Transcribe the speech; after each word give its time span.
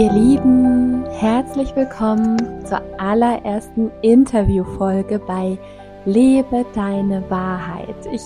Ihr 0.00 0.10
Lieben, 0.12 1.04
herzlich 1.18 1.76
willkommen 1.76 2.64
zur 2.64 2.80
allerersten 2.96 3.90
Interviewfolge 4.00 5.18
bei 5.18 5.58
Lebe 6.06 6.64
deine 6.74 7.22
Wahrheit. 7.28 7.94
Ich 8.10 8.22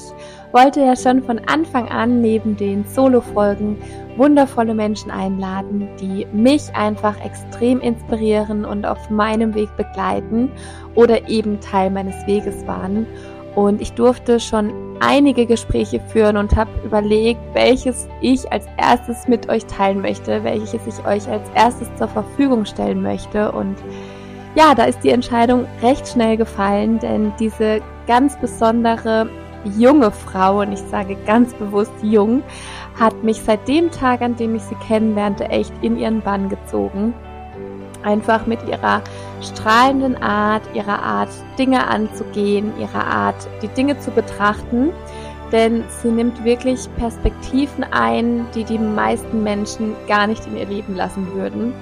wollte 0.52 0.82
ja 0.82 0.94
schon 0.94 1.20
von 1.24 1.40
Anfang 1.48 1.88
an 1.88 2.20
neben 2.20 2.56
den 2.56 2.84
Solo-Folgen 2.84 3.76
wundervolle 4.16 4.72
Menschen 4.72 5.10
einladen, 5.10 5.88
die 6.00 6.28
mich 6.32 6.72
einfach 6.76 7.18
extrem 7.24 7.80
inspirieren 7.80 8.64
und 8.64 8.86
auf 8.86 9.10
meinem 9.10 9.52
Weg 9.56 9.76
begleiten 9.76 10.52
oder 10.94 11.28
eben 11.28 11.58
Teil 11.58 11.90
meines 11.90 12.24
Weges 12.28 12.64
waren. 12.68 13.04
Und 13.56 13.80
ich 13.80 13.94
durfte 13.94 14.38
schon 14.38 14.93
einige 15.04 15.46
Gespräche 15.46 16.00
führen 16.00 16.36
und 16.36 16.56
habe 16.56 16.70
überlegt, 16.84 17.40
welches 17.52 18.08
ich 18.20 18.50
als 18.50 18.66
erstes 18.76 19.28
mit 19.28 19.48
euch 19.48 19.66
teilen 19.66 20.00
möchte, 20.00 20.42
welches 20.44 20.86
ich 20.86 21.06
euch 21.06 21.28
als 21.28 21.48
erstes 21.54 21.88
zur 21.96 22.08
Verfügung 22.08 22.64
stellen 22.64 23.02
möchte. 23.02 23.52
Und 23.52 23.76
ja, 24.54 24.74
da 24.74 24.84
ist 24.84 25.00
die 25.04 25.10
Entscheidung 25.10 25.66
recht 25.82 26.08
schnell 26.08 26.36
gefallen, 26.36 26.98
denn 26.98 27.32
diese 27.38 27.80
ganz 28.06 28.38
besondere 28.38 29.28
junge 29.76 30.10
Frau, 30.10 30.60
und 30.60 30.72
ich 30.72 30.80
sage 30.90 31.16
ganz 31.26 31.52
bewusst 31.54 31.92
jung, 32.02 32.42
hat 32.98 33.22
mich 33.22 33.40
seit 33.40 33.66
dem 33.68 33.90
Tag, 33.90 34.22
an 34.22 34.36
dem 34.36 34.54
ich 34.54 34.62
sie 34.62 34.76
kennenlernte, 34.76 35.44
echt 35.48 35.72
in 35.82 35.98
ihren 35.98 36.20
Bann 36.20 36.48
gezogen 36.48 37.14
einfach 38.04 38.46
mit 38.46 38.60
ihrer 38.68 39.02
strahlenden 39.40 40.22
Art, 40.22 40.62
ihrer 40.74 41.02
Art, 41.02 41.30
Dinge 41.58 41.86
anzugehen, 41.86 42.72
ihrer 42.78 43.06
Art, 43.06 43.48
die 43.62 43.68
Dinge 43.68 43.98
zu 43.98 44.10
betrachten. 44.10 44.90
Denn 45.52 45.84
sie 46.02 46.08
nimmt 46.08 46.42
wirklich 46.44 46.88
Perspektiven 46.96 47.84
ein, 47.84 48.46
die 48.54 48.64
die 48.64 48.78
meisten 48.78 49.42
Menschen 49.42 49.94
gar 50.08 50.26
nicht 50.26 50.46
in 50.46 50.56
ihr 50.56 50.66
Leben 50.66 50.96
lassen 50.96 51.32
würden. 51.34 51.74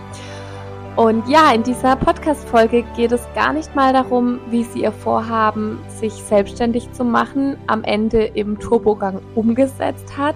Und 0.97 1.27
ja, 1.27 1.53
in 1.53 1.63
dieser 1.63 1.97
Podcast-Folge 1.97 2.85
geht 2.97 3.13
es 3.13 3.27
gar 3.35 3.55
nicht 3.55 3.75
mal 3.75 3.95
darum, 3.95 4.41
wie 4.51 4.63
sie 4.63 4.83
ihr 4.83 4.93
Vorhaben, 4.93 5.79
sich 5.89 6.13
selbstständig 6.13 6.93
zu 6.93 7.03
machen, 7.03 7.57
am 7.67 7.83
Ende 7.83 8.25
im 8.25 8.59
Turbogang 8.59 9.23
umgesetzt 9.35 10.19
hat, 10.19 10.35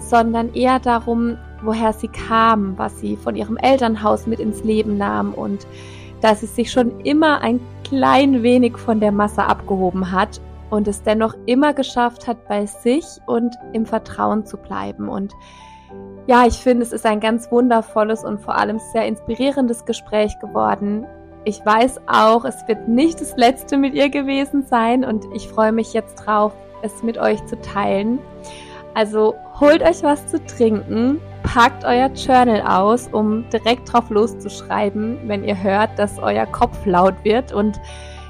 sondern 0.00 0.52
eher 0.52 0.80
darum, 0.80 1.38
woher 1.64 1.92
sie 1.92 2.08
kam, 2.08 2.76
was 2.78 3.00
sie 3.00 3.16
von 3.16 3.36
ihrem 3.36 3.56
Elternhaus 3.56 4.26
mit 4.26 4.40
ins 4.40 4.62
Leben 4.64 4.96
nahm 4.96 5.34
und 5.34 5.66
dass 6.20 6.40
sie 6.40 6.46
sich 6.46 6.70
schon 6.70 7.00
immer 7.00 7.40
ein 7.42 7.60
klein 7.84 8.42
wenig 8.42 8.78
von 8.78 9.00
der 9.00 9.12
Masse 9.12 9.44
abgehoben 9.44 10.10
hat 10.10 10.40
und 10.70 10.88
es 10.88 11.02
dennoch 11.02 11.34
immer 11.46 11.74
geschafft 11.74 12.26
hat, 12.26 12.48
bei 12.48 12.66
sich 12.66 13.04
und 13.26 13.54
im 13.72 13.86
Vertrauen 13.86 14.46
zu 14.46 14.56
bleiben. 14.56 15.08
Und 15.08 15.32
ja, 16.26 16.46
ich 16.46 16.54
finde, 16.54 16.82
es 16.82 16.92
ist 16.92 17.04
ein 17.04 17.20
ganz 17.20 17.50
wundervolles 17.50 18.24
und 18.24 18.40
vor 18.40 18.56
allem 18.56 18.78
sehr 18.92 19.06
inspirierendes 19.06 19.84
Gespräch 19.84 20.38
geworden. 20.40 21.06
Ich 21.44 21.64
weiß 21.64 22.00
auch, 22.06 22.46
es 22.46 22.66
wird 22.66 22.88
nicht 22.88 23.20
das 23.20 23.36
letzte 23.36 23.76
mit 23.76 23.94
ihr 23.94 24.08
gewesen 24.08 24.62
sein 24.62 25.04
und 25.04 25.26
ich 25.34 25.48
freue 25.48 25.72
mich 25.72 25.92
jetzt 25.92 26.14
drauf, 26.16 26.54
es 26.82 27.02
mit 27.02 27.18
euch 27.18 27.44
zu 27.44 27.60
teilen. 27.60 28.18
Also 28.94 29.34
holt 29.60 29.82
euch 29.82 30.02
was 30.02 30.26
zu 30.26 30.42
trinken, 30.44 31.20
packt 31.44 31.84
euer 31.84 32.08
Journal 32.08 32.62
aus, 32.62 33.08
um 33.12 33.48
direkt 33.50 33.92
drauf 33.92 34.10
loszuschreiben, 34.10 35.18
wenn 35.26 35.44
ihr 35.44 35.62
hört, 35.62 35.96
dass 35.98 36.18
euer 36.18 36.46
Kopf 36.46 36.84
laut 36.84 37.14
wird. 37.22 37.52
Und 37.52 37.80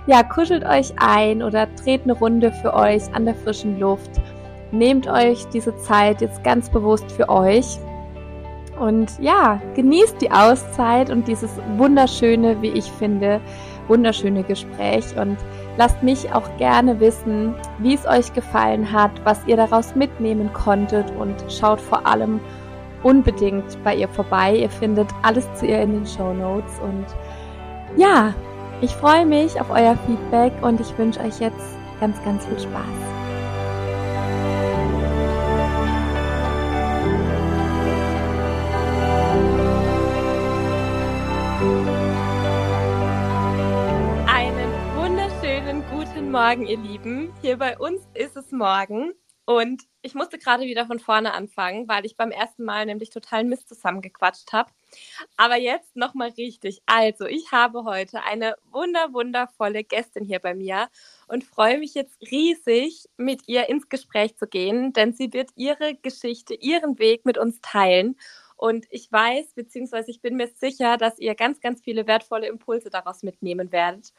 ja, 0.07 0.23
kuschelt 0.23 0.65
euch 0.65 0.93
ein 0.99 1.43
oder 1.43 1.67
dreht 1.83 2.03
eine 2.03 2.13
Runde 2.13 2.53
für 2.53 2.75
euch 2.75 3.03
an 3.15 3.25
der 3.25 3.35
frischen 3.35 3.81
Luft. 3.81 4.11
Nehmt 4.73 5.07
euch 5.07 5.47
diese 5.47 5.75
Zeit 5.79 6.21
jetzt 6.21 6.45
ganz 6.45 6.69
bewusst 6.69 7.11
für 7.13 7.29
euch. 7.29 7.79
Und 8.79 9.13
ja, 9.21 9.63
genießt 9.75 10.21
die 10.21 10.33
Auszeit 10.33 11.09
und 11.09 11.29
dieses 11.29 11.51
wunderschöne, 11.77 12.61
wie 12.61 12.71
ich 12.71 12.91
finde, 12.91 13.41
wunderschöne 13.87 14.43
Gespräch. 14.43 15.05
Und 15.17 15.39
lasst 15.79 16.03
mich 16.03 16.33
auch 16.35 16.57
gerne 16.59 16.99
wissen, 16.99 17.55
wie 17.79 17.95
es 17.95 18.07
euch 18.07 18.33
gefallen 18.35 18.93
hat, 18.93 19.13
was 19.23 19.47
ihr 19.47 19.57
daraus 19.57 19.95
mitnehmen 19.95 20.53
konntet. 20.53 21.11
Und 21.17 21.37
schaut 21.49 21.81
vor 21.81 22.05
allem 22.05 22.41
unbedingt 23.05 23.83
bei 23.85 23.95
ihr 23.95 24.09
vorbei. 24.09 24.57
Ihr 24.57 24.71
findet 24.71 25.09
alles 25.23 25.47
zu 25.55 25.67
ihr 25.67 25.81
in 25.83 25.93
den 25.93 26.07
Show 26.07 26.33
Notes. 26.33 26.81
Und 26.81 27.07
ja, 27.97 28.35
ich 28.81 28.91
freue 28.91 29.25
mich 29.25 29.61
auf 29.61 29.71
euer 29.71 29.97
Feedback 30.07 30.53
und 30.63 30.81
ich 30.81 30.99
wünsche 30.99 31.21
euch 31.21 31.39
jetzt 31.39 31.77
ganz, 32.01 32.23
ganz 32.25 32.45
viel 32.47 32.59
Spaß. 32.59 32.83
Einen 44.27 44.73
wunderschönen 44.97 45.85
guten 45.91 46.31
Morgen, 46.31 46.67
ihr 46.67 46.79
Lieben. 46.79 47.33
Hier 47.43 47.59
bei 47.59 47.79
uns 47.79 48.01
ist 48.15 48.37
es 48.37 48.51
morgen 48.51 49.13
und 49.45 49.83
ich 50.05 50.15
musste 50.15 50.39
gerade 50.39 50.65
wieder 50.65 50.87
von 50.87 50.99
vorne 50.99 51.33
anfangen, 51.33 51.89
weil 51.89 52.05
ich 52.05 52.15
beim 52.15 52.31
ersten 52.31 52.63
Mal 52.63 52.85
nämlich 52.85 53.09
total 53.09 53.43
Mist 53.43 53.69
zusammengequatscht 53.69 54.53
habe. 54.53 54.71
Aber 55.39 55.57
jetzt 55.57 55.97
nochmal 55.97 56.29
richtig. 56.37 56.83
Also, 56.85 57.25
ich 57.25 57.53
habe 57.53 57.85
heute 57.85 58.23
eine 58.23 58.55
wunder, 58.71 59.15
wundervolle 59.15 59.83
Gästin 59.83 60.27
hier 60.27 60.41
bei 60.41 60.55
mir 60.55 60.89
und 61.27 61.43
freue 61.43 61.79
mich 61.79 61.95
jetzt 61.95 62.21
riesig, 62.31 63.07
mit 63.17 63.49
ihr 63.49 63.71
ins 63.71 63.89
Gespräch 63.89 64.37
zu 64.37 64.47
gehen, 64.47 64.93
denn 64.93 65.15
sie 65.15 65.33
wird 65.33 65.51
ihre 65.57 65.95
Geschichte, 65.95 66.53
ihren 66.55 66.99
Weg 66.99 67.25
mit 67.25 67.39
uns 67.39 67.63
teilen. 67.63 68.17
Und 68.57 68.85
ich 68.91 69.11
weiß, 69.11 69.55
beziehungsweise 69.55 70.11
ich 70.11 70.21
bin 70.21 70.37
mir 70.37 70.49
sicher, 70.49 70.99
dass 70.99 71.19
ihr 71.19 71.35
ganz, 71.35 71.61
ganz 71.61 71.81
viele 71.81 72.07
wertvolle 72.07 72.47
Impulse 72.47 72.91
daraus 72.91 73.23
mitnehmen 73.23 73.73
werdet. 73.73 74.13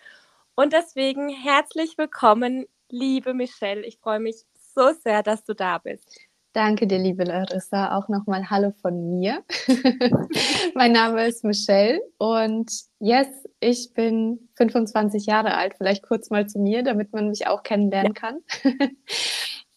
Und 0.55 0.73
deswegen 0.73 1.29
herzlich 1.29 1.97
willkommen, 1.99 2.65
liebe 2.89 3.35
Michelle. 3.35 3.85
Ich 3.85 3.97
freue 3.97 4.19
mich 4.19 4.45
so 4.75 4.91
sehr, 5.03 5.23
dass 5.23 5.43
du 5.43 5.53
da 5.53 5.77
bist. 5.77 6.19
Danke 6.53 6.87
dir, 6.87 6.99
liebe 6.99 7.25
Larissa. 7.25 7.97
Auch 7.97 8.07
nochmal 8.07 8.49
Hallo 8.49 8.71
von 8.81 9.09
mir. 9.09 9.43
mein 10.73 10.93
Name 10.93 11.27
ist 11.27 11.43
Michelle 11.43 11.99
und 12.17 12.71
yes, 12.99 13.27
ich 13.59 13.93
bin 13.93 14.47
25 14.55 15.25
Jahre 15.25 15.55
alt. 15.55 15.73
Vielleicht 15.77 16.03
kurz 16.03 16.29
mal 16.29 16.47
zu 16.47 16.59
mir, 16.59 16.83
damit 16.83 17.11
man 17.11 17.27
mich 17.27 17.47
auch 17.47 17.63
kennenlernen 17.63 18.13
ja. 18.15 18.21
kann. 18.21 18.39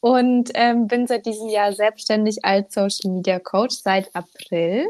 und 0.01 0.51
ähm, 0.55 0.87
bin 0.87 1.09
seit 1.09 1.27
diesem 1.27 1.49
Jahr 1.49 1.73
selbstständig 1.73 2.45
als 2.45 2.75
Social 2.75 3.13
Media 3.13 3.41
Coach 3.41 3.75
seit 3.83 4.15
April. 4.15 4.87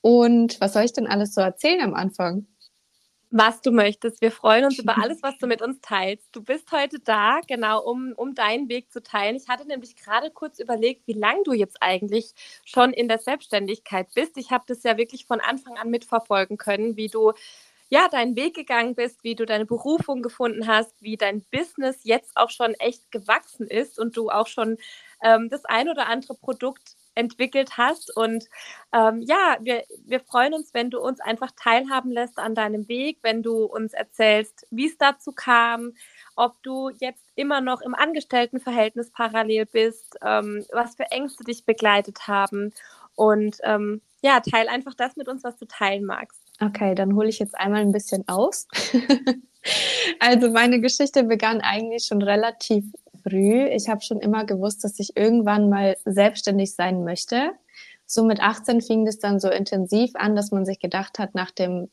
Und 0.00 0.60
was 0.60 0.72
soll 0.72 0.82
ich 0.82 0.92
denn 0.92 1.06
alles 1.06 1.34
so 1.34 1.40
erzählen 1.40 1.82
am 1.82 1.94
Anfang? 1.94 2.46
Was 3.30 3.60
du 3.60 3.70
möchtest. 3.70 4.20
Wir 4.20 4.30
freuen 4.32 4.64
uns 4.64 4.78
über 4.78 4.96
alles, 5.02 5.22
was 5.22 5.36
du 5.38 5.46
mit 5.46 5.62
uns 5.62 5.80
teilst. 5.80 6.28
Du 6.32 6.42
bist 6.42 6.70
heute 6.72 6.98
da, 7.00 7.40
genau, 7.46 7.82
um, 7.82 8.12
um 8.16 8.34
deinen 8.34 8.68
Weg 8.68 8.90
zu 8.92 9.02
teilen. 9.02 9.36
Ich 9.36 9.48
hatte 9.48 9.66
nämlich 9.66 9.96
gerade 9.96 10.30
kurz 10.30 10.58
überlegt, 10.58 11.06
wie 11.06 11.12
lange 11.14 11.42
du 11.44 11.52
jetzt 11.52 11.78
eigentlich 11.80 12.32
schon 12.64 12.92
in 12.92 13.08
der 13.08 13.18
Selbstständigkeit 13.18 14.08
bist. 14.14 14.36
Ich 14.36 14.50
habe 14.50 14.64
das 14.66 14.82
ja 14.82 14.96
wirklich 14.96 15.26
von 15.26 15.40
Anfang 15.40 15.76
an 15.76 15.90
mitverfolgen 15.90 16.56
können, 16.56 16.96
wie 16.96 17.08
du 17.08 17.32
ja, 17.88 18.08
deinen 18.08 18.34
Weg 18.36 18.54
gegangen 18.54 18.94
bist, 18.96 19.22
wie 19.22 19.36
du 19.36 19.46
deine 19.46 19.64
Berufung 19.64 20.22
gefunden 20.22 20.66
hast, 20.66 21.00
wie 21.02 21.16
dein 21.16 21.42
Business 21.52 22.00
jetzt 22.02 22.36
auch 22.36 22.50
schon 22.50 22.74
echt 22.74 23.10
gewachsen 23.12 23.68
ist 23.68 23.98
und 23.98 24.16
du 24.16 24.28
auch 24.28 24.48
schon 24.48 24.76
ähm, 25.22 25.48
das 25.48 25.64
ein 25.64 25.88
oder 25.88 26.08
andere 26.08 26.34
Produkt 26.34 26.96
entwickelt 27.16 27.76
hast. 27.76 28.16
Und 28.16 28.44
ähm, 28.92 29.20
ja, 29.22 29.56
wir, 29.60 29.82
wir 30.04 30.20
freuen 30.20 30.54
uns, 30.54 30.72
wenn 30.72 30.90
du 30.90 31.00
uns 31.00 31.20
einfach 31.20 31.50
teilhaben 31.56 32.12
lässt 32.12 32.38
an 32.38 32.54
deinem 32.54 32.86
Weg, 32.88 33.18
wenn 33.22 33.42
du 33.42 33.64
uns 33.64 33.92
erzählst, 33.92 34.66
wie 34.70 34.86
es 34.86 34.96
dazu 34.98 35.32
kam, 35.32 35.92
ob 36.36 36.62
du 36.62 36.90
jetzt 37.00 37.24
immer 37.34 37.60
noch 37.60 37.80
im 37.80 37.94
Angestelltenverhältnis 37.94 39.10
parallel 39.10 39.66
bist, 39.66 40.16
ähm, 40.22 40.64
was 40.72 40.96
für 40.96 41.10
Ängste 41.10 41.44
dich 41.44 41.64
begleitet 41.64 42.28
haben. 42.28 42.72
Und 43.14 43.56
ähm, 43.64 44.02
ja, 44.22 44.40
teil 44.40 44.68
einfach 44.68 44.94
das 44.94 45.16
mit 45.16 45.28
uns, 45.28 45.42
was 45.42 45.56
du 45.56 45.66
teilen 45.66 46.04
magst. 46.04 46.40
Okay, 46.60 46.94
dann 46.94 47.14
hole 47.14 47.28
ich 47.28 47.38
jetzt 47.38 47.58
einmal 47.58 47.82
ein 47.82 47.92
bisschen 47.92 48.24
aus. 48.28 48.68
also 50.20 50.50
meine 50.50 50.80
Geschichte 50.80 51.24
begann 51.24 51.60
eigentlich 51.60 52.04
schon 52.04 52.22
relativ 52.22 52.84
früh. 53.22 53.66
Ich 53.66 53.88
habe 53.88 54.00
schon 54.02 54.20
immer 54.20 54.44
gewusst, 54.44 54.84
dass 54.84 54.98
ich 54.98 55.16
irgendwann 55.16 55.68
mal 55.68 55.96
selbstständig 56.04 56.74
sein 56.74 57.04
möchte. 57.04 57.52
So 58.06 58.24
mit 58.24 58.40
18 58.40 58.80
fing 58.80 59.04
das 59.04 59.18
dann 59.18 59.40
so 59.40 59.50
intensiv 59.50 60.12
an, 60.14 60.36
dass 60.36 60.52
man 60.52 60.64
sich 60.64 60.78
gedacht 60.78 61.18
hat 61.18 61.34
nach 61.34 61.50
dem 61.50 61.88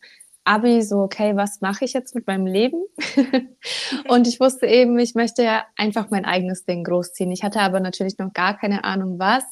Abi 0.46 0.82
so, 0.82 0.98
okay, 0.98 1.36
was 1.36 1.62
mache 1.62 1.86
ich 1.86 1.94
jetzt 1.94 2.16
mit 2.16 2.28
meinem 2.28 2.46
Leben? 2.46 2.84
und 4.10 4.28
ich 4.28 4.40
wusste 4.40 4.68
eben, 4.68 5.00
ich 5.00 5.16
möchte 5.16 5.44
ja 5.44 5.66
einfach 5.78 6.10
mein 6.10 6.26
eigenes 6.26 6.66
Ding 6.66 6.84
großziehen. 6.84 7.32
Ich 7.32 7.44
hatte 7.44 7.62
aber 7.62 7.80
natürlich 7.80 8.18
noch 8.18 8.34
gar 8.34 8.58
keine 8.58 8.84
Ahnung 8.84 9.20
was. 9.20 9.44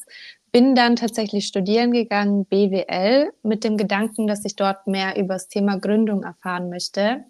Bin 0.52 0.74
dann 0.74 0.96
tatsächlich 0.96 1.46
studieren 1.46 1.92
gegangen, 1.92 2.44
BWL, 2.44 3.32
mit 3.42 3.64
dem 3.64 3.78
Gedanken, 3.78 4.26
dass 4.26 4.44
ich 4.44 4.54
dort 4.54 4.86
mehr 4.86 5.16
über 5.16 5.34
das 5.34 5.48
Thema 5.48 5.78
Gründung 5.78 6.24
erfahren 6.24 6.68
möchte. 6.68 7.24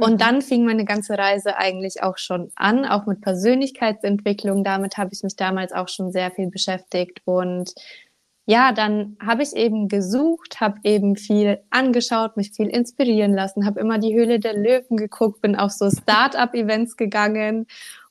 Und 0.00 0.14
mhm. 0.14 0.18
dann 0.18 0.42
fing 0.42 0.64
meine 0.64 0.84
ganze 0.84 1.16
Reise 1.16 1.56
eigentlich 1.56 2.02
auch 2.02 2.18
schon 2.18 2.50
an, 2.56 2.84
auch 2.84 3.06
mit 3.06 3.20
Persönlichkeitsentwicklung. 3.20 4.64
Damit 4.64 4.96
habe 4.96 5.10
ich 5.12 5.22
mich 5.22 5.36
damals 5.36 5.72
auch 5.72 5.88
schon 5.88 6.10
sehr 6.10 6.30
viel 6.30 6.50
beschäftigt. 6.50 7.20
Und 7.24 7.74
ja, 8.46 8.72
dann 8.72 9.16
habe 9.24 9.42
ich 9.42 9.54
eben 9.54 9.88
gesucht, 9.88 10.60
habe 10.60 10.80
eben 10.82 11.16
viel 11.16 11.60
angeschaut, 11.70 12.36
mich 12.36 12.52
viel 12.52 12.68
inspirieren 12.68 13.34
lassen, 13.34 13.66
habe 13.66 13.78
immer 13.78 13.98
die 13.98 14.14
Höhle 14.14 14.40
der 14.40 14.54
Löwen 14.54 14.96
geguckt, 14.96 15.40
bin 15.40 15.54
auf 15.54 15.70
so 15.70 15.88
Start-up-Events 15.88 16.96
gegangen 16.96 17.66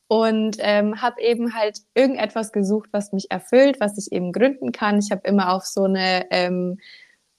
und 0.07 0.57
ähm, 0.59 1.01
habe 1.01 1.21
eben 1.21 1.53
halt 1.53 1.79
irgendetwas 1.93 2.51
gesucht, 2.51 2.89
was 2.91 3.11
mich 3.11 3.29
erfüllt, 3.29 3.79
was 3.79 3.97
ich 3.97 4.11
eben 4.11 4.31
gründen 4.31 4.71
kann. 4.71 4.99
Ich 4.99 5.11
habe 5.11 5.21
immer 5.27 5.51
auf 5.53 5.65
so 5.65 5.83
eine 5.83 6.25
ähm, 6.31 6.77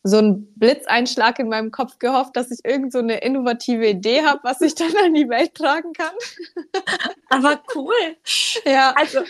so 0.02 0.18
einen 0.18 0.52
Blitzeinschlag 0.54 1.38
in 1.38 1.48
meinem 1.48 1.70
Kopf 1.70 1.98
gehofft, 1.98 2.36
dass 2.36 2.50
ich 2.50 2.60
irgend 2.64 2.92
so 2.92 3.00
eine 3.00 3.18
innovative 3.18 3.86
Idee 3.86 4.22
habe, 4.22 4.40
was 4.42 4.60
ich 4.62 4.74
dann 4.74 4.96
an 5.04 5.14
die 5.14 5.28
Welt 5.28 5.54
tragen 5.54 5.92
kann. 5.92 6.14
Aber 7.28 7.62
cool. 7.74 8.16
Ja. 8.64 8.94
Also 8.96 9.20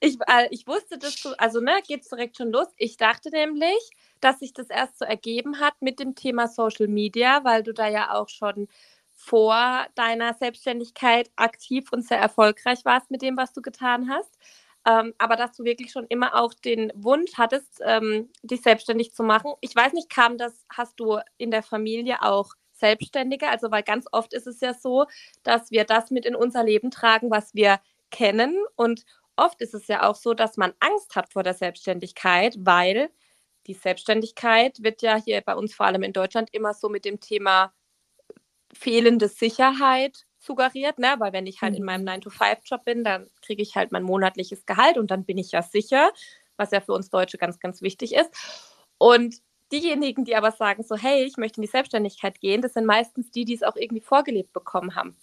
ich, 0.00 0.18
äh, 0.28 0.48
ich 0.50 0.66
wusste 0.66 0.98
das 0.98 1.14
so, 1.16 1.34
also 1.38 1.60
ne, 1.60 1.80
geht's 1.86 2.08
direkt 2.08 2.36
schon 2.36 2.52
los. 2.52 2.68
Ich 2.76 2.96
dachte 2.96 3.30
nämlich, 3.30 3.90
dass 4.20 4.40
sich 4.40 4.52
das 4.52 4.68
erst 4.68 4.98
so 4.98 5.04
ergeben 5.04 5.60
hat 5.60 5.74
mit 5.80 5.98
dem 5.98 6.14
Thema 6.14 6.48
Social 6.48 6.88
Media, 6.88 7.44
weil 7.44 7.62
du 7.62 7.72
da 7.72 7.88
ja 7.88 8.12
auch 8.14 8.28
schon 8.28 8.68
vor 9.12 9.86
deiner 9.94 10.34
Selbstständigkeit 10.34 11.30
aktiv 11.36 11.92
und 11.92 12.06
sehr 12.06 12.18
erfolgreich 12.18 12.84
warst 12.84 13.10
mit 13.10 13.22
dem, 13.22 13.36
was 13.36 13.52
du 13.52 13.62
getan 13.62 14.10
hast. 14.10 14.36
Ähm, 14.86 15.14
aber 15.18 15.36
dass 15.36 15.56
du 15.56 15.64
wirklich 15.64 15.92
schon 15.92 16.06
immer 16.08 16.34
auch 16.40 16.52
den 16.54 16.92
Wunsch 16.94 17.32
hattest, 17.36 17.80
ähm, 17.84 18.30
dich 18.42 18.62
selbstständig 18.62 19.14
zu 19.14 19.22
machen. 19.22 19.52
Ich 19.60 19.74
weiß 19.74 19.92
nicht, 19.94 20.10
kam 20.10 20.36
das, 20.38 20.64
hast 20.70 21.00
du 21.00 21.18
in 21.38 21.50
der 21.50 21.62
Familie 21.62 22.22
auch 22.22 22.52
Selbstständige? 22.72 23.48
Also, 23.48 23.70
weil 23.70 23.82
ganz 23.82 24.06
oft 24.12 24.34
ist 24.34 24.46
es 24.46 24.60
ja 24.60 24.74
so, 24.74 25.06
dass 25.42 25.70
wir 25.70 25.84
das 25.84 26.10
mit 26.10 26.26
in 26.26 26.34
unser 26.36 26.64
Leben 26.64 26.90
tragen, 26.90 27.30
was 27.30 27.54
wir 27.54 27.80
kennen. 28.10 28.56
Und 28.76 29.04
oft 29.36 29.60
ist 29.62 29.74
es 29.74 29.86
ja 29.88 30.08
auch 30.08 30.16
so, 30.16 30.34
dass 30.34 30.56
man 30.56 30.74
Angst 30.80 31.16
hat 31.16 31.32
vor 31.32 31.42
der 31.42 31.54
Selbstständigkeit, 31.54 32.56
weil 32.58 33.10
die 33.66 33.74
Selbstständigkeit 33.74 34.82
wird 34.82 35.02
ja 35.02 35.16
hier 35.16 35.40
bei 35.40 35.54
uns 35.54 35.74
vor 35.74 35.86
allem 35.86 36.02
in 36.02 36.12
Deutschland 36.12 36.50
immer 36.52 36.74
so 36.74 36.88
mit 36.90 37.04
dem 37.06 37.20
Thema 37.20 37.72
fehlende 38.74 39.28
Sicherheit 39.28 40.26
suggeriert, 40.44 40.98
ne? 40.98 41.14
weil 41.18 41.32
wenn 41.32 41.46
ich 41.46 41.62
halt 41.62 41.72
mhm. 41.72 41.78
in 41.78 41.84
meinem 41.84 42.06
9-to-5-Job 42.06 42.84
bin, 42.84 43.04
dann 43.04 43.28
kriege 43.42 43.62
ich 43.62 43.74
halt 43.76 43.92
mein 43.92 44.02
monatliches 44.02 44.66
Gehalt 44.66 44.98
und 44.98 45.10
dann 45.10 45.24
bin 45.24 45.38
ich 45.38 45.52
ja 45.52 45.62
sicher, 45.62 46.12
was 46.56 46.70
ja 46.70 46.80
für 46.80 46.92
uns 46.92 47.10
Deutsche 47.10 47.38
ganz, 47.38 47.58
ganz 47.58 47.82
wichtig 47.82 48.14
ist. 48.14 48.30
Und 48.98 49.36
diejenigen, 49.72 50.24
die 50.24 50.36
aber 50.36 50.52
sagen 50.52 50.82
so, 50.82 50.96
hey, 50.96 51.24
ich 51.24 51.36
möchte 51.36 51.60
in 51.60 51.62
die 51.62 51.70
Selbstständigkeit 51.70 52.40
gehen, 52.40 52.62
das 52.62 52.74
sind 52.74 52.86
meistens 52.86 53.30
die, 53.30 53.44
die 53.44 53.54
es 53.54 53.62
auch 53.62 53.76
irgendwie 53.76 54.02
vorgelebt 54.02 54.52
bekommen 54.52 54.94
haben. 54.94 55.16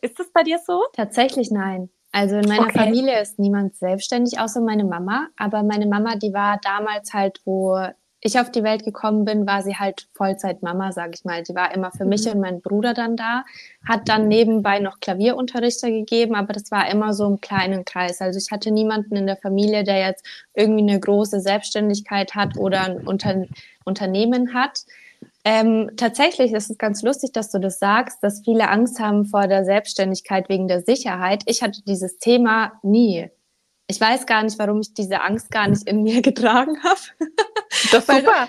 Ist 0.00 0.18
das 0.18 0.30
bei 0.32 0.42
dir 0.42 0.58
so? 0.58 0.84
Tatsächlich 0.92 1.50
nein. 1.50 1.90
Also 2.12 2.36
in 2.36 2.48
meiner 2.48 2.68
okay. 2.68 2.78
Familie 2.78 3.20
ist 3.20 3.38
niemand 3.38 3.74
selbstständig, 3.76 4.38
außer 4.38 4.60
meine 4.60 4.84
Mama. 4.84 5.28
Aber 5.36 5.62
meine 5.62 5.86
Mama, 5.86 6.16
die 6.16 6.32
war 6.32 6.60
damals 6.62 7.12
halt, 7.12 7.40
wo 7.44 7.76
ich 8.26 8.40
auf 8.40 8.50
die 8.50 8.62
Welt 8.62 8.84
gekommen 8.84 9.26
bin, 9.26 9.46
war 9.46 9.62
sie 9.62 9.76
halt 9.76 10.08
Vollzeit-Mama, 10.14 10.92
sage 10.92 11.12
ich 11.14 11.26
mal. 11.26 11.42
Die 11.42 11.54
war 11.54 11.74
immer 11.74 11.92
für 11.92 12.06
mich 12.06 12.24
mhm. 12.24 12.32
und 12.32 12.40
meinen 12.40 12.62
Bruder 12.62 12.94
dann 12.94 13.16
da, 13.16 13.44
hat 13.86 14.08
dann 14.08 14.28
nebenbei 14.28 14.78
noch 14.78 14.98
Klavierunterrichter 14.98 15.90
gegeben, 15.90 16.34
aber 16.34 16.54
das 16.54 16.70
war 16.70 16.90
immer 16.90 17.12
so 17.12 17.26
im 17.26 17.42
kleinen 17.42 17.84
Kreis. 17.84 18.22
Also 18.22 18.38
ich 18.38 18.50
hatte 18.50 18.70
niemanden 18.70 19.14
in 19.14 19.26
der 19.26 19.36
Familie, 19.36 19.84
der 19.84 19.98
jetzt 19.98 20.24
irgendwie 20.54 20.90
eine 20.90 20.98
große 20.98 21.40
Selbstständigkeit 21.40 22.34
hat 22.34 22.56
oder 22.56 22.84
ein 22.84 23.06
Unter 23.06 23.44
Unternehmen 23.84 24.54
hat. 24.54 24.80
Ähm, 25.44 25.90
tatsächlich 25.98 26.54
ist 26.54 26.70
es 26.70 26.78
ganz 26.78 27.02
lustig, 27.02 27.32
dass 27.32 27.50
du 27.50 27.58
das 27.58 27.78
sagst, 27.78 28.22
dass 28.22 28.40
viele 28.42 28.70
Angst 28.70 28.98
haben 29.00 29.26
vor 29.26 29.46
der 29.46 29.66
Selbstständigkeit 29.66 30.48
wegen 30.48 30.66
der 30.66 30.80
Sicherheit. 30.80 31.42
Ich 31.44 31.62
hatte 31.62 31.82
dieses 31.86 32.16
Thema 32.16 32.72
nie. 32.82 33.28
Ich 33.86 34.00
weiß 34.00 34.24
gar 34.24 34.42
nicht, 34.42 34.58
warum 34.58 34.80
ich 34.80 34.94
diese 34.94 35.20
Angst 35.20 35.50
gar 35.50 35.68
nicht 35.68 35.86
in 35.86 36.02
mir 36.02 36.22
getragen 36.22 36.82
habe. 36.82 37.00
Das 37.92 38.06
super. 38.06 38.48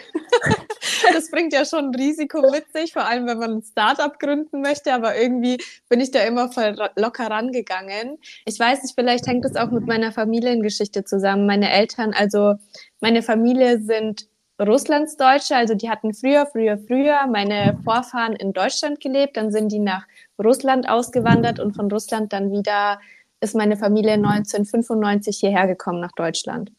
das 1.14 1.30
bringt 1.30 1.54
ja 1.54 1.66
schon 1.66 1.90
ein 1.90 1.96
Risiko 1.96 2.50
mit 2.52 2.72
sich, 2.74 2.94
vor 2.94 3.06
allem 3.06 3.28
wenn 3.28 3.40
man 3.40 3.52
ein 3.58 3.62
Startup 3.62 4.18
gründen 4.18 4.62
möchte, 4.62 4.94
aber 4.94 5.18
irgendwie 5.18 5.58
bin 5.90 6.00
ich 6.00 6.12
da 6.12 6.24
immer 6.24 6.52
voll 6.52 6.76
locker 6.96 7.30
rangegangen. 7.30 8.18
Ich 8.46 8.60
weiß 8.60 8.84
nicht, 8.84 8.96
vielleicht 8.96 9.28
hängt 9.28 9.44
es 9.46 9.56
auch 9.56 9.72
mit 9.72 9.88
meiner 9.88 10.12
Familiengeschichte 10.12 11.04
zusammen. 11.04 11.46
Meine 11.46 11.70
Eltern, 11.70 12.14
also 12.14 12.56
meine 13.02 13.22
Familie 13.22 13.82
sind 13.82 14.28
Russlandsdeutsche, 14.62 15.56
also 15.56 15.76
die 15.76 15.90
hatten 15.90 16.14
früher, 16.14 16.46
früher, 16.46 16.78
früher 16.78 17.28
meine 17.28 17.78
Vorfahren 17.84 18.34
in 18.34 18.54
Deutschland 18.54 19.02
gelebt, 19.02 19.36
dann 19.36 19.52
sind 19.52 19.70
die 19.70 19.80
nach 19.80 20.08
Russland 20.42 20.88
ausgewandert 20.88 21.60
und 21.60 21.76
von 21.76 21.92
Russland 21.92 22.32
dann 22.32 22.52
wieder 22.52 23.00
ist 23.46 23.56
meine 23.56 23.78
Familie 23.78 24.14
1995 24.14 25.38
hierher 25.38 25.68
gekommen 25.68 26.02
nach 26.02 26.12
Deutschland. 26.12 26.72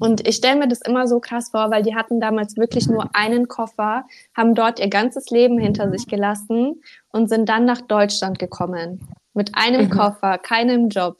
Und 0.00 0.26
ich 0.26 0.36
stelle 0.36 0.58
mir 0.58 0.68
das 0.68 0.80
immer 0.82 1.06
so 1.06 1.20
krass 1.20 1.50
vor, 1.50 1.70
weil 1.70 1.82
die 1.82 1.94
hatten 1.94 2.20
damals 2.20 2.56
wirklich 2.56 2.88
nur 2.88 3.14
einen 3.14 3.48
Koffer, 3.48 4.04
haben 4.34 4.54
dort 4.54 4.80
ihr 4.80 4.88
ganzes 4.88 5.30
Leben 5.30 5.58
hinter 5.58 5.90
sich 5.90 6.06
gelassen 6.06 6.82
und 7.12 7.28
sind 7.28 7.48
dann 7.48 7.64
nach 7.64 7.80
Deutschland 7.80 8.38
gekommen. 8.38 9.06
Mit 9.34 9.54
einem 9.54 9.86
mhm. 9.86 9.90
Koffer, 9.90 10.38
keinem 10.38 10.88
Job. 10.88 11.18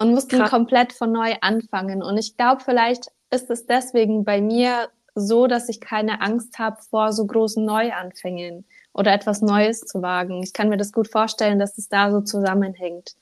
Und 0.00 0.12
mussten 0.12 0.38
krass. 0.38 0.50
komplett 0.50 0.92
von 0.92 1.10
neu 1.10 1.34
anfangen. 1.40 2.02
Und 2.02 2.18
ich 2.18 2.36
glaube, 2.36 2.62
vielleicht 2.64 3.08
ist 3.30 3.50
es 3.50 3.66
deswegen 3.66 4.24
bei 4.24 4.40
mir 4.40 4.88
so, 5.14 5.46
dass 5.48 5.68
ich 5.68 5.80
keine 5.80 6.20
Angst 6.20 6.58
habe 6.58 6.76
vor 6.88 7.12
so 7.12 7.26
großen 7.26 7.64
Neuanfängen 7.64 8.64
oder 8.92 9.12
etwas 9.12 9.42
Neues 9.42 9.80
zu 9.80 10.02
wagen. 10.02 10.42
Ich 10.42 10.52
kann 10.52 10.68
mir 10.68 10.76
das 10.76 10.92
gut 10.92 11.08
vorstellen, 11.08 11.58
dass 11.58 11.78
es 11.78 11.88
da 11.88 12.10
so 12.10 12.20
zusammenhängt. 12.20 13.16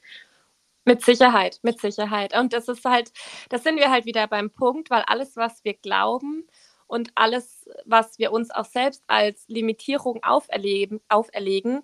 Mit 0.89 1.05
Sicherheit, 1.05 1.59
mit 1.63 1.81
Sicherheit. 1.81 2.33
Und 2.39 2.53
das 2.53 2.69
ist 2.69 2.85
halt, 2.85 3.13
das 3.49 3.65
sind 3.65 3.77
wir 3.77 3.91
halt 3.91 4.05
wieder 4.07 4.29
beim 4.29 4.51
Punkt, 4.53 4.89
weil 4.89 5.03
alles, 5.09 5.37
was 5.37 5.65
wir 5.65 5.75
glauben 5.75 6.47
und 6.87 7.11
alles, 7.17 7.69
was 7.85 8.19
wir 8.21 8.31
uns 8.33 8.53
auch 8.53 8.65
selbst 8.67 9.03
als 9.09 9.45
Limitierung 9.49 10.23
auferlegen, 10.23 11.01
auferlegen 11.09 11.83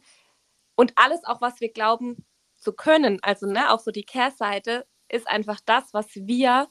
und 0.76 0.92
alles 0.96 1.24
auch, 1.24 1.40
was 1.40 1.60
wir 1.60 1.72
glauben 1.72 2.24
zu 2.58 2.72
können, 2.72 3.18
also 3.22 3.46
ne, 3.46 3.72
auch 3.72 3.80
so 3.80 3.90
die 3.90 4.04
Kehrseite, 4.04 4.86
ist 5.08 5.28
einfach 5.28 5.60
das, 5.66 5.92
was 5.94 6.08
wir 6.14 6.68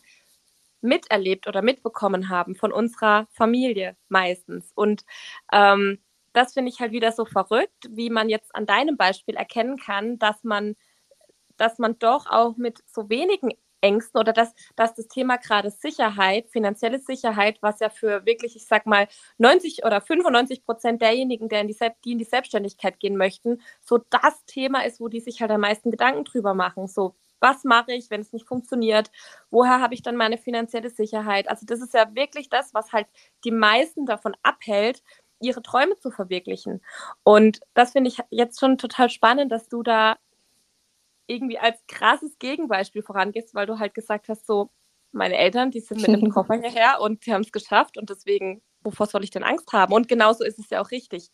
miterlebt 0.82 1.48
oder 1.48 1.62
mitbekommen 1.62 2.30
haben 2.30 2.56
von 2.56 2.72
unserer 2.72 3.28
Familie 3.32 3.98
meistens. 4.10 4.72
Und 4.76 5.06
ähm, 5.54 6.00
das 6.34 6.54
finde 6.54 6.72
ich 6.72 6.80
halt 6.80 6.94
wieder 6.94 7.12
so 7.12 7.26
verrückt, 7.26 7.88
wie 7.90 8.10
man 8.10 8.30
jetzt 8.30 8.56
an 8.56 8.66
deinem 8.66 8.98
Beispiel 8.98 9.36
erkennen 9.36 9.78
kann, 9.78 10.20
dass 10.20 10.44
man 10.44 10.76
dass 11.62 11.80
man 11.80 11.98
doch 12.00 12.26
auch 12.30 12.58
mit 12.58 12.84
so 12.88 13.10
wenigen 13.10 13.52
Ängsten 13.82 14.20
oder 14.20 14.34
dass, 14.34 14.54
dass 14.76 14.94
das 14.94 15.08
Thema 15.08 15.38
gerade 15.38 15.72
Sicherheit, 15.72 16.50
finanzielle 16.50 17.00
Sicherheit, 17.00 17.58
was 17.62 17.80
ja 17.80 17.90
für 17.90 18.26
wirklich, 18.26 18.56
ich 18.56 18.66
sag 18.68 18.86
mal, 18.86 19.08
90 19.38 19.86
oder 19.86 20.02
95 20.02 20.64
Prozent 20.64 21.02
derjenigen, 21.02 21.50
der 21.50 21.62
in 21.62 21.68
die, 21.68 21.78
die 22.06 22.12
in 22.14 22.20
die 22.20 22.26
Selbstständigkeit 22.26 23.00
gehen 23.00 23.18
möchten, 23.18 23.62
so 23.82 24.00
das 24.10 24.46
Thema 24.46 24.86
ist, 24.86 25.00
wo 25.00 25.08
die 25.08 25.20
sich 25.20 25.42
halt 25.42 25.52
am 25.52 25.62
meisten 25.62 25.92
Gedanken 25.92 26.24
drüber 26.24 26.54
machen. 26.54 26.88
So, 26.88 27.16
was 27.40 27.64
mache 27.64 27.94
ich, 27.94 28.10
wenn 28.10 28.22
es 28.22 28.34
nicht 28.34 28.48
funktioniert? 28.48 29.12
Woher 29.50 29.82
habe 29.82 29.96
ich 29.96 30.04
dann 30.04 30.16
meine 30.16 30.38
finanzielle 30.38 30.90
Sicherheit? 30.92 31.50
Also, 31.50 31.66
das 31.66 31.82
ist 31.82 31.94
ja 31.94 32.14
wirklich 32.14 32.50
das, 32.50 32.74
was 32.74 32.94
halt 32.94 33.08
die 33.44 33.52
meisten 33.52 34.06
davon 34.06 34.36
abhält, 34.44 35.02
ihre 35.40 35.64
Träume 35.64 35.98
zu 35.98 36.12
verwirklichen. 36.12 36.82
Und 37.24 37.62
das 37.74 37.94
finde 37.94 38.10
ich 38.10 38.20
jetzt 38.30 38.60
schon 38.60 38.78
total 38.78 39.10
spannend, 39.10 39.52
dass 39.52 39.68
du 39.70 39.82
da 39.82 40.18
irgendwie 41.32 41.58
als 41.58 41.80
krasses 41.88 42.38
Gegenbeispiel 42.40 43.02
vorangehst, 43.02 43.54
weil 43.56 43.66
du 43.66 43.80
halt 43.80 43.94
gesagt 43.94 44.30
hast, 44.30 44.46
so, 44.46 44.70
meine 45.12 45.38
Eltern, 45.38 45.72
die 45.72 45.80
sind 45.80 46.02
mit 46.02 46.10
einem 46.10 46.30
Koffer 46.32 46.56
hierher 46.56 47.02
und 47.02 47.24
sie 47.24 47.34
haben 47.34 47.42
es 47.42 47.52
geschafft 47.52 47.98
und 47.98 48.10
deswegen, 48.10 48.62
wovor 48.82 49.08
soll 49.08 49.24
ich 49.24 49.32
denn 49.32 49.44
Angst 49.44 49.72
haben? 49.74 49.94
Und 49.94 50.08
genauso 50.08 50.44
ist 50.44 50.60
es 50.60 50.70
ja 50.70 50.82
auch 50.82 50.92
richtig. 50.92 51.30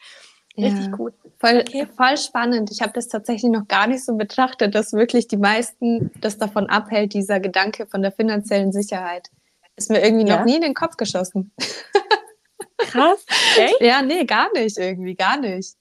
Richtig 0.57 0.87
ja, 0.87 0.91
gut. 0.91 1.13
Voll, 1.37 1.59
okay. 1.59 1.87
voll 1.95 2.17
spannend. 2.17 2.71
Ich 2.71 2.81
habe 2.81 2.91
das 2.93 3.07
tatsächlich 3.07 3.51
noch 3.51 3.67
gar 3.67 3.85
nicht 3.85 4.03
so 4.03 4.15
betrachtet, 4.15 4.73
dass 4.73 4.91
wirklich 4.91 5.27
die 5.27 5.37
meisten 5.37 6.11
das 6.19 6.39
davon 6.39 6.67
abhält, 6.67 7.13
dieser 7.13 7.39
Gedanke 7.39 7.85
von 7.85 8.01
der 8.01 8.11
finanziellen 8.11 8.71
Sicherheit. 8.71 9.29
Ist 9.75 9.91
mir 9.91 10.03
irgendwie 10.03 10.27
ja? 10.27 10.37
noch 10.37 10.45
nie 10.45 10.55
in 10.55 10.61
den 10.61 10.73
Kopf 10.73 10.97
geschossen. 10.97 11.51
Krass. 12.77 13.23
Echt? 13.57 13.81
Ja, 13.81 14.01
nee, 14.01 14.25
gar 14.25 14.51
nicht 14.53 14.77
irgendwie, 14.79 15.13
gar 15.13 15.37
nicht. 15.37 15.75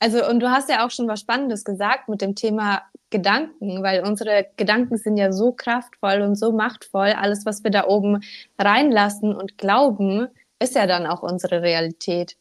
Also, 0.00 0.26
und 0.28 0.40
du 0.40 0.50
hast 0.50 0.68
ja 0.70 0.86
auch 0.86 0.90
schon 0.90 1.08
was 1.08 1.20
Spannendes 1.20 1.64
gesagt 1.64 2.08
mit 2.08 2.20
dem 2.20 2.34
Thema 2.34 2.82
Gedanken, 3.10 3.82
weil 3.82 4.02
unsere 4.04 4.46
Gedanken 4.56 4.96
sind 4.96 5.16
ja 5.16 5.32
so 5.32 5.52
kraftvoll 5.52 6.20
und 6.22 6.36
so 6.36 6.52
machtvoll. 6.52 7.08
Alles, 7.08 7.46
was 7.46 7.64
wir 7.64 7.70
da 7.70 7.86
oben 7.86 8.20
reinlassen 8.58 9.34
und 9.34 9.58
glauben, 9.58 10.28
ist 10.60 10.74
ja 10.74 10.86
dann 10.86 11.06
auch 11.06 11.22
unsere 11.22 11.62
Realität. 11.62 12.36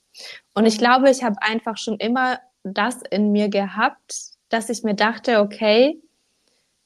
Und 0.53 0.65
ich 0.65 0.77
glaube, 0.77 1.09
ich 1.09 1.23
habe 1.23 1.41
einfach 1.41 1.77
schon 1.77 1.97
immer 1.97 2.39
das 2.63 3.01
in 3.09 3.31
mir 3.31 3.49
gehabt, 3.49 4.15
dass 4.49 4.69
ich 4.69 4.83
mir 4.83 4.95
dachte, 4.95 5.39
okay, 5.39 6.01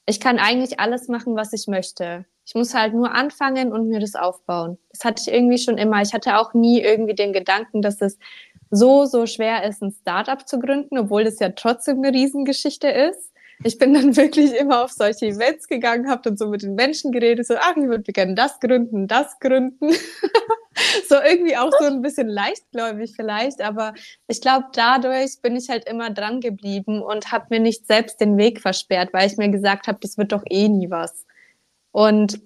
ich 0.06 0.20
kann 0.20 0.40
eigentlich 0.40 0.80
alles 0.80 1.08
machen, 1.08 1.36
was 1.36 1.54
ich 1.54 1.68
möchte. 1.68 2.26
Ich 2.46 2.56
muss 2.56 2.74
halt 2.74 2.94
nur 2.94 3.14
anfangen 3.14 3.72
und 3.72 3.88
mir 3.88 4.00
das 4.00 4.16
aufbauen. 4.16 4.78
Das 4.90 5.06
hatte 5.06 5.24
ich 5.26 5.34
irgendwie 5.34 5.58
schon 5.58 5.78
immer. 5.78 6.02
Ich 6.02 6.14
hatte 6.14 6.38
auch 6.38 6.54
nie 6.54 6.82
irgendwie 6.82 7.14
den 7.16 7.34
Gedanken, 7.34 7.82
dass 7.82 8.02
es 8.02 8.18
so, 8.72 9.06
so 9.06 9.26
schwer 9.26 9.64
ist, 9.66 9.84
ein 9.84 9.92
Startup 10.02 10.48
zu 10.48 10.58
gründen, 10.58 10.98
obwohl 10.98 11.26
das 11.26 11.40
ja 11.40 11.50
trotzdem 11.50 11.98
eine 11.98 12.14
Riesengeschichte 12.14 12.88
ist. 12.88 13.32
ich 13.64 13.78
bin 13.78 13.94
dann 13.94 14.16
wirklich 14.18 14.54
immer 14.56 14.84
auf 14.84 14.92
solche 14.92 15.28
Events 15.28 15.68
gegangen, 15.68 16.10
habe 16.10 16.22
dann 16.24 16.38
so 16.38 16.48
mit 16.48 16.64
den 16.64 16.76
Menschen 16.76 17.12
geredet, 17.12 17.46
so, 17.46 17.56
ach, 17.60 17.76
ich 17.76 17.84
würde 17.84 18.12
gerne 18.12 18.34
das 18.34 18.60
gründen, 18.60 19.08
das 19.08 19.38
gründen. 19.40 19.92
so 21.10 21.16
irgendwie 21.16 21.58
auch 21.58 21.72
so 21.80 21.86
ein 21.86 22.02
bisschen 22.02 22.30
leichtgläubig 22.30 23.14
vielleicht, 23.16 23.62
aber 23.62 23.94
ich 24.28 24.42
glaube, 24.42 24.68
dadurch 24.74 25.42
bin 25.42 25.56
ich 25.56 25.70
halt 25.70 25.88
immer 25.88 26.10
dran 26.10 26.40
geblieben 26.40 27.02
und 27.02 27.32
habe 27.32 27.48
mir 27.50 27.60
nicht 27.60 27.86
selbst 27.86 28.22
den 28.22 28.38
Weg 28.38 28.62
versperrt, 28.62 29.10
weil 29.12 29.28
ich 29.28 29.38
mir 29.38 29.50
gesagt 29.50 29.88
habe, 29.88 30.00
das 30.02 30.18
wird 30.18 30.32
doch 30.32 30.44
eh 30.50 30.70
nie 30.70 30.90
was. 30.90 31.26
Und 31.92 32.42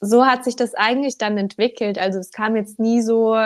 so 0.00 0.26
hat 0.26 0.44
sich 0.44 0.56
das 0.56 0.74
eigentlich 0.74 1.18
dann 1.18 1.36
entwickelt. 1.36 1.98
Also 1.98 2.18
es 2.18 2.30
kam 2.30 2.56
jetzt 2.56 2.78
nie 2.78 3.02
so 3.02 3.36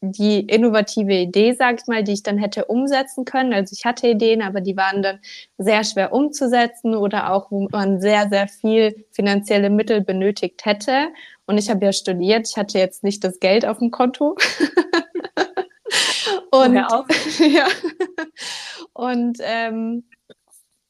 die 0.00 0.40
innovative 0.40 1.12
Idee, 1.12 1.52
sag 1.52 1.80
ich 1.80 1.86
mal, 1.86 2.02
die 2.02 2.12
ich 2.12 2.22
dann 2.22 2.38
hätte 2.38 2.64
umsetzen 2.64 3.24
können. 3.24 3.52
Also 3.52 3.74
ich 3.76 3.84
hatte 3.84 4.08
Ideen, 4.08 4.42
aber 4.42 4.60
die 4.60 4.76
waren 4.76 5.02
dann 5.02 5.18
sehr 5.58 5.84
schwer 5.84 6.12
umzusetzen 6.12 6.94
oder 6.94 7.32
auch, 7.32 7.50
wo 7.50 7.68
man 7.70 8.00
sehr, 8.00 8.28
sehr 8.30 8.48
viel 8.48 9.04
finanzielle 9.12 9.68
Mittel 9.68 10.00
benötigt 10.00 10.64
hätte. 10.64 11.08
Und 11.46 11.58
ich 11.58 11.68
habe 11.68 11.84
ja 11.84 11.92
studiert, 11.92 12.48
ich 12.48 12.56
hatte 12.56 12.78
jetzt 12.78 13.04
nicht 13.04 13.22
das 13.24 13.40
Geld 13.40 13.66
auf 13.66 13.78
dem 13.78 13.90
Konto. 13.90 14.36
und 16.50 16.74
ja. 17.54 17.66
und 18.94 19.38
ähm, 19.42 20.04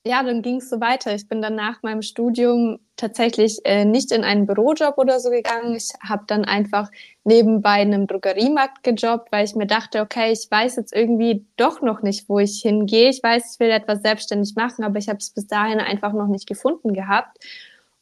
ja, 0.07 0.23
dann 0.23 0.41
ging 0.41 0.57
es 0.57 0.71
so 0.71 0.81
weiter. 0.81 1.15
Ich 1.15 1.29
bin 1.29 1.43
dann 1.43 1.55
nach 1.55 1.83
meinem 1.83 2.01
Studium 2.01 2.79
tatsächlich 2.97 3.59
äh, 3.65 3.85
nicht 3.85 4.13
in 4.13 4.25
einen 4.25 4.47
Bürojob 4.47 4.97
oder 4.97 5.21
so 5.21 5.29
gegangen. 5.31 5.75
Ich 5.75 5.91
habe 6.03 6.25
dann 6.27 6.47
einfach 6.47 6.91
nebenbei 7.25 7.83
in 7.83 7.93
einem 7.93 8.07
Drogeriemarkt 8.07 8.83
gejobbt, 8.83 9.31
weil 9.31 9.45
ich 9.45 9.55
mir 9.55 9.67
dachte, 9.67 10.01
okay, 10.01 10.33
ich 10.33 10.51
weiß 10.51 10.77
jetzt 10.77 10.95
irgendwie 10.95 11.45
doch 11.57 11.83
noch 11.83 12.01
nicht, 12.01 12.31
wo 12.31 12.39
ich 12.39 12.63
hingehe. 12.63 13.11
Ich 13.11 13.23
weiß, 13.23 13.55
ich 13.55 13.61
will 13.61 13.71
etwas 13.71 14.01
selbstständig 14.01 14.55
machen, 14.57 14.85
aber 14.85 14.99
ich 14.99 15.09
habe 15.09 15.19
es 15.19 15.31
bis 15.31 15.47
dahin 15.47 15.81
einfach 15.81 16.15
noch 16.15 16.29
nicht 16.29 16.47
gefunden 16.47 16.95
gehabt 16.95 17.37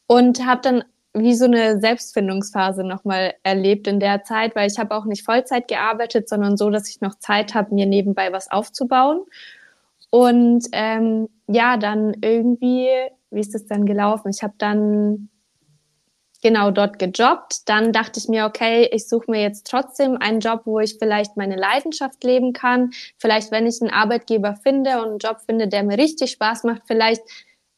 und 0.07 0.45
habe 0.45 0.61
dann 0.61 0.83
wie 1.13 1.33
so 1.33 1.45
eine 1.45 1.81
Selbstfindungsphase 1.81 2.83
nochmal 2.85 3.33
erlebt 3.43 3.87
in 3.87 3.99
der 3.99 4.23
Zeit, 4.23 4.55
weil 4.55 4.69
ich 4.69 4.79
habe 4.79 4.95
auch 4.95 5.05
nicht 5.05 5.25
Vollzeit 5.25 5.67
gearbeitet, 5.67 6.29
sondern 6.29 6.55
so, 6.55 6.69
dass 6.69 6.89
ich 6.89 7.01
noch 7.01 7.15
Zeit 7.15 7.55
habe, 7.55 7.73
mir 7.73 7.87
nebenbei 7.87 8.31
was 8.31 8.49
aufzubauen. 8.51 9.25
Und 10.09 10.65
ähm, 10.71 11.29
ja, 11.47 11.77
dann 11.77 12.15
irgendwie, 12.21 12.89
wie 13.31 13.39
ist 13.39 13.53
das 13.53 13.65
dann 13.65 13.85
gelaufen? 13.85 14.29
Ich 14.29 14.43
habe 14.43 14.55
dann 14.57 15.29
genau 16.41 16.71
dort 16.71 16.99
gejobbt. 16.99 17.67
Dann 17.67 17.91
dachte 17.91 18.19
ich 18.19 18.27
mir, 18.27 18.45
okay, 18.45 18.89
ich 18.91 19.07
suche 19.07 19.29
mir 19.29 19.41
jetzt 19.41 19.67
trotzdem 19.67 20.17
einen 20.17 20.39
Job, 20.39 20.61
wo 20.65 20.79
ich 20.79 20.97
vielleicht 20.97 21.37
meine 21.37 21.55
Leidenschaft 21.55 22.23
leben 22.23 22.53
kann. 22.53 22.91
Vielleicht, 23.17 23.51
wenn 23.51 23.67
ich 23.67 23.81
einen 23.81 23.91
Arbeitgeber 23.91 24.55
finde 24.55 25.01
und 25.01 25.09
einen 25.09 25.19
Job 25.19 25.41
finde, 25.45 25.67
der 25.67 25.83
mir 25.83 25.97
richtig 25.97 26.31
Spaß 26.31 26.63
macht, 26.63 26.83
vielleicht 26.87 27.21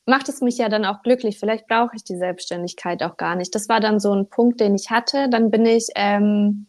macht 0.05 0.29
es 0.29 0.41
mich 0.41 0.57
ja 0.57 0.69
dann 0.69 0.85
auch 0.85 1.01
glücklich. 1.03 1.39
Vielleicht 1.39 1.67
brauche 1.67 1.95
ich 1.95 2.03
die 2.03 2.17
Selbstständigkeit 2.17 3.03
auch 3.03 3.17
gar 3.17 3.35
nicht. 3.35 3.53
Das 3.55 3.69
war 3.69 3.79
dann 3.79 3.99
so 3.99 4.13
ein 4.13 4.29
Punkt, 4.29 4.59
den 4.59 4.75
ich 4.75 4.89
hatte. 4.89 5.29
Dann 5.29 5.51
bin 5.51 5.65
ich 5.65 5.87
ähm, 5.95 6.67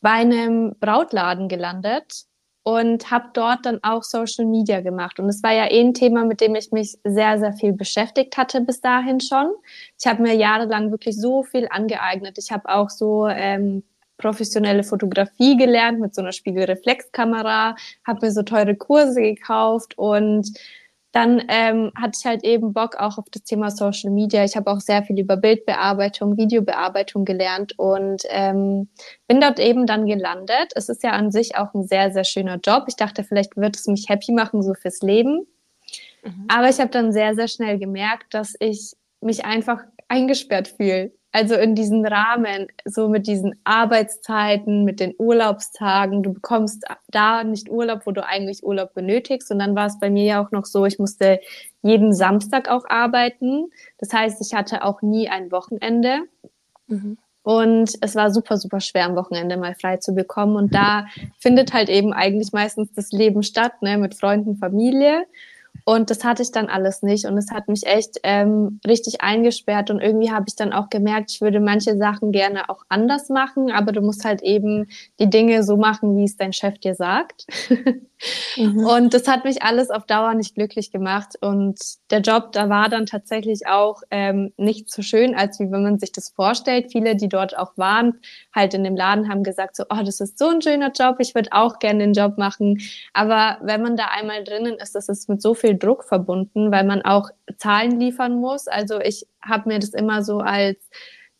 bei 0.00 0.10
einem 0.10 0.74
Brautladen 0.80 1.48
gelandet 1.48 2.24
und 2.64 3.10
habe 3.10 3.30
dort 3.34 3.66
dann 3.66 3.80
auch 3.82 4.02
Social 4.02 4.46
Media 4.46 4.80
gemacht. 4.80 5.18
Und 5.18 5.28
es 5.28 5.42
war 5.42 5.52
ja 5.52 5.70
eh 5.70 5.80
ein 5.80 5.94
Thema, 5.94 6.24
mit 6.24 6.40
dem 6.40 6.54
ich 6.54 6.70
mich 6.70 6.98
sehr, 7.04 7.38
sehr 7.38 7.52
viel 7.52 7.72
beschäftigt 7.72 8.36
hatte 8.36 8.60
bis 8.60 8.80
dahin 8.80 9.20
schon. 9.20 9.52
Ich 9.98 10.06
habe 10.06 10.22
mir 10.22 10.34
jahrelang 10.34 10.90
wirklich 10.90 11.16
so 11.20 11.42
viel 11.42 11.66
angeeignet. 11.70 12.38
Ich 12.38 12.52
habe 12.52 12.68
auch 12.68 12.88
so 12.88 13.26
ähm, 13.26 13.82
professionelle 14.16 14.84
Fotografie 14.84 15.56
gelernt 15.56 15.98
mit 15.98 16.14
so 16.14 16.22
einer 16.22 16.32
Spiegelreflexkamera, 16.32 17.74
habe 18.06 18.26
mir 18.26 18.32
so 18.32 18.42
teure 18.42 18.76
Kurse 18.76 19.20
gekauft 19.20 19.98
und 19.98 20.52
dann 21.12 21.42
ähm, 21.48 21.92
hatte 21.94 22.18
ich 22.18 22.26
halt 22.26 22.42
eben 22.42 22.72
Bock 22.72 22.96
auch 22.96 23.18
auf 23.18 23.26
das 23.30 23.42
Thema 23.44 23.70
Social 23.70 24.10
Media. 24.10 24.44
Ich 24.44 24.56
habe 24.56 24.70
auch 24.70 24.80
sehr 24.80 25.02
viel 25.02 25.20
über 25.20 25.36
Bildbearbeitung, 25.36 26.38
Videobearbeitung 26.38 27.26
gelernt 27.26 27.78
und 27.78 28.22
ähm, 28.30 28.88
bin 29.28 29.40
dort 29.40 29.58
eben 29.60 29.86
dann 29.86 30.06
gelandet. 30.06 30.72
Es 30.74 30.88
ist 30.88 31.02
ja 31.02 31.10
an 31.10 31.30
sich 31.30 31.56
auch 31.56 31.74
ein 31.74 31.86
sehr, 31.86 32.12
sehr 32.12 32.24
schöner 32.24 32.58
Job. 32.64 32.84
Ich 32.88 32.96
dachte, 32.96 33.24
vielleicht 33.24 33.56
wird 33.56 33.76
es 33.76 33.86
mich 33.86 34.08
happy 34.08 34.32
machen, 34.32 34.62
so 34.62 34.72
fürs 34.72 35.02
Leben. 35.02 35.46
Mhm. 36.24 36.46
Aber 36.48 36.70
ich 36.70 36.80
habe 36.80 36.90
dann 36.90 37.12
sehr, 37.12 37.34
sehr 37.34 37.48
schnell 37.48 37.78
gemerkt, 37.78 38.32
dass 38.32 38.54
ich 38.58 38.94
mich 39.20 39.44
einfach 39.44 39.80
eingesperrt 40.08 40.68
fühle 40.68 41.12
also 41.32 41.54
in 41.54 41.74
diesen 41.74 42.06
Rahmen, 42.06 42.68
so 42.84 43.08
mit 43.08 43.26
diesen 43.26 43.58
Arbeitszeiten, 43.64 44.84
mit 44.84 45.00
den 45.00 45.14
Urlaubstagen, 45.18 46.22
du 46.22 46.34
bekommst 46.34 46.84
da 47.08 47.42
nicht 47.42 47.70
Urlaub, 47.70 48.02
wo 48.04 48.12
du 48.12 48.24
eigentlich 48.24 48.62
Urlaub 48.62 48.92
benötigst. 48.92 49.50
Und 49.50 49.58
dann 49.58 49.74
war 49.74 49.86
es 49.86 49.98
bei 49.98 50.10
mir 50.10 50.24
ja 50.24 50.44
auch 50.44 50.50
noch 50.50 50.66
so, 50.66 50.84
ich 50.84 50.98
musste 50.98 51.40
jeden 51.80 52.12
Samstag 52.12 52.68
auch 52.68 52.84
arbeiten. 52.88 53.70
Das 53.98 54.12
heißt, 54.12 54.42
ich 54.46 54.54
hatte 54.54 54.84
auch 54.84 55.00
nie 55.00 55.30
ein 55.30 55.50
Wochenende. 55.50 56.18
Mhm. 56.86 57.16
Und 57.44 57.94
es 58.02 58.14
war 58.14 58.30
super, 58.30 58.58
super 58.58 58.80
schwer, 58.80 59.06
am 59.06 59.16
Wochenende 59.16 59.56
mal 59.56 59.74
frei 59.74 59.96
zu 59.96 60.14
bekommen. 60.14 60.56
Und 60.56 60.74
da 60.74 61.06
findet 61.38 61.72
halt 61.72 61.88
eben 61.88 62.12
eigentlich 62.12 62.52
meistens 62.52 62.92
das 62.92 63.10
Leben 63.10 63.42
statt, 63.42 63.80
ne, 63.80 63.96
mit 63.96 64.14
Freunden, 64.14 64.56
Familie. 64.56 65.24
Und 65.84 66.10
das 66.10 66.24
hatte 66.24 66.42
ich 66.42 66.52
dann 66.52 66.66
alles 66.66 67.02
nicht. 67.02 67.26
Und 67.26 67.36
es 67.36 67.50
hat 67.50 67.68
mich 67.68 67.86
echt 67.86 68.18
ähm, 68.22 68.80
richtig 68.86 69.20
eingesperrt. 69.20 69.90
Und 69.90 70.00
irgendwie 70.00 70.30
habe 70.30 70.44
ich 70.48 70.56
dann 70.56 70.72
auch 70.72 70.90
gemerkt, 70.90 71.32
ich 71.32 71.40
würde 71.40 71.60
manche 71.60 71.96
Sachen 71.96 72.32
gerne 72.32 72.68
auch 72.68 72.82
anders 72.88 73.28
machen, 73.28 73.70
aber 73.70 73.92
du 73.92 74.00
musst 74.00 74.24
halt 74.24 74.42
eben 74.42 74.88
die 75.18 75.30
Dinge 75.30 75.62
so 75.62 75.76
machen, 75.76 76.16
wie 76.16 76.24
es 76.24 76.36
dein 76.36 76.52
Chef 76.52 76.78
dir 76.78 76.94
sagt. 76.94 77.46
mhm. 78.56 78.84
Und 78.84 79.14
das 79.14 79.28
hat 79.28 79.44
mich 79.44 79.62
alles 79.62 79.90
auf 79.90 80.06
Dauer 80.06 80.34
nicht 80.34 80.54
glücklich 80.54 80.90
gemacht. 80.90 81.34
Und 81.40 81.78
der 82.10 82.20
Job, 82.20 82.52
da 82.52 82.68
war 82.68 82.88
dann 82.88 83.06
tatsächlich 83.06 83.66
auch 83.66 84.02
ähm, 84.10 84.52
nicht 84.56 84.90
so 84.90 85.02
schön, 85.02 85.34
als 85.34 85.58
wie 85.60 85.70
wenn 85.70 85.82
man 85.82 85.98
sich 85.98 86.12
das 86.12 86.30
vorstellt. 86.30 86.92
Viele, 86.92 87.16
die 87.16 87.28
dort 87.28 87.56
auch 87.56 87.76
waren, 87.76 88.20
halt 88.54 88.74
in 88.74 88.84
dem 88.84 88.96
Laden, 88.96 89.28
haben 89.28 89.42
gesagt 89.42 89.76
so, 89.76 89.84
oh, 89.90 90.02
das 90.04 90.20
ist 90.20 90.38
so 90.38 90.48
ein 90.48 90.62
schöner 90.62 90.92
Job, 90.92 91.16
ich 91.18 91.34
würde 91.34 91.50
auch 91.52 91.78
gerne 91.78 92.00
den 92.00 92.12
Job 92.12 92.38
machen. 92.38 92.80
Aber 93.12 93.58
wenn 93.62 93.82
man 93.82 93.96
da 93.96 94.06
einmal 94.06 94.44
drinnen 94.44 94.74
ist, 94.74 94.94
das 94.94 95.08
ist 95.08 95.28
mit 95.28 95.42
so 95.42 95.54
viel 95.54 95.76
Druck 95.76 96.04
verbunden, 96.04 96.70
weil 96.70 96.84
man 96.84 97.02
auch 97.02 97.30
Zahlen 97.58 97.98
liefern 97.98 98.40
muss. 98.40 98.68
Also 98.68 99.00
ich 99.00 99.26
habe 99.42 99.68
mir 99.68 99.78
das 99.78 99.90
immer 99.90 100.22
so 100.22 100.38
als 100.38 100.78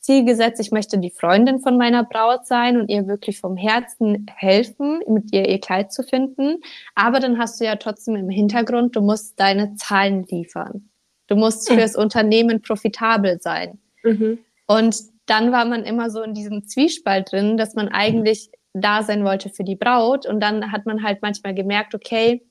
Ziel 0.02 0.24
gesetzt, 0.24 0.60
ich 0.60 0.72
möchte 0.72 0.98
die 0.98 1.10
Freundin 1.10 1.60
von 1.60 1.78
meiner 1.78 2.04
Braut 2.04 2.46
sein 2.46 2.78
und 2.78 2.88
ihr 2.88 3.06
wirklich 3.06 3.40
vom 3.40 3.56
Herzen 3.56 4.26
helfen, 4.34 5.00
mit 5.08 5.32
ihr 5.32 5.48
ihr 5.48 5.60
Kleid 5.60 5.92
zu 5.92 6.02
finden. 6.02 6.58
Aber 6.96 7.20
dann 7.20 7.38
hast 7.38 7.60
du 7.60 7.64
ja 7.64 7.76
trotzdem 7.76 8.16
im 8.16 8.28
Hintergrund, 8.28 8.96
du 8.96 9.00
musst 9.00 9.38
deine 9.38 9.76
Zahlen 9.76 10.24
liefern. 10.24 10.90
Du 11.28 11.36
musst 11.36 11.68
für 11.68 11.76
das 11.76 11.96
Unternehmen 11.96 12.60
profitabel 12.60 13.40
sein. 13.40 13.78
Mhm. 14.02 14.40
Und 14.66 14.96
dann 15.26 15.52
war 15.52 15.64
man 15.64 15.84
immer 15.84 16.10
so 16.10 16.20
in 16.22 16.34
diesem 16.34 16.66
Zwiespalt 16.66 17.30
drin, 17.30 17.56
dass 17.56 17.74
man 17.74 17.88
eigentlich 17.88 18.50
da 18.74 19.02
sein 19.04 19.24
wollte 19.24 19.50
für 19.50 19.64
die 19.64 19.76
Braut. 19.76 20.26
Und 20.26 20.40
dann 20.40 20.72
hat 20.72 20.84
man 20.84 21.04
halt 21.04 21.22
manchmal 21.22 21.54
gemerkt, 21.54 21.94
okay, 21.94 22.42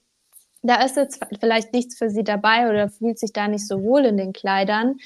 da 0.63 0.83
ist 0.83 0.95
jetzt 0.95 1.19
vielleicht 1.39 1.73
nichts 1.73 1.97
für 1.97 2.09
sie 2.09 2.23
dabei 2.23 2.69
oder 2.69 2.89
fühlt 2.89 3.19
sich 3.19 3.33
da 3.33 3.47
nicht 3.47 3.67
so 3.67 3.81
wohl 3.83 4.05
in 4.05 4.17
den 4.17 4.31
Kleidern, 4.31 4.97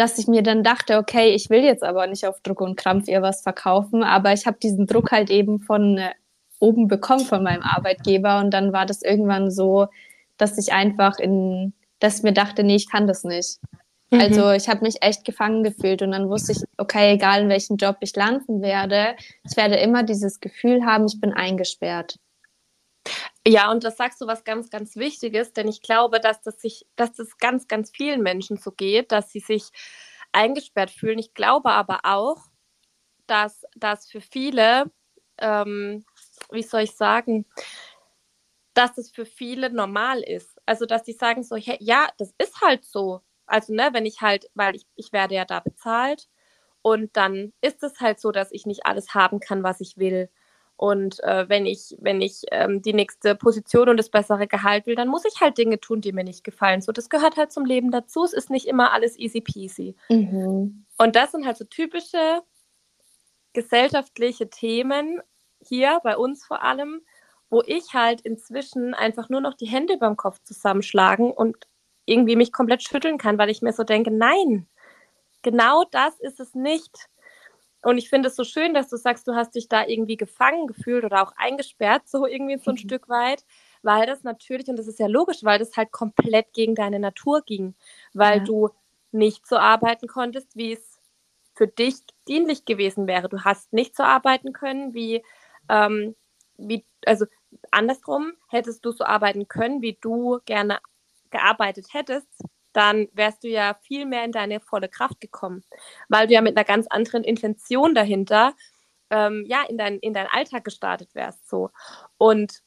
dass 0.00 0.16
ich 0.16 0.26
mir 0.28 0.42
dann 0.42 0.62
dachte, 0.62 0.96
okay, 0.96 1.34
ich 1.34 1.50
will 1.50 1.62
jetzt 1.62 1.82
aber 1.82 2.06
nicht 2.06 2.26
auf 2.26 2.40
Druck 2.40 2.62
und 2.62 2.76
Krampf 2.76 3.06
ihr 3.06 3.20
was 3.20 3.42
verkaufen, 3.42 4.02
aber 4.02 4.32
ich 4.32 4.46
habe 4.46 4.56
diesen 4.58 4.86
Druck 4.86 5.12
halt 5.12 5.28
eben 5.28 5.60
von 5.60 5.98
äh, 5.98 6.12
oben 6.58 6.88
bekommen 6.88 7.26
von 7.26 7.42
meinem 7.42 7.62
Arbeitgeber 7.62 8.38
und 8.38 8.50
dann 8.50 8.72
war 8.72 8.86
das 8.86 9.02
irgendwann 9.02 9.50
so, 9.50 9.88
dass 10.38 10.56
ich 10.56 10.72
einfach 10.72 11.18
in, 11.18 11.74
dass 11.98 12.22
mir 12.22 12.32
dachte, 12.32 12.64
nee, 12.64 12.76
ich 12.76 12.88
kann 12.88 13.06
das 13.06 13.24
nicht. 13.24 13.58
Mhm. 14.10 14.20
Also 14.20 14.50
ich 14.52 14.70
habe 14.70 14.86
mich 14.86 15.02
echt 15.02 15.26
gefangen 15.26 15.64
gefühlt 15.64 16.00
und 16.00 16.12
dann 16.12 16.30
wusste 16.30 16.52
ich, 16.52 16.62
okay, 16.78 17.12
egal 17.12 17.42
in 17.42 17.50
welchem 17.50 17.76
Job 17.76 17.98
ich 18.00 18.16
landen 18.16 18.62
werde, 18.62 19.16
ich 19.46 19.54
werde 19.58 19.76
immer 19.76 20.02
dieses 20.02 20.40
Gefühl 20.40 20.86
haben, 20.86 21.04
ich 21.04 21.20
bin 21.20 21.34
eingesperrt. 21.34 22.16
Ja, 23.46 23.70
und 23.70 23.84
das 23.84 23.96
sagst 23.96 24.20
du 24.20 24.26
was 24.26 24.44
ganz, 24.44 24.68
ganz 24.70 24.96
Wichtiges, 24.96 25.52
denn 25.52 25.66
ich 25.68 25.80
glaube, 25.82 26.20
dass 26.20 26.42
das 26.42 26.60
sich, 26.60 26.86
dass 26.96 27.12
das 27.14 27.38
ganz, 27.38 27.68
ganz 27.68 27.90
vielen 27.90 28.22
Menschen 28.22 28.56
so 28.58 28.70
geht, 28.70 29.12
dass 29.12 29.30
sie 29.30 29.40
sich 29.40 29.70
eingesperrt 30.32 30.90
fühlen. 30.90 31.18
Ich 31.18 31.32
glaube 31.34 31.70
aber 31.70 32.00
auch, 32.04 32.36
dass 33.26 33.62
das 33.76 34.10
für 34.10 34.20
viele, 34.20 34.90
ähm, 35.38 36.04
wie 36.52 36.62
soll 36.62 36.82
ich 36.82 36.96
sagen, 36.96 37.46
dass 38.74 38.98
es 38.98 39.10
für 39.10 39.24
viele 39.26 39.70
normal 39.70 40.20
ist. 40.22 40.58
Also, 40.66 40.86
dass 40.86 41.02
die 41.02 41.12
sagen 41.12 41.42
so, 41.42 41.56
hey, 41.56 41.76
ja, 41.80 42.08
das 42.18 42.32
ist 42.38 42.60
halt 42.60 42.84
so. 42.84 43.20
Also, 43.46 43.72
ne, 43.74 43.90
wenn 43.92 44.06
ich 44.06 44.20
halt, 44.20 44.46
weil 44.54 44.76
ich, 44.76 44.86
ich 44.96 45.12
werde 45.12 45.34
ja 45.34 45.44
da 45.44 45.60
bezahlt 45.60 46.28
und 46.82 47.16
dann 47.16 47.52
ist 47.62 47.82
es 47.82 48.00
halt 48.00 48.20
so, 48.20 48.30
dass 48.32 48.52
ich 48.52 48.66
nicht 48.66 48.86
alles 48.86 49.14
haben 49.14 49.40
kann, 49.40 49.62
was 49.64 49.80
ich 49.80 49.96
will. 49.98 50.30
Und 50.80 51.22
äh, 51.24 51.46
wenn 51.46 51.66
ich, 51.66 51.94
wenn 52.00 52.22
ich 52.22 52.44
ähm, 52.52 52.80
die 52.80 52.94
nächste 52.94 53.34
Position 53.34 53.90
und 53.90 53.98
das 53.98 54.08
bessere 54.08 54.46
Gehalt 54.46 54.86
will, 54.86 54.94
dann 54.94 55.08
muss 55.08 55.26
ich 55.26 55.38
halt 55.38 55.58
Dinge 55.58 55.78
tun, 55.78 56.00
die 56.00 56.10
mir 56.10 56.24
nicht 56.24 56.42
gefallen. 56.42 56.80
So, 56.80 56.90
das 56.90 57.10
gehört 57.10 57.36
halt 57.36 57.52
zum 57.52 57.66
Leben 57.66 57.90
dazu. 57.90 58.24
Es 58.24 58.32
ist 58.32 58.48
nicht 58.48 58.64
immer 58.64 58.90
alles 58.90 59.18
easy 59.18 59.42
peasy. 59.42 59.94
Mhm. 60.08 60.86
Und 60.96 61.16
das 61.16 61.32
sind 61.32 61.44
halt 61.44 61.58
so 61.58 61.66
typische 61.66 62.40
gesellschaftliche 63.52 64.48
Themen 64.48 65.20
hier 65.58 66.00
bei 66.02 66.16
uns 66.16 66.46
vor 66.46 66.62
allem, 66.62 67.02
wo 67.50 67.62
ich 67.66 67.92
halt 67.92 68.22
inzwischen 68.22 68.94
einfach 68.94 69.28
nur 69.28 69.42
noch 69.42 69.52
die 69.52 69.68
Hände 69.68 69.98
beim 69.98 70.16
Kopf 70.16 70.38
zusammenschlagen 70.44 71.30
und 71.30 71.58
irgendwie 72.06 72.36
mich 72.36 72.54
komplett 72.54 72.82
schütteln 72.82 73.18
kann, 73.18 73.36
weil 73.36 73.50
ich 73.50 73.60
mir 73.60 73.74
so 73.74 73.84
denke, 73.84 74.10
nein, 74.10 74.66
genau 75.42 75.84
das 75.90 76.18
ist 76.20 76.40
es 76.40 76.54
nicht. 76.54 77.10
Und 77.82 77.96
ich 77.96 78.10
finde 78.10 78.28
es 78.28 78.36
so 78.36 78.44
schön, 78.44 78.74
dass 78.74 78.88
du 78.88 78.96
sagst, 78.96 79.26
du 79.26 79.34
hast 79.34 79.54
dich 79.54 79.68
da 79.68 79.86
irgendwie 79.86 80.16
gefangen 80.16 80.66
gefühlt 80.66 81.04
oder 81.04 81.22
auch 81.22 81.32
eingesperrt, 81.36 82.08
so 82.08 82.26
irgendwie 82.26 82.58
so 82.58 82.72
ein 82.72 82.74
mhm. 82.74 82.78
Stück 82.78 83.08
weit, 83.08 83.44
weil 83.82 84.06
das 84.06 84.22
natürlich, 84.22 84.68
und 84.68 84.76
das 84.76 84.86
ist 84.86 84.98
ja 84.98 85.06
logisch, 85.06 85.42
weil 85.42 85.58
das 85.58 85.76
halt 85.76 85.90
komplett 85.90 86.52
gegen 86.52 86.74
deine 86.74 86.98
Natur 86.98 87.42
ging, 87.42 87.74
weil 88.12 88.38
ja. 88.38 88.44
du 88.44 88.68
nicht 89.12 89.46
so 89.46 89.56
arbeiten 89.56 90.08
konntest, 90.08 90.56
wie 90.56 90.72
es 90.72 91.00
für 91.54 91.66
dich 91.66 91.96
dienlich 92.28 92.64
gewesen 92.64 93.06
wäre. 93.06 93.28
Du 93.28 93.44
hast 93.44 93.72
nicht 93.72 93.96
so 93.96 94.02
arbeiten 94.02 94.52
können, 94.52 94.94
wie, 94.94 95.22
ähm, 95.68 96.14
wie, 96.56 96.84
also 97.06 97.26
andersrum, 97.70 98.32
hättest 98.48 98.84
du 98.84 98.92
so 98.92 99.04
arbeiten 99.04 99.48
können, 99.48 99.82
wie 99.82 99.98
du 100.00 100.38
gerne 100.44 100.80
gearbeitet 101.30 101.88
hättest, 101.92 102.28
dann 102.72 103.08
wärst 103.12 103.44
du 103.44 103.48
ja 103.48 103.74
viel 103.82 104.06
mehr 104.06 104.24
in 104.24 104.32
deine 104.32 104.60
volle 104.60 104.88
Kraft 104.88 105.20
gekommen, 105.20 105.64
weil 106.08 106.26
du 106.26 106.34
ja 106.34 106.40
mit 106.40 106.56
einer 106.56 106.64
ganz 106.64 106.86
anderen 106.88 107.24
Intention 107.24 107.94
dahinter 107.94 108.54
ähm, 109.10 109.44
ja 109.46 109.62
in, 109.68 109.76
dein, 109.76 109.98
in 109.98 110.14
deinen 110.14 110.28
Alltag 110.28 110.64
gestartet 110.64 111.14
wärst. 111.14 111.48
So. 111.48 111.70
Und 112.16 112.62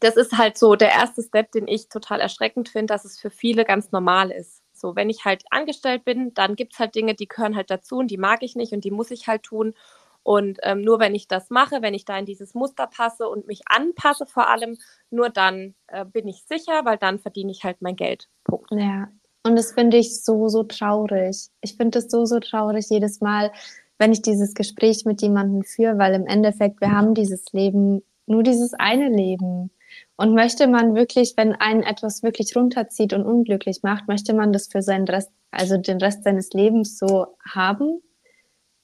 das 0.00 0.16
ist 0.16 0.38
halt 0.38 0.56
so 0.56 0.76
der 0.76 0.90
erste 0.90 1.22
Step, 1.22 1.52
den 1.52 1.66
ich 1.66 1.88
total 1.88 2.20
erschreckend 2.20 2.68
finde, 2.68 2.92
dass 2.92 3.04
es 3.04 3.18
für 3.18 3.30
viele 3.30 3.64
ganz 3.64 3.92
normal 3.92 4.30
ist. 4.30 4.62
So, 4.72 4.96
wenn 4.96 5.10
ich 5.10 5.24
halt 5.24 5.44
angestellt 5.50 6.04
bin, 6.04 6.32
dann 6.32 6.56
gibt 6.56 6.72
es 6.72 6.78
halt 6.78 6.94
Dinge, 6.94 7.14
die 7.14 7.28
gehören 7.28 7.56
halt 7.56 7.70
dazu 7.70 7.98
und 7.98 8.10
die 8.10 8.16
mag 8.16 8.42
ich 8.42 8.56
nicht 8.56 8.72
und 8.72 8.84
die 8.84 8.90
muss 8.90 9.10
ich 9.10 9.26
halt 9.26 9.42
tun. 9.42 9.74
Und 10.22 10.58
ähm, 10.62 10.82
nur 10.82 11.00
wenn 11.00 11.14
ich 11.14 11.28
das 11.28 11.50
mache, 11.50 11.82
wenn 11.82 11.94
ich 11.94 12.04
da 12.04 12.18
in 12.18 12.26
dieses 12.26 12.54
Muster 12.54 12.86
passe 12.86 13.28
und 13.28 13.46
mich 13.46 13.62
anpasse 13.66 14.26
vor 14.26 14.48
allem, 14.48 14.76
nur 15.10 15.30
dann 15.30 15.74
äh, 15.88 16.04
bin 16.04 16.28
ich 16.28 16.44
sicher, 16.44 16.84
weil 16.84 16.98
dann 16.98 17.18
verdiene 17.18 17.50
ich 17.50 17.64
halt 17.64 17.80
mein 17.80 17.96
Geld. 17.96 18.28
Punkt. 18.44 18.70
Ja, 18.72 19.08
und 19.42 19.56
das 19.56 19.72
finde 19.72 19.96
ich 19.96 20.22
so, 20.22 20.48
so 20.48 20.64
traurig. 20.64 21.48
Ich 21.62 21.76
finde 21.76 21.98
es 21.98 22.10
so, 22.10 22.26
so 22.26 22.40
traurig 22.40 22.86
jedes 22.90 23.20
Mal, 23.20 23.50
wenn 23.98 24.12
ich 24.12 24.22
dieses 24.22 24.54
Gespräch 24.54 25.04
mit 25.04 25.22
jemandem 25.22 25.62
führe, 25.62 25.98
weil 25.98 26.14
im 26.14 26.26
Endeffekt, 26.26 26.80
wir 26.80 26.90
haben 26.90 27.14
dieses 27.14 27.52
Leben, 27.52 28.02
nur 28.26 28.42
dieses 28.42 28.74
eine 28.74 29.08
Leben. 29.08 29.70
Und 30.16 30.34
möchte 30.34 30.68
man 30.68 30.94
wirklich, 30.94 31.34
wenn 31.36 31.54
einen 31.54 31.82
etwas 31.82 32.22
wirklich 32.22 32.54
runterzieht 32.54 33.12
und 33.12 33.24
unglücklich 33.24 33.82
macht, 33.82 34.08
möchte 34.08 34.34
man 34.34 34.52
das 34.52 34.68
für 34.68 34.82
seinen 34.82 35.08
Rest, 35.08 35.30
also 35.50 35.78
den 35.78 35.98
Rest 35.98 36.24
seines 36.24 36.50
Lebens 36.52 36.98
so 36.98 37.26
haben? 37.44 38.00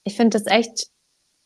Ich 0.04 0.16
finde 0.16 0.38
das 0.38 0.46
echt 0.46 0.88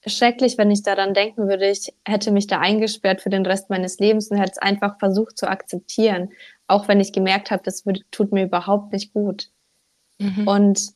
schrecklich, 0.07 0.57
wenn 0.59 0.71
ich 0.71 0.83
daran 0.83 1.14
denken 1.14 1.49
würde, 1.49 1.69
ich 1.69 1.92
hätte 2.07 2.33
mich 2.33 2.47
da 2.47 2.59
eingesperrt 2.59 3.21
für 3.21 3.30
den 3.30 3.45
Rest 3.45 3.71
meines 3.71 3.99
Lebens 3.99 4.30
und 4.30 4.38
hätte 4.38 4.52
es 4.52 4.59
einfach 4.59 4.99
versucht 4.99 5.37
zu 5.37 5.49
akzeptieren, 5.49 6.30
auch 6.66 6.88
wenn 6.88 7.00
ich 7.00 7.12
gemerkt 7.12 7.50
habe, 7.50 7.62
das 7.64 7.85
würde, 7.85 8.00
tut 8.11 8.33
mir 8.33 8.45
überhaupt 8.45 8.92
nicht 8.92 9.12
gut. 9.12 9.50
Mhm. 10.19 10.47
Und 10.47 10.92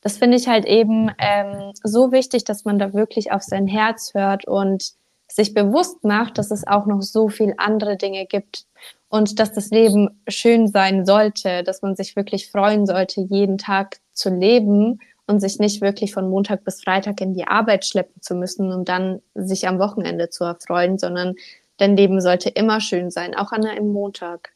das 0.00 0.18
finde 0.18 0.36
ich 0.36 0.48
halt 0.48 0.64
eben 0.64 1.10
ähm, 1.18 1.72
so 1.82 2.12
wichtig, 2.12 2.44
dass 2.44 2.64
man 2.64 2.78
da 2.78 2.92
wirklich 2.92 3.32
auf 3.32 3.42
sein 3.42 3.66
Herz 3.66 4.12
hört 4.14 4.46
und 4.46 4.92
sich 5.30 5.54
bewusst 5.54 6.04
macht, 6.04 6.38
dass 6.38 6.50
es 6.50 6.66
auch 6.66 6.86
noch 6.86 7.02
so 7.02 7.28
viel 7.28 7.54
andere 7.58 7.96
Dinge 7.96 8.26
gibt 8.26 8.64
und 9.08 9.38
dass 9.38 9.52
das 9.52 9.70
Leben 9.70 10.22
schön 10.26 10.68
sein 10.68 11.04
sollte, 11.04 11.62
dass 11.64 11.82
man 11.82 11.96
sich 11.96 12.16
wirklich 12.16 12.50
freuen 12.50 12.86
sollte, 12.86 13.20
jeden 13.20 13.58
Tag 13.58 14.00
zu 14.12 14.30
leben 14.30 15.00
und 15.28 15.40
sich 15.40 15.58
nicht 15.58 15.80
wirklich 15.80 16.12
von 16.12 16.28
Montag 16.28 16.64
bis 16.64 16.82
Freitag 16.82 17.20
in 17.20 17.34
die 17.34 17.46
Arbeit 17.46 17.86
schleppen 17.86 18.20
zu 18.22 18.34
müssen, 18.34 18.72
um 18.72 18.84
dann 18.84 19.22
sich 19.34 19.68
am 19.68 19.78
Wochenende 19.78 20.30
zu 20.30 20.44
erfreuen, 20.44 20.98
sondern 20.98 21.34
dein 21.76 21.96
Leben 21.96 22.20
sollte 22.20 22.48
immer 22.48 22.80
schön 22.80 23.10
sein, 23.10 23.34
auch 23.36 23.52
an 23.52 23.64
einem 23.64 23.92
Montag. 23.92 24.54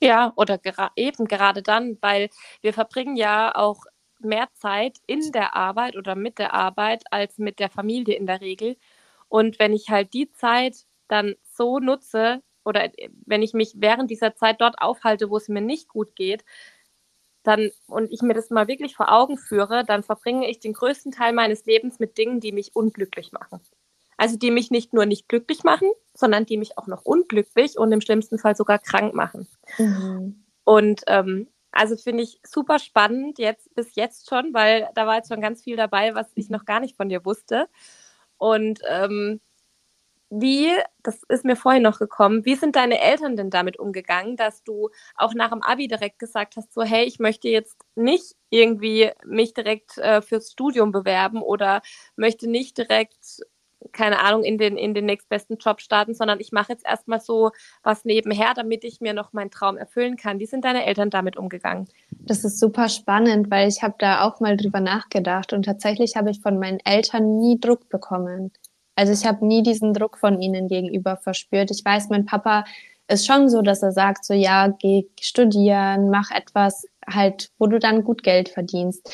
Ja, 0.00 0.32
oder 0.36 0.58
gera 0.58 0.90
eben 0.96 1.26
gerade 1.26 1.62
dann, 1.62 1.98
weil 2.00 2.28
wir 2.60 2.72
verbringen 2.72 3.16
ja 3.16 3.54
auch 3.54 3.84
mehr 4.20 4.48
Zeit 4.54 4.98
in 5.06 5.32
der 5.32 5.54
Arbeit 5.56 5.96
oder 5.96 6.14
mit 6.16 6.38
der 6.38 6.54
Arbeit 6.54 7.04
als 7.10 7.38
mit 7.38 7.58
der 7.58 7.70
Familie 7.70 8.16
in 8.16 8.26
der 8.26 8.40
Regel. 8.40 8.76
Und 9.28 9.58
wenn 9.58 9.72
ich 9.72 9.90
halt 9.90 10.12
die 10.14 10.30
Zeit 10.32 10.86
dann 11.08 11.34
so 11.44 11.78
nutze 11.78 12.40
oder 12.64 12.90
wenn 13.26 13.42
ich 13.42 13.52
mich 13.54 13.74
während 13.76 14.10
dieser 14.10 14.34
Zeit 14.34 14.60
dort 14.60 14.76
aufhalte, 14.80 15.30
wo 15.30 15.36
es 15.36 15.48
mir 15.48 15.60
nicht 15.60 15.88
gut 15.88 16.14
geht, 16.16 16.44
dann 17.42 17.70
und 17.86 18.12
ich 18.12 18.22
mir 18.22 18.34
das 18.34 18.50
mal 18.50 18.68
wirklich 18.68 18.94
vor 18.94 19.12
Augen 19.12 19.38
führe, 19.38 19.84
dann 19.84 20.02
verbringe 20.02 20.48
ich 20.48 20.60
den 20.60 20.72
größten 20.72 21.12
Teil 21.12 21.32
meines 21.32 21.64
Lebens 21.64 21.98
mit 21.98 22.18
Dingen, 22.18 22.40
die 22.40 22.52
mich 22.52 22.74
unglücklich 22.74 23.32
machen. 23.32 23.60
Also 24.16 24.36
die 24.36 24.50
mich 24.50 24.70
nicht 24.70 24.92
nur 24.92 25.06
nicht 25.06 25.28
glücklich 25.28 25.64
machen, 25.64 25.90
sondern 26.14 26.46
die 26.46 26.56
mich 26.56 26.78
auch 26.78 26.86
noch 26.86 27.04
unglücklich 27.04 27.78
und 27.78 27.90
im 27.90 28.00
schlimmsten 28.00 28.38
Fall 28.38 28.54
sogar 28.54 28.78
krank 28.78 29.14
machen. 29.14 29.48
Mhm. 29.78 30.44
Und 30.64 31.02
ähm, 31.08 31.48
also 31.72 31.96
finde 31.96 32.22
ich 32.22 32.38
super 32.44 32.78
spannend 32.78 33.38
jetzt 33.38 33.74
bis 33.74 33.94
jetzt 33.94 34.28
schon, 34.28 34.52
weil 34.52 34.88
da 34.94 35.06
war 35.06 35.16
jetzt 35.16 35.28
schon 35.28 35.40
ganz 35.40 35.62
viel 35.62 35.76
dabei, 35.76 36.14
was 36.14 36.30
ich 36.34 36.50
noch 36.50 36.66
gar 36.66 36.80
nicht 36.80 36.96
von 36.96 37.08
dir 37.08 37.24
wusste. 37.24 37.66
Und 38.36 38.80
ähm, 38.88 39.40
wie, 40.34 40.70
das 41.02 41.22
ist 41.28 41.44
mir 41.44 41.56
vorhin 41.56 41.82
noch 41.82 41.98
gekommen, 41.98 42.46
wie 42.46 42.54
sind 42.54 42.74
deine 42.74 43.00
Eltern 43.00 43.36
denn 43.36 43.50
damit 43.50 43.78
umgegangen, 43.78 44.36
dass 44.36 44.64
du 44.64 44.88
auch 45.14 45.34
nach 45.34 45.50
dem 45.50 45.62
Abi 45.62 45.88
direkt 45.88 46.18
gesagt 46.18 46.56
hast, 46.56 46.72
so 46.72 46.82
hey, 46.82 47.04
ich 47.04 47.18
möchte 47.18 47.48
jetzt 47.48 47.76
nicht 47.96 48.34
irgendwie 48.48 49.10
mich 49.26 49.52
direkt 49.52 49.98
äh, 49.98 50.22
fürs 50.22 50.52
Studium 50.52 50.90
bewerben 50.90 51.42
oder 51.42 51.82
möchte 52.16 52.48
nicht 52.48 52.78
direkt 52.78 53.42
keine 53.90 54.20
Ahnung, 54.20 54.44
in 54.44 54.58
den, 54.58 54.76
in 54.76 54.94
den 54.94 55.06
nächstbesten 55.06 55.56
Job 55.58 55.80
starten, 55.80 56.14
sondern 56.14 56.38
ich 56.38 56.52
mache 56.52 56.72
jetzt 56.72 56.86
erstmal 56.86 57.20
so 57.20 57.50
was 57.82 58.04
nebenher, 58.04 58.54
damit 58.54 58.84
ich 58.84 59.00
mir 59.00 59.12
noch 59.12 59.32
meinen 59.32 59.50
Traum 59.50 59.76
erfüllen 59.76 60.16
kann. 60.16 60.38
Wie 60.38 60.46
sind 60.46 60.64
deine 60.64 60.86
Eltern 60.86 61.10
damit 61.10 61.36
umgegangen? 61.36 61.88
Das 62.10 62.44
ist 62.44 62.60
super 62.60 62.88
spannend, 62.88 63.50
weil 63.50 63.68
ich 63.68 63.82
habe 63.82 63.96
da 63.98 64.22
auch 64.22 64.38
mal 64.38 64.56
drüber 64.56 64.78
nachgedacht 64.78 65.52
und 65.52 65.64
tatsächlich 65.64 66.14
habe 66.16 66.30
ich 66.30 66.40
von 66.40 66.60
meinen 66.60 66.78
Eltern 66.84 67.38
nie 67.38 67.58
Druck 67.58 67.88
bekommen. 67.88 68.52
Also 68.96 69.12
ich 69.12 69.26
habe 69.26 69.46
nie 69.46 69.62
diesen 69.62 69.94
Druck 69.94 70.18
von 70.18 70.40
ihnen 70.40 70.68
gegenüber 70.68 71.16
verspürt. 71.16 71.70
Ich 71.70 71.84
weiß, 71.84 72.08
mein 72.10 72.26
Papa 72.26 72.64
ist 73.08 73.26
schon 73.26 73.48
so, 73.48 73.62
dass 73.62 73.82
er 73.82 73.92
sagt, 73.92 74.24
so 74.24 74.34
ja, 74.34 74.68
geh 74.68 75.06
studieren, 75.20 76.10
mach 76.10 76.30
etwas 76.30 76.86
halt, 77.06 77.50
wo 77.58 77.66
du 77.66 77.78
dann 77.78 78.04
gut 78.04 78.22
Geld 78.22 78.48
verdienst. 78.48 79.10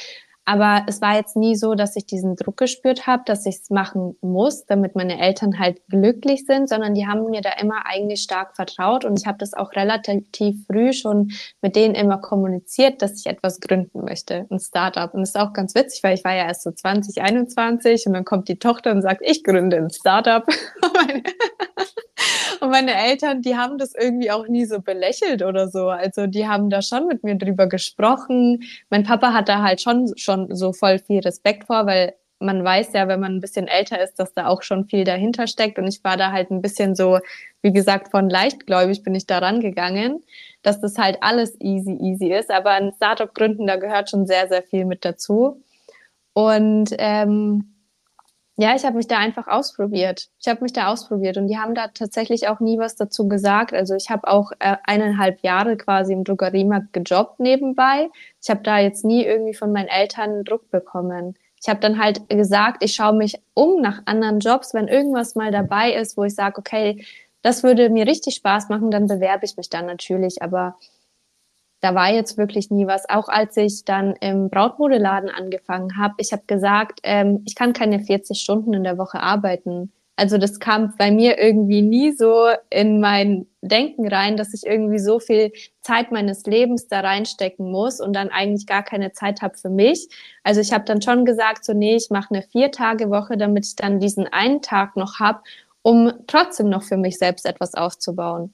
Aber 0.48 0.86
es 0.86 1.02
war 1.02 1.14
jetzt 1.14 1.36
nie 1.36 1.56
so, 1.56 1.74
dass 1.74 1.94
ich 1.94 2.06
diesen 2.06 2.34
Druck 2.34 2.56
gespürt 2.56 3.06
habe, 3.06 3.22
dass 3.26 3.44
ich 3.44 3.56
es 3.56 3.68
machen 3.68 4.16
muss, 4.22 4.64
damit 4.64 4.96
meine 4.96 5.20
Eltern 5.20 5.58
halt 5.58 5.86
glücklich 5.90 6.46
sind, 6.46 6.70
sondern 6.70 6.94
die 6.94 7.06
haben 7.06 7.28
mir 7.28 7.42
da 7.42 7.50
immer 7.60 7.84
eigentlich 7.84 8.22
stark 8.22 8.56
vertraut 8.56 9.04
und 9.04 9.20
ich 9.20 9.26
habe 9.26 9.36
das 9.36 9.52
auch 9.52 9.72
relativ 9.72 10.64
früh 10.66 10.94
schon 10.94 11.32
mit 11.60 11.76
denen 11.76 11.94
immer 11.94 12.16
kommuniziert, 12.16 13.02
dass 13.02 13.20
ich 13.20 13.26
etwas 13.26 13.60
gründen 13.60 14.06
möchte, 14.06 14.46
ein 14.50 14.58
Startup. 14.58 15.12
Und 15.12 15.20
das 15.20 15.30
ist 15.30 15.38
auch 15.38 15.52
ganz 15.52 15.74
witzig, 15.74 16.02
weil 16.02 16.14
ich 16.14 16.24
war 16.24 16.34
ja 16.34 16.46
erst 16.46 16.62
so 16.62 16.70
20, 16.70 17.20
21 17.20 18.06
und 18.06 18.14
dann 18.14 18.24
kommt 18.24 18.48
die 18.48 18.58
Tochter 18.58 18.92
und 18.92 19.02
sagt, 19.02 19.20
ich 19.22 19.44
gründe 19.44 19.76
ein 19.76 19.90
Startup. 19.90 20.46
Und 22.60 22.70
meine 22.70 22.94
Eltern, 22.94 23.42
die 23.42 23.56
haben 23.56 23.78
das 23.78 23.94
irgendwie 23.94 24.30
auch 24.30 24.48
nie 24.48 24.64
so 24.64 24.80
belächelt 24.80 25.42
oder 25.42 25.68
so. 25.68 25.88
Also 25.88 26.26
die 26.26 26.48
haben 26.48 26.70
da 26.70 26.82
schon 26.82 27.06
mit 27.06 27.24
mir 27.24 27.36
drüber 27.36 27.66
gesprochen. 27.66 28.62
Mein 28.90 29.04
Papa 29.04 29.32
hat 29.32 29.48
da 29.48 29.62
halt 29.62 29.80
schon, 29.80 30.12
schon 30.16 30.54
so 30.54 30.72
voll 30.72 30.98
viel 30.98 31.20
Respekt 31.20 31.64
vor, 31.64 31.86
weil 31.86 32.14
man 32.40 32.64
weiß 32.64 32.92
ja, 32.92 33.08
wenn 33.08 33.20
man 33.20 33.36
ein 33.36 33.40
bisschen 33.40 33.66
älter 33.66 34.00
ist, 34.02 34.14
dass 34.18 34.32
da 34.32 34.46
auch 34.46 34.62
schon 34.62 34.84
viel 34.84 35.04
dahinter 35.04 35.46
steckt. 35.46 35.78
Und 35.78 35.86
ich 35.88 36.02
war 36.04 36.16
da 36.16 36.30
halt 36.32 36.50
ein 36.50 36.62
bisschen 36.62 36.94
so, 36.94 37.18
wie 37.62 37.72
gesagt, 37.72 38.10
von 38.10 38.30
leichtgläubig 38.30 39.02
bin 39.02 39.14
ich 39.14 39.26
da 39.26 39.38
rangegangen, 39.38 40.22
dass 40.62 40.80
das 40.80 40.98
halt 40.98 41.18
alles 41.22 41.60
easy, 41.60 41.92
easy 42.00 42.32
ist. 42.32 42.50
Aber 42.50 42.70
ein 42.70 42.92
Startup 42.96 43.32
gründen, 43.34 43.66
da 43.66 43.76
gehört 43.76 44.10
schon 44.10 44.26
sehr, 44.26 44.48
sehr 44.48 44.62
viel 44.62 44.84
mit 44.84 45.04
dazu. 45.04 45.62
Und 46.32 46.94
ähm, 46.98 47.74
ja, 48.60 48.74
ich 48.74 48.84
habe 48.84 48.96
mich 48.96 49.06
da 49.06 49.18
einfach 49.18 49.46
ausprobiert. 49.46 50.30
Ich 50.40 50.48
habe 50.48 50.62
mich 50.62 50.72
da 50.72 50.88
ausprobiert 50.88 51.36
und 51.36 51.46
die 51.46 51.58
haben 51.58 51.76
da 51.76 51.88
tatsächlich 51.94 52.48
auch 52.48 52.58
nie 52.58 52.76
was 52.76 52.96
dazu 52.96 53.28
gesagt. 53.28 53.72
Also 53.72 53.94
ich 53.94 54.10
habe 54.10 54.26
auch 54.26 54.50
äh, 54.58 54.74
eineinhalb 54.82 55.42
Jahre 55.44 55.76
quasi 55.76 56.12
im 56.12 56.24
Drogeriemarkt 56.24 56.92
gejobbt 56.92 57.38
nebenbei. 57.38 58.08
Ich 58.42 58.50
habe 58.50 58.62
da 58.64 58.80
jetzt 58.80 59.04
nie 59.04 59.24
irgendwie 59.24 59.54
von 59.54 59.70
meinen 59.70 59.86
Eltern 59.86 60.42
Druck 60.42 60.72
bekommen. 60.72 61.36
Ich 61.62 61.68
habe 61.68 61.78
dann 61.78 62.02
halt 62.02 62.28
gesagt, 62.28 62.82
ich 62.82 62.94
schaue 62.94 63.14
mich 63.14 63.40
um 63.54 63.80
nach 63.80 64.02
anderen 64.06 64.40
Jobs, 64.40 64.74
wenn 64.74 64.88
irgendwas 64.88 65.36
mal 65.36 65.52
dabei 65.52 65.92
ist, 65.92 66.16
wo 66.16 66.24
ich 66.24 66.34
sage, 66.34 66.58
okay, 66.58 67.04
das 67.42 67.62
würde 67.62 67.90
mir 67.90 68.08
richtig 68.08 68.34
Spaß 68.34 68.70
machen, 68.70 68.90
dann 68.90 69.06
bewerbe 69.06 69.44
ich 69.44 69.56
mich 69.56 69.70
dann 69.70 69.86
natürlich. 69.86 70.42
Aber 70.42 70.74
da 71.80 71.94
war 71.94 72.10
jetzt 72.10 72.38
wirklich 72.38 72.70
nie 72.70 72.86
was. 72.86 73.08
Auch 73.08 73.28
als 73.28 73.56
ich 73.56 73.84
dann 73.84 74.14
im 74.20 74.50
Brautmodeladen 74.50 75.30
angefangen 75.30 75.96
habe, 75.96 76.14
ich 76.18 76.32
habe 76.32 76.42
gesagt, 76.46 77.00
ähm, 77.04 77.42
ich 77.46 77.54
kann 77.54 77.72
keine 77.72 78.00
40 78.00 78.40
Stunden 78.40 78.74
in 78.74 78.84
der 78.84 78.98
Woche 78.98 79.20
arbeiten. 79.20 79.92
Also 80.16 80.36
das 80.36 80.58
kam 80.58 80.94
bei 80.98 81.12
mir 81.12 81.38
irgendwie 81.38 81.80
nie 81.80 82.10
so 82.10 82.48
in 82.70 82.98
mein 82.98 83.46
Denken 83.62 84.08
rein, 84.08 84.36
dass 84.36 84.52
ich 84.52 84.66
irgendwie 84.66 84.98
so 84.98 85.20
viel 85.20 85.52
Zeit 85.80 86.10
meines 86.10 86.42
Lebens 86.44 86.88
da 86.88 87.00
reinstecken 87.00 87.70
muss 87.70 88.00
und 88.00 88.14
dann 88.14 88.28
eigentlich 88.28 88.66
gar 88.66 88.82
keine 88.82 89.12
Zeit 89.12 89.42
habe 89.42 89.56
für 89.56 89.70
mich. 89.70 90.08
Also 90.42 90.60
ich 90.60 90.72
habe 90.72 90.84
dann 90.84 91.02
schon 91.02 91.24
gesagt, 91.24 91.64
so 91.64 91.72
nee, 91.72 91.94
ich 91.94 92.10
mache 92.10 92.34
eine 92.34 92.42
Vier-Tage-Woche, 92.42 93.36
damit 93.36 93.64
ich 93.64 93.76
dann 93.76 94.00
diesen 94.00 94.26
einen 94.26 94.60
Tag 94.60 94.96
noch 94.96 95.20
habe, 95.20 95.40
um 95.82 96.12
trotzdem 96.26 96.68
noch 96.68 96.82
für 96.82 96.96
mich 96.96 97.16
selbst 97.16 97.46
etwas 97.46 97.74
aufzubauen. 97.74 98.52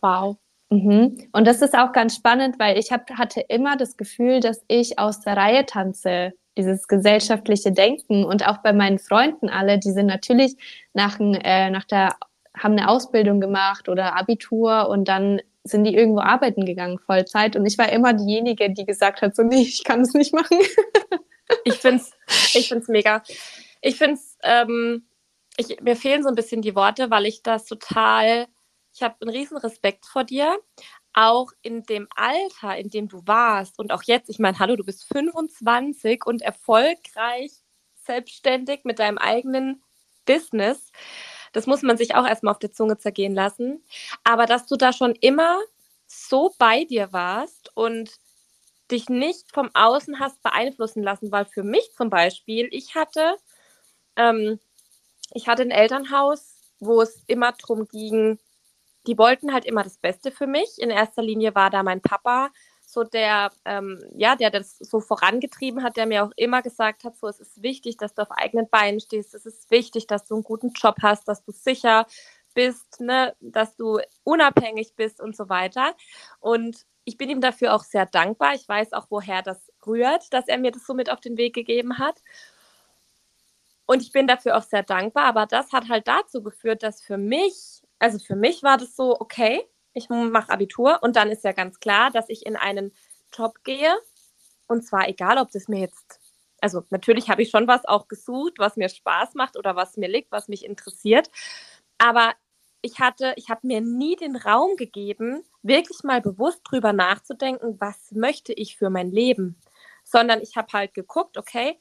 Wow. 0.00 0.36
Mhm. 0.72 1.18
Und 1.32 1.46
das 1.46 1.60
ist 1.60 1.74
auch 1.74 1.92
ganz 1.92 2.16
spannend, 2.16 2.58
weil 2.58 2.78
ich 2.78 2.92
hab, 2.92 3.10
hatte 3.10 3.42
immer 3.48 3.76
das 3.76 3.98
Gefühl, 3.98 4.40
dass 4.40 4.64
ich 4.68 4.98
aus 4.98 5.20
der 5.20 5.36
Reihe 5.36 5.66
tanze, 5.66 6.32
dieses 6.56 6.88
gesellschaftliche 6.88 7.72
Denken 7.72 8.24
und 8.24 8.46
auch 8.48 8.58
bei 8.58 8.72
meinen 8.72 8.98
Freunden 8.98 9.50
alle, 9.50 9.78
die 9.78 9.90
sind 9.90 10.06
natürlich 10.06 10.56
nach, 10.94 11.18
äh, 11.20 11.68
nach 11.68 11.84
der, 11.84 12.16
haben 12.56 12.72
eine 12.72 12.88
Ausbildung 12.88 13.40
gemacht 13.40 13.90
oder 13.90 14.16
Abitur 14.16 14.88
und 14.88 15.08
dann 15.08 15.42
sind 15.64 15.84
die 15.84 15.94
irgendwo 15.94 16.20
arbeiten 16.20 16.64
gegangen, 16.64 16.98
Vollzeit. 16.98 17.54
Und 17.54 17.66
ich 17.66 17.76
war 17.76 17.92
immer 17.92 18.14
diejenige, 18.14 18.70
die 18.70 18.86
gesagt 18.86 19.20
hat, 19.20 19.36
so, 19.36 19.42
nee, 19.42 19.62
ich 19.62 19.84
kann 19.84 20.00
es 20.00 20.14
nicht 20.14 20.32
machen. 20.32 20.58
ich 21.64 21.74
finde 21.74 22.02
es 22.26 22.56
ich 22.56 22.68
find's 22.68 22.88
mega. 22.88 23.22
Ich 23.82 23.96
finde 23.96 24.14
es, 24.14 24.38
ähm, 24.42 25.04
mir 25.82 25.96
fehlen 25.96 26.22
so 26.22 26.30
ein 26.30 26.34
bisschen 26.34 26.62
die 26.62 26.74
Worte, 26.74 27.10
weil 27.10 27.26
ich 27.26 27.42
das 27.42 27.66
total, 27.66 28.46
ich 28.94 29.02
habe 29.02 29.16
einen 29.20 29.30
riesen 29.30 29.56
Respekt 29.56 30.06
vor 30.06 30.24
dir. 30.24 30.58
Auch 31.14 31.52
in 31.60 31.82
dem 31.82 32.08
Alter, 32.16 32.76
in 32.76 32.88
dem 32.88 33.08
du 33.08 33.22
warst 33.26 33.78
und 33.78 33.92
auch 33.92 34.02
jetzt, 34.04 34.30
ich 34.30 34.38
meine, 34.38 34.58
hallo, 34.58 34.76
du 34.76 34.84
bist 34.84 35.04
25 35.12 36.24
und 36.24 36.40
erfolgreich 36.40 37.52
selbstständig 38.04 38.84
mit 38.84 38.98
deinem 38.98 39.18
eigenen 39.18 39.82
Business. 40.24 40.90
Das 41.52 41.66
muss 41.66 41.82
man 41.82 41.98
sich 41.98 42.14
auch 42.14 42.26
erstmal 42.26 42.52
auf 42.52 42.58
der 42.58 42.72
Zunge 42.72 42.96
zergehen 42.98 43.34
lassen. 43.34 43.84
Aber 44.24 44.46
dass 44.46 44.66
du 44.66 44.76
da 44.76 44.92
schon 44.92 45.14
immer 45.16 45.58
so 46.06 46.54
bei 46.58 46.84
dir 46.84 47.12
warst 47.12 47.70
und 47.76 48.10
dich 48.90 49.08
nicht 49.08 49.52
vom 49.52 49.70
Außen 49.74 50.18
hast 50.18 50.42
beeinflussen 50.42 51.02
lassen, 51.02 51.32
weil 51.32 51.44
für 51.46 51.62
mich 51.62 51.90
zum 51.96 52.10
Beispiel, 52.10 52.68
ich 52.70 52.94
hatte, 52.94 53.36
ähm, 54.16 54.60
ich 55.32 55.48
hatte 55.48 55.62
ein 55.62 55.70
Elternhaus, 55.70 56.56
wo 56.80 57.00
es 57.02 57.22
immer 57.26 57.52
darum 57.52 57.86
ging, 57.86 58.38
die 59.06 59.18
wollten 59.18 59.52
halt 59.52 59.64
immer 59.64 59.82
das 59.82 59.98
Beste 59.98 60.30
für 60.30 60.46
mich. 60.46 60.78
In 60.78 60.90
erster 60.90 61.22
Linie 61.22 61.54
war 61.54 61.70
da 61.70 61.82
mein 61.82 62.00
Papa, 62.00 62.50
so 62.86 63.04
der, 63.04 63.50
ähm, 63.64 64.02
ja, 64.14 64.36
der 64.36 64.50
das 64.50 64.78
so 64.78 65.00
vorangetrieben 65.00 65.82
hat, 65.82 65.96
der 65.96 66.06
mir 66.06 66.24
auch 66.24 66.32
immer 66.36 66.62
gesagt 66.62 67.04
hat, 67.04 67.16
so 67.16 67.26
es 67.26 67.40
ist 67.40 67.62
wichtig, 67.62 67.96
dass 67.96 68.14
du 68.14 68.22
auf 68.22 68.30
eigenen 68.30 68.68
Beinen 68.68 69.00
stehst, 69.00 69.34
es 69.34 69.46
ist 69.46 69.70
wichtig, 69.70 70.06
dass 70.06 70.26
du 70.26 70.34
einen 70.34 70.44
guten 70.44 70.72
Job 70.72 70.96
hast, 71.02 71.26
dass 71.26 71.42
du 71.42 71.52
sicher 71.52 72.06
bist, 72.54 73.00
ne, 73.00 73.34
dass 73.40 73.76
du 73.76 74.00
unabhängig 74.24 74.94
bist 74.94 75.20
und 75.20 75.34
so 75.36 75.48
weiter. 75.48 75.94
Und 76.40 76.86
ich 77.04 77.16
bin 77.16 77.30
ihm 77.30 77.40
dafür 77.40 77.74
auch 77.74 77.82
sehr 77.82 78.06
dankbar. 78.06 78.54
Ich 78.54 78.68
weiß 78.68 78.92
auch, 78.92 79.06
woher 79.10 79.42
das 79.42 79.72
rührt, 79.86 80.32
dass 80.32 80.48
er 80.48 80.58
mir 80.58 80.70
das 80.70 80.86
so 80.86 80.94
mit 80.94 81.10
auf 81.10 81.20
den 81.20 81.36
Weg 81.36 81.54
gegeben 81.54 81.98
hat. 81.98 82.22
Und 83.86 84.02
ich 84.02 84.12
bin 84.12 84.26
dafür 84.26 84.56
auch 84.56 84.62
sehr 84.62 84.82
dankbar. 84.82 85.24
Aber 85.24 85.46
das 85.46 85.72
hat 85.72 85.88
halt 85.88 86.06
dazu 86.06 86.42
geführt, 86.42 86.82
dass 86.82 87.02
für 87.02 87.18
mich, 87.18 87.82
also 88.02 88.18
für 88.18 88.34
mich 88.34 88.64
war 88.64 88.78
das 88.78 88.96
so, 88.96 89.20
okay, 89.20 89.64
ich 89.94 90.08
mache 90.08 90.50
Abitur 90.50 90.98
und 91.02 91.14
dann 91.14 91.30
ist 91.30 91.44
ja 91.44 91.52
ganz 91.52 91.78
klar, 91.78 92.10
dass 92.10 92.28
ich 92.28 92.44
in 92.44 92.56
einen 92.56 92.92
Job 93.32 93.62
gehe. 93.62 93.94
Und 94.66 94.82
zwar 94.82 95.08
egal, 95.08 95.38
ob 95.38 95.52
das 95.52 95.68
mir 95.68 95.78
jetzt, 95.78 96.20
also 96.60 96.84
natürlich 96.90 97.30
habe 97.30 97.42
ich 97.42 97.50
schon 97.50 97.68
was 97.68 97.84
auch 97.84 98.08
gesucht, 98.08 98.54
was 98.58 98.76
mir 98.76 98.88
Spaß 98.88 99.34
macht 99.34 99.56
oder 99.56 99.76
was 99.76 99.96
mir 99.96 100.08
liegt, 100.08 100.32
was 100.32 100.48
mich 100.48 100.64
interessiert. 100.64 101.30
Aber 101.98 102.34
ich 102.80 102.98
hatte, 102.98 103.34
ich 103.36 103.50
habe 103.50 103.66
mir 103.68 103.80
nie 103.80 104.16
den 104.16 104.34
Raum 104.34 104.74
gegeben, 104.76 105.44
wirklich 105.62 106.02
mal 106.02 106.20
bewusst 106.20 106.62
drüber 106.64 106.92
nachzudenken, 106.92 107.76
was 107.78 108.10
möchte 108.10 108.52
ich 108.52 108.76
für 108.76 108.90
mein 108.90 109.12
Leben, 109.12 109.60
sondern 110.02 110.40
ich 110.40 110.56
habe 110.56 110.72
halt 110.72 110.94
geguckt, 110.94 111.38
okay, 111.38 111.78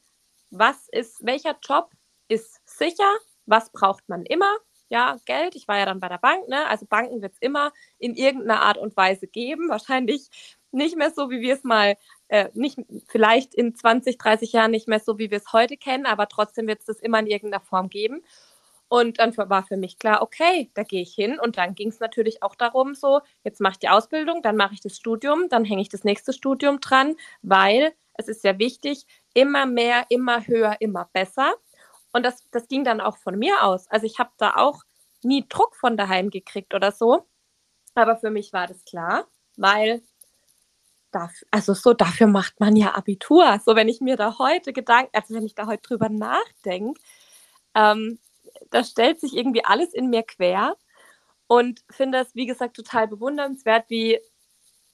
was 0.52 0.88
ist, 0.90 1.26
welcher 1.26 1.58
Job 1.64 1.90
ist 2.28 2.62
sicher, 2.66 3.12
was 3.48 3.72
braucht 3.72 4.08
man 4.08 4.24
immer, 4.24 4.56
ja, 4.92 5.18
Geld. 5.26 5.56
Ich 5.56 5.68
war 5.68 5.78
ja 5.80 5.86
dann 5.86 6.00
bei 6.02 6.10
der 6.10 6.18
Bank, 6.18 6.48
ne? 6.50 6.68
Also 6.68 6.86
Banken 6.86 7.22
wird 7.22 7.34
es 7.34 7.40
immer 7.40 7.72
in 7.98 8.16
irgendeiner 8.16 8.62
Art 8.62 8.78
und 8.78 8.96
Weise 8.98 9.26
geben. 9.26 9.70
Wahrscheinlich 9.70 10.30
nicht 10.72 10.98
mehr 10.98 11.12
so, 11.12 11.30
wie 11.30 11.42
wir 11.42 11.56
es 11.56 11.64
mal, 11.64 11.96
äh, 12.28 12.50
nicht, 12.54 12.78
vielleicht 13.08 13.56
in 13.56 13.76
20, 13.76 14.18
30 14.18 14.54
Jahren 14.54 14.72
nicht 14.72 14.88
mehr 14.88 15.00
so, 15.00 15.18
wie 15.18 15.32
wir 15.32 15.38
es 15.38 15.54
heute 15.54 15.78
kennen, 15.78 16.06
aber 16.06 16.28
trotzdem 16.28 16.68
wird 16.68 16.80
es 16.82 16.86
das 16.86 17.00
immer 17.00 17.20
in 17.20 17.28
irgendeiner 17.28 17.64
Form 17.64 17.90
geben. 17.90 18.22
Und 18.90 19.20
dann 19.20 19.36
war 19.38 19.64
für 19.64 19.78
mich 19.78 19.98
klar, 19.98 20.22
okay, 20.22 20.70
da 20.74 20.84
gehe 20.84 21.02
ich 21.02 21.14
hin. 21.16 21.40
Und 21.40 21.58
dann 21.58 21.76
ging 21.76 21.90
es 21.90 22.02
natürlich 22.02 22.44
auch 22.44 22.56
darum, 22.56 22.94
so, 22.94 23.22
jetzt 23.46 23.62
mache 23.62 23.74
ich 23.74 23.80
die 23.80 23.90
Ausbildung, 23.90 24.42
dann 24.42 24.58
mache 24.58 24.74
ich 24.74 24.82
das 24.82 24.98
Studium, 24.98 25.48
dann 25.50 25.64
hänge 25.64 25.82
ich 25.82 25.90
das 25.90 26.04
nächste 26.04 26.34
Studium 26.34 26.82
dran, 26.82 27.16
weil 27.42 27.94
es 28.16 28.28
ist 28.28 28.42
sehr 28.42 28.60
wichtig, 28.60 29.06
immer 29.34 29.66
mehr, 29.66 30.06
immer 30.10 30.46
höher, 30.46 30.76
immer 30.82 31.10
besser. 31.14 31.54
Und 32.12 32.24
das, 32.24 32.50
das 32.52 32.68
ging 32.68 32.84
dann 32.84 33.02
auch 33.02 33.18
von 33.18 33.38
mir 33.38 33.64
aus. 33.64 33.88
Also 33.90 34.06
ich 34.06 34.20
habe 34.20 34.32
da 34.38 34.56
auch 34.56 34.84
nie 35.24 35.46
Druck 35.48 35.76
von 35.76 35.98
daheim 35.98 36.30
gekriegt 36.30 36.74
oder 36.74 36.92
so. 36.92 37.28
Aber 37.96 38.18
für 38.18 38.30
mich 38.30 38.54
war 38.54 38.68
das 38.68 38.84
klar, 38.86 39.28
weil 39.58 40.02
dafür, 41.12 41.48
also 41.52 41.74
so 41.74 41.94
dafür 41.94 42.28
macht 42.28 42.60
man 42.60 42.76
ja 42.76 42.96
Abitur. 42.96 43.60
So 43.66 43.76
wenn 43.76 43.90
ich 43.90 44.02
mir 44.02 44.16
da 44.16 44.38
heute 44.40 44.74
Gedanken, 44.74 45.12
also 45.14 45.34
wenn 45.36 45.46
ich 45.46 45.56
da 45.56 45.68
heute 45.68 45.82
drüber 45.82 46.10
nachdenke, 46.10 47.00
ähm, 47.76 48.20
da 48.70 48.84
stellt 48.84 49.20
sich 49.20 49.36
irgendwie 49.36 49.66
alles 49.66 49.94
in 49.94 50.10
mir 50.10 50.24
quer 50.24 50.76
und 51.48 51.82
finde 51.90 52.20
es, 52.20 52.36
wie 52.36 52.46
gesagt, 52.46 52.76
total 52.76 53.08
bewundernswert, 53.08 53.86
wie, 53.90 54.20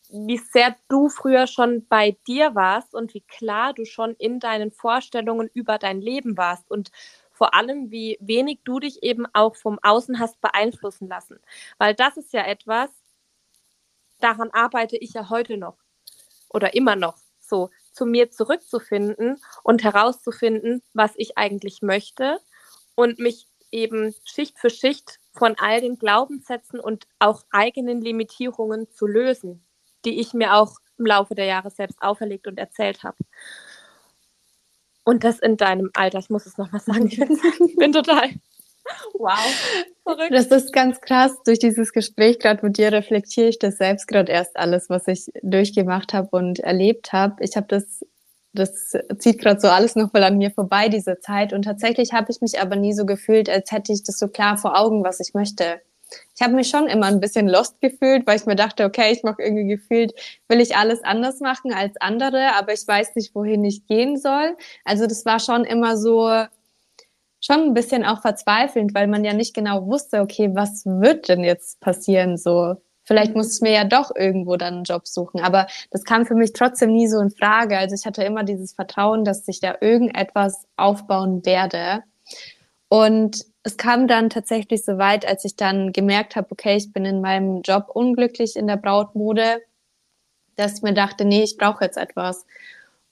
wie 0.09 0.37
sehr 0.37 0.75
du 0.89 1.09
früher 1.09 1.47
schon 1.47 1.85
bei 1.87 2.17
dir 2.27 2.55
warst 2.55 2.93
und 2.93 3.13
wie 3.13 3.21
klar 3.21 3.73
du 3.73 3.85
schon 3.85 4.15
in 4.15 4.39
deinen 4.39 4.71
Vorstellungen 4.71 5.49
über 5.53 5.77
dein 5.77 6.01
Leben 6.01 6.37
warst 6.37 6.69
und 6.71 6.91
vor 7.31 7.53
allem, 7.53 7.91
wie 7.91 8.17
wenig 8.19 8.61
du 8.63 8.79
dich 8.79 9.03
eben 9.03 9.25
auch 9.33 9.55
vom 9.55 9.79
Außen 9.83 10.19
hast 10.19 10.41
beeinflussen 10.41 11.07
lassen. 11.07 11.39
Weil 11.77 11.93
das 11.93 12.17
ist 12.17 12.33
ja 12.33 12.43
etwas, 12.43 12.89
daran 14.19 14.49
arbeite 14.51 14.97
ich 14.97 15.13
ja 15.13 15.29
heute 15.29 15.57
noch 15.57 15.77
oder 16.49 16.73
immer 16.73 16.95
noch 16.95 17.17
so, 17.39 17.69
zu 17.91 18.05
mir 18.05 18.31
zurückzufinden 18.31 19.41
und 19.63 19.83
herauszufinden, 19.83 20.81
was 20.93 21.13
ich 21.15 21.37
eigentlich 21.37 21.81
möchte 21.81 22.39
und 22.95 23.19
mich 23.19 23.47
eben 23.71 24.13
Schicht 24.25 24.59
für 24.59 24.69
Schicht 24.69 25.19
von 25.33 25.55
all 25.57 25.81
den 25.81 25.97
Glaubenssätzen 25.97 26.79
und 26.79 27.07
auch 27.19 27.43
eigenen 27.51 28.01
Limitierungen 28.01 28.89
zu 28.89 29.07
lösen, 29.07 29.66
die 30.07 30.19
ich 30.19 30.33
mir 30.33 30.55
auch 30.55 30.77
im 30.97 31.05
Laufe 31.05 31.35
der 31.35 31.45
Jahre 31.45 31.69
selbst 31.69 32.01
auferlegt 32.01 32.47
und 32.47 32.57
erzählt 32.57 33.03
habe. 33.03 33.17
Und 35.03 35.23
das 35.23 35.39
in 35.39 35.57
deinem 35.57 35.91
Alter, 35.93 36.19
ich 36.19 36.29
muss 36.29 36.45
es 36.45 36.57
nochmal 36.57 36.81
sagen, 36.81 37.07
ich 37.07 37.75
bin 37.75 37.91
total. 37.91 38.29
Wow. 39.13 39.37
Verrückt. 40.03 40.33
Das 40.33 40.47
ist 40.47 40.71
ganz 40.71 41.01
krass. 41.01 41.35
Durch 41.45 41.59
dieses 41.59 41.91
Gespräch 41.91 42.39
gerade 42.39 42.65
mit 42.65 42.77
dir 42.77 42.91
reflektiere 42.91 43.49
ich 43.49 43.59
das 43.59 43.77
selbst 43.77 44.07
gerade 44.07 44.31
erst 44.31 44.55
alles, 44.55 44.89
was 44.89 45.07
ich 45.07 45.29
durchgemacht 45.43 46.13
habe 46.13 46.29
und 46.31 46.59
erlebt 46.59 47.11
habe. 47.11 47.43
Ich 47.43 47.57
habe 47.57 47.67
das, 47.67 48.05
das 48.53 48.93
zieht 49.19 49.39
gerade 49.39 49.59
so 49.59 49.67
alles 49.67 49.95
noch 49.95 50.13
mal 50.13 50.23
an 50.23 50.37
mir 50.37 50.51
vorbei, 50.51 50.87
diese 50.87 51.19
Zeit. 51.19 51.51
Und 51.51 51.63
tatsächlich 51.63 52.13
habe 52.13 52.31
ich 52.31 52.39
mich 52.39 52.61
aber 52.61 52.77
nie 52.77 52.93
so 52.93 53.05
gefühlt, 53.05 53.49
als 53.49 53.71
hätte 53.71 53.91
ich 53.91 54.03
das 54.03 54.17
so 54.19 54.29
klar 54.29 54.57
vor 54.57 54.79
Augen, 54.79 55.03
was 55.03 55.19
ich 55.19 55.33
möchte 55.33 55.81
ich 56.35 56.41
habe 56.41 56.53
mich 56.53 56.69
schon 56.69 56.87
immer 56.87 57.07
ein 57.07 57.19
bisschen 57.19 57.47
lost 57.47 57.81
gefühlt, 57.81 58.27
weil 58.27 58.37
ich 58.37 58.45
mir 58.45 58.55
dachte, 58.55 58.85
okay, 58.85 59.11
ich 59.11 59.23
mache 59.23 59.41
irgendwie 59.41 59.67
gefühlt, 59.67 60.13
will 60.47 60.61
ich 60.61 60.75
alles 60.75 61.03
anders 61.03 61.39
machen 61.39 61.73
als 61.73 61.95
andere, 61.99 62.55
aber 62.55 62.73
ich 62.73 62.87
weiß 62.87 63.15
nicht, 63.15 63.33
wohin 63.35 63.63
ich 63.63 63.87
gehen 63.87 64.17
soll. 64.17 64.55
Also 64.85 65.07
das 65.07 65.25
war 65.25 65.39
schon 65.39 65.65
immer 65.65 65.97
so, 65.97 66.29
schon 67.39 67.61
ein 67.61 67.73
bisschen 67.73 68.05
auch 68.05 68.21
verzweifelnd, 68.21 68.93
weil 68.93 69.07
man 69.07 69.23
ja 69.23 69.33
nicht 69.33 69.53
genau 69.53 69.87
wusste, 69.87 70.21
okay, 70.21 70.51
was 70.53 70.85
wird 70.85 71.29
denn 71.29 71.43
jetzt 71.43 71.79
passieren 71.79 72.37
so? 72.37 72.75
Vielleicht 73.03 73.35
muss 73.35 73.55
ich 73.55 73.61
mir 73.61 73.71
ja 73.71 73.85
doch 73.85 74.11
irgendwo 74.13 74.57
dann 74.57 74.75
einen 74.75 74.83
Job 74.83 75.07
suchen. 75.07 75.39
Aber 75.39 75.67
das 75.91 76.03
kam 76.03 76.25
für 76.25 76.35
mich 76.35 76.51
trotzdem 76.51 76.91
nie 76.91 77.07
so 77.07 77.19
in 77.19 77.31
Frage. 77.31 77.77
Also 77.77 77.95
ich 77.95 78.05
hatte 78.05 78.21
immer 78.23 78.43
dieses 78.43 78.73
Vertrauen, 78.73 79.23
dass 79.23 79.45
sich 79.45 79.61
da 79.61 79.75
irgendetwas 79.79 80.65
aufbauen 80.75 81.45
werde. 81.45 82.03
Und 82.89 83.45
es 83.63 83.77
kam 83.77 84.07
dann 84.07 84.29
tatsächlich 84.29 84.85
so 84.85 84.97
weit, 84.97 85.27
als 85.27 85.43
ich 85.43 85.55
dann 85.55 85.91
gemerkt 85.91 86.35
habe, 86.35 86.47
okay, 86.51 86.77
ich 86.77 86.93
bin 86.93 87.05
in 87.05 87.21
meinem 87.21 87.61
Job 87.61 87.89
unglücklich 87.93 88.55
in 88.55 88.67
der 88.67 88.77
Brautmode, 88.77 89.61
dass 90.55 90.77
ich 90.77 90.81
mir 90.83 90.93
dachte, 90.93 91.25
nee, 91.25 91.43
ich 91.43 91.57
brauche 91.57 91.83
jetzt 91.83 91.97
etwas. 91.97 92.45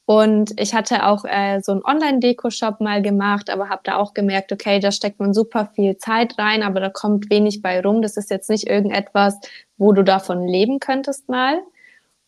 Und 0.06 0.60
ich 0.60 0.76
hatte 0.76 1.06
auch 1.08 1.26
äh, 1.26 1.62
so 1.62 1.72
einen 1.72 1.84
Online-Deko-Shop 1.84 2.80
mal 2.80 3.02
gemacht, 3.02 3.50
aber 3.50 3.70
habe 3.70 3.82
da 3.84 3.98
auch 3.98 4.14
gemerkt, 4.14 4.52
okay, 4.52 4.80
da 4.80 4.92
steckt 4.92 5.20
man 5.20 5.34
super 5.34 5.72
viel 5.74 5.98
Zeit 5.98 6.38
rein, 6.38 6.62
aber 6.62 6.80
da 6.80 6.90
kommt 6.90 7.30
wenig 7.32 7.64
bei 7.64 7.82
rum. 7.82 8.04
Das 8.04 8.16
ist 8.16 8.30
jetzt 8.30 8.50
nicht 8.50 8.68
irgendetwas, 8.68 9.40
wo 9.78 9.94
du 9.94 10.04
davon 10.04 10.48
leben 10.48 10.80
könntest 10.80 11.28
mal. 11.28 11.60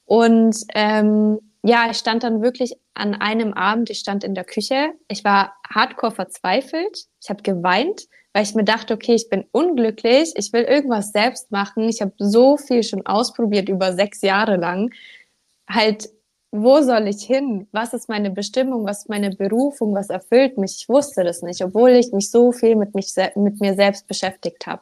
Und 0.05 0.57
ähm, 0.73 1.39
ja, 1.63 1.87
ich 1.91 1.97
stand 1.97 2.23
dann 2.23 2.41
wirklich 2.41 2.77
an 2.97 3.15
einem 3.15 3.53
Abend, 3.53 3.89
ich 3.89 3.99
stand 3.99 4.23
in 4.23 4.35
der 4.35 4.43
Küche, 4.43 4.91
ich 5.07 5.23
war 5.23 5.55
hardcore 5.69 6.11
verzweifelt, 6.11 7.05
ich 7.21 7.29
habe 7.29 7.43
geweint, 7.43 8.07
weil 8.33 8.43
ich 8.43 8.55
mir 8.55 8.63
dachte, 8.63 8.93
okay, 8.93 9.15
ich 9.15 9.29
bin 9.29 9.45
unglücklich, 9.51 10.33
ich 10.35 10.53
will 10.53 10.63
irgendwas 10.63 11.11
selbst 11.11 11.51
machen. 11.51 11.89
Ich 11.89 12.01
habe 12.01 12.13
so 12.17 12.57
viel 12.57 12.83
schon 12.83 13.05
ausprobiert 13.05 13.67
über 13.67 13.93
sechs 13.93 14.21
Jahre 14.21 14.57
lang. 14.57 14.93
Halt 15.67 16.09
wo 16.61 16.81
soll 16.81 17.07
ich 17.07 17.23
hin? 17.23 17.67
Was 17.71 17.93
ist 17.93 18.09
meine 18.09 18.29
Bestimmung? 18.31 18.85
Was 18.85 18.99
ist 18.99 19.09
meine 19.09 19.29
Berufung? 19.29 19.93
Was 19.95 20.09
erfüllt 20.09 20.57
mich? 20.57 20.77
Ich 20.79 20.89
wusste 20.89 21.23
das 21.23 21.41
nicht, 21.41 21.63
obwohl 21.63 21.91
ich 21.91 22.11
mich 22.11 22.31
so 22.31 22.51
viel 22.51 22.75
mit, 22.75 22.95
mich, 22.95 23.13
mit 23.35 23.59
mir 23.59 23.75
selbst 23.75 24.07
beschäftigt 24.07 24.67
habe. 24.67 24.81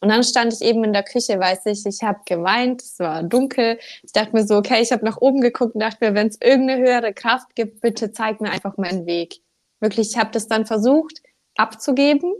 Und 0.00 0.10
dann 0.10 0.22
stand 0.24 0.52
ich 0.52 0.62
eben 0.62 0.84
in 0.84 0.92
der 0.92 1.02
Küche, 1.02 1.38
weiß 1.38 1.66
ich, 1.66 1.84
ich 1.86 2.02
habe 2.02 2.20
geweint, 2.26 2.82
es 2.82 2.98
war 2.98 3.22
dunkel. 3.22 3.78
Ich 4.02 4.12
dachte 4.12 4.32
mir 4.32 4.46
so, 4.46 4.56
okay, 4.56 4.82
ich 4.82 4.92
habe 4.92 5.04
nach 5.04 5.18
oben 5.20 5.40
geguckt 5.40 5.74
und 5.74 5.80
dachte 5.80 6.04
mir, 6.04 6.14
wenn 6.14 6.28
es 6.28 6.40
irgendeine 6.40 6.82
höhere 6.82 7.12
Kraft 7.12 7.54
gibt, 7.54 7.80
bitte 7.80 8.12
zeig 8.12 8.40
mir 8.40 8.50
einfach 8.50 8.76
meinen 8.76 9.06
Weg. 9.06 9.40
Wirklich, 9.80 10.10
ich 10.10 10.18
habe 10.18 10.30
das 10.32 10.48
dann 10.48 10.66
versucht 10.66 11.22
abzugeben 11.56 12.32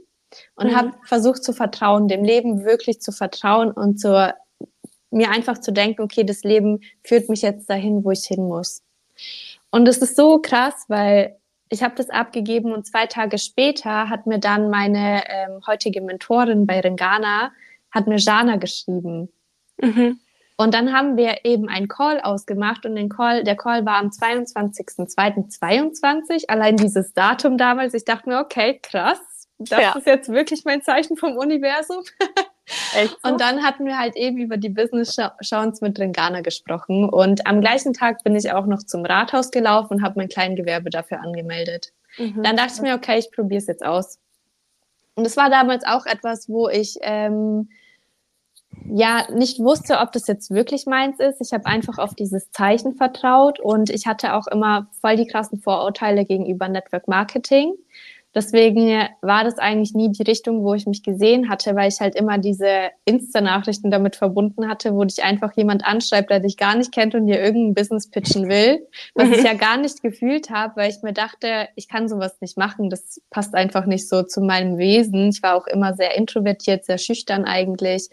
und 0.56 0.68
mhm. 0.68 0.76
habe 0.76 0.92
versucht 1.04 1.42
zu 1.42 1.52
vertrauen, 1.52 2.08
dem 2.08 2.24
Leben 2.24 2.64
wirklich 2.64 3.00
zu 3.00 3.12
vertrauen 3.12 3.70
und 3.70 3.98
zur 3.98 4.34
mir 5.16 5.30
einfach 5.30 5.58
zu 5.58 5.72
denken, 5.72 6.02
okay, 6.02 6.24
das 6.24 6.44
Leben 6.44 6.80
führt 7.02 7.28
mich 7.28 7.42
jetzt 7.42 7.68
dahin, 7.68 8.04
wo 8.04 8.12
ich 8.12 8.24
hin 8.24 8.46
muss. 8.46 8.82
Und 9.70 9.88
es 9.88 9.98
ist 9.98 10.14
so 10.16 10.38
krass, 10.38 10.84
weil 10.88 11.36
ich 11.68 11.82
habe 11.82 11.94
das 11.96 12.08
abgegeben 12.10 12.72
und 12.72 12.86
zwei 12.86 13.06
Tage 13.06 13.38
später 13.38 14.08
hat 14.08 14.26
mir 14.26 14.38
dann 14.38 14.70
meine 14.70 15.24
ähm, 15.28 15.60
heutige 15.66 16.00
Mentorin 16.00 16.64
bei 16.66 16.78
Ringana, 16.80 17.50
hat 17.90 18.06
mir 18.06 18.18
Jana 18.18 18.54
geschrieben. 18.56 19.28
Mhm. 19.78 20.20
Und 20.58 20.72
dann 20.72 20.94
haben 20.94 21.18
wir 21.18 21.44
eben 21.44 21.68
einen 21.68 21.88
Call 21.88 22.18
ausgemacht 22.20 22.86
und 22.86 22.96
den 22.96 23.10
Call, 23.10 23.44
der 23.44 23.56
Call 23.56 23.84
war 23.84 23.96
am 23.96 24.08
22.02.22. 24.08 26.48
Allein 26.48 26.76
dieses 26.76 27.12
Datum 27.12 27.58
damals, 27.58 27.92
ich 27.92 28.06
dachte 28.06 28.30
mir, 28.30 28.40
okay, 28.40 28.80
krass, 28.82 29.20
das 29.58 29.80
ja. 29.80 29.92
ist 29.96 30.06
jetzt 30.06 30.28
wirklich 30.28 30.64
mein 30.64 30.82
Zeichen 30.82 31.16
vom 31.16 31.36
Universum. 31.36 32.02
Echt 32.96 33.16
so? 33.22 33.30
Und 33.30 33.40
dann 33.40 33.62
hatten 33.62 33.86
wir 33.86 33.98
halt 33.98 34.16
eben 34.16 34.38
über 34.38 34.56
die 34.56 34.68
Business 34.68 35.16
Chance 35.42 35.84
mit 35.84 35.98
Ringana 35.98 36.40
gesprochen. 36.40 37.08
Und 37.08 37.46
am 37.46 37.60
gleichen 37.60 37.92
Tag 37.92 38.22
bin 38.24 38.34
ich 38.34 38.52
auch 38.52 38.66
noch 38.66 38.82
zum 38.82 39.04
Rathaus 39.04 39.50
gelaufen 39.50 39.94
und 39.94 40.02
habe 40.02 40.18
mein 40.18 40.28
Kleingewerbe 40.28 40.90
dafür 40.90 41.20
angemeldet. 41.20 41.92
Mhm. 42.18 42.42
Dann 42.42 42.56
dachte 42.56 42.74
ich 42.76 42.82
mir, 42.82 42.94
okay, 42.94 43.18
ich 43.18 43.30
probiere 43.32 43.60
es 43.60 43.66
jetzt 43.66 43.84
aus. 43.84 44.18
Und 45.14 45.26
es 45.26 45.36
war 45.36 45.48
damals 45.48 45.84
auch 45.86 46.04
etwas, 46.04 46.48
wo 46.48 46.68
ich 46.68 46.98
ähm, 47.00 47.70
ja 48.84 49.26
nicht 49.32 49.58
wusste, 49.60 49.98
ob 49.98 50.12
das 50.12 50.26
jetzt 50.26 50.50
wirklich 50.50 50.86
meins 50.86 51.18
ist. 51.20 51.40
Ich 51.40 51.52
habe 51.52 51.66
einfach 51.66 51.98
auf 51.98 52.14
dieses 52.14 52.50
Zeichen 52.50 52.94
vertraut 52.94 53.58
und 53.60 53.90
ich 53.90 54.06
hatte 54.06 54.34
auch 54.34 54.46
immer 54.46 54.88
voll 55.00 55.16
die 55.16 55.26
krassen 55.26 55.60
Vorurteile 55.60 56.24
gegenüber 56.24 56.68
Network 56.68 57.08
Marketing. 57.08 57.74
Deswegen 58.36 59.08
war 59.22 59.44
das 59.44 59.56
eigentlich 59.56 59.94
nie 59.94 60.12
die 60.12 60.22
Richtung, 60.22 60.62
wo 60.62 60.74
ich 60.74 60.86
mich 60.86 61.02
gesehen 61.02 61.48
hatte, 61.48 61.74
weil 61.74 61.88
ich 61.88 62.00
halt 62.00 62.14
immer 62.14 62.36
diese 62.36 62.90
Insta-Nachrichten 63.06 63.90
damit 63.90 64.14
verbunden 64.14 64.68
hatte, 64.68 64.94
wo 64.94 65.04
dich 65.04 65.24
einfach 65.24 65.56
jemand 65.56 65.86
anschreibt, 65.86 66.28
der 66.28 66.40
dich 66.40 66.58
gar 66.58 66.76
nicht 66.76 66.92
kennt 66.92 67.14
und 67.14 67.26
dir 67.26 67.40
irgendein 67.40 67.72
Business 67.72 68.10
pitchen 68.10 68.46
will, 68.50 68.86
was 69.14 69.30
ich 69.30 69.38
mhm. 69.38 69.46
ja 69.46 69.54
gar 69.54 69.78
nicht 69.78 70.02
gefühlt 70.02 70.50
habe, 70.50 70.76
weil 70.76 70.90
ich 70.90 71.00
mir 71.02 71.14
dachte, 71.14 71.68
ich 71.76 71.88
kann 71.88 72.10
sowas 72.10 72.36
nicht 72.42 72.58
machen. 72.58 72.90
Das 72.90 73.22
passt 73.30 73.54
einfach 73.54 73.86
nicht 73.86 74.06
so 74.06 74.22
zu 74.22 74.42
meinem 74.42 74.76
Wesen. 74.76 75.30
Ich 75.30 75.42
war 75.42 75.56
auch 75.56 75.66
immer 75.66 75.94
sehr 75.94 76.14
introvertiert, 76.14 76.84
sehr 76.84 76.98
schüchtern 76.98 77.46
eigentlich 77.46 78.10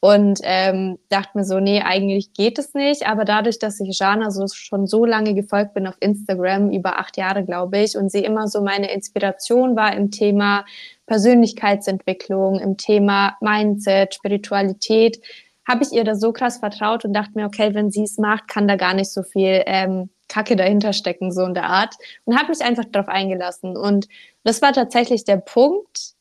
und 0.00 0.38
ähm, 0.44 0.98
dachte 1.08 1.30
mir 1.34 1.44
so, 1.44 1.58
nee, 1.58 1.82
eigentlich 1.82 2.32
geht 2.32 2.58
es 2.58 2.72
nicht. 2.74 3.06
Aber 3.08 3.24
dadurch, 3.24 3.58
dass 3.58 3.80
ich 3.80 3.98
Jana 3.98 4.30
so 4.30 4.46
schon 4.46 4.86
so 4.86 5.04
lange 5.04 5.34
gefolgt 5.34 5.74
bin 5.74 5.88
auf 5.88 5.96
Instagram, 6.00 6.70
über 6.70 6.98
acht 6.98 7.16
Jahre, 7.16 7.44
glaube 7.44 7.78
ich, 7.78 7.96
und 7.96 8.10
sie 8.10 8.24
immer 8.24 8.46
so 8.46 8.62
meine 8.62 8.92
Inspiration 8.92 9.74
war 9.74 9.94
im 9.96 10.10
Thema 10.10 10.64
Persönlichkeitsentwicklung, 11.06 12.60
im 12.60 12.76
Thema 12.76 13.36
Mindset, 13.40 14.14
Spiritualität, 14.14 15.20
habe 15.66 15.82
ich 15.82 15.92
ihr 15.92 16.04
da 16.04 16.14
so 16.14 16.32
krass 16.32 16.58
vertraut 16.58 17.04
und 17.04 17.12
dachte 17.12 17.32
mir, 17.34 17.46
okay, 17.46 17.74
wenn 17.74 17.90
sie 17.90 18.04
es 18.04 18.18
macht, 18.18 18.48
kann 18.48 18.68
da 18.68 18.76
gar 18.76 18.94
nicht 18.94 19.12
so 19.12 19.22
viel 19.22 19.62
ähm, 19.66 20.10
Kacke 20.28 20.56
dahinter 20.56 20.92
stecken, 20.92 21.32
so 21.32 21.44
in 21.44 21.54
der 21.54 21.64
Art. 21.64 21.94
Und 22.24 22.38
habe 22.38 22.50
mich 22.50 22.62
einfach 22.62 22.84
darauf 22.84 23.08
eingelassen. 23.08 23.76
Und 23.76 24.08
das 24.44 24.62
war 24.62 24.72
tatsächlich 24.72 25.24
der 25.24 25.38
Punkt, 25.38 26.14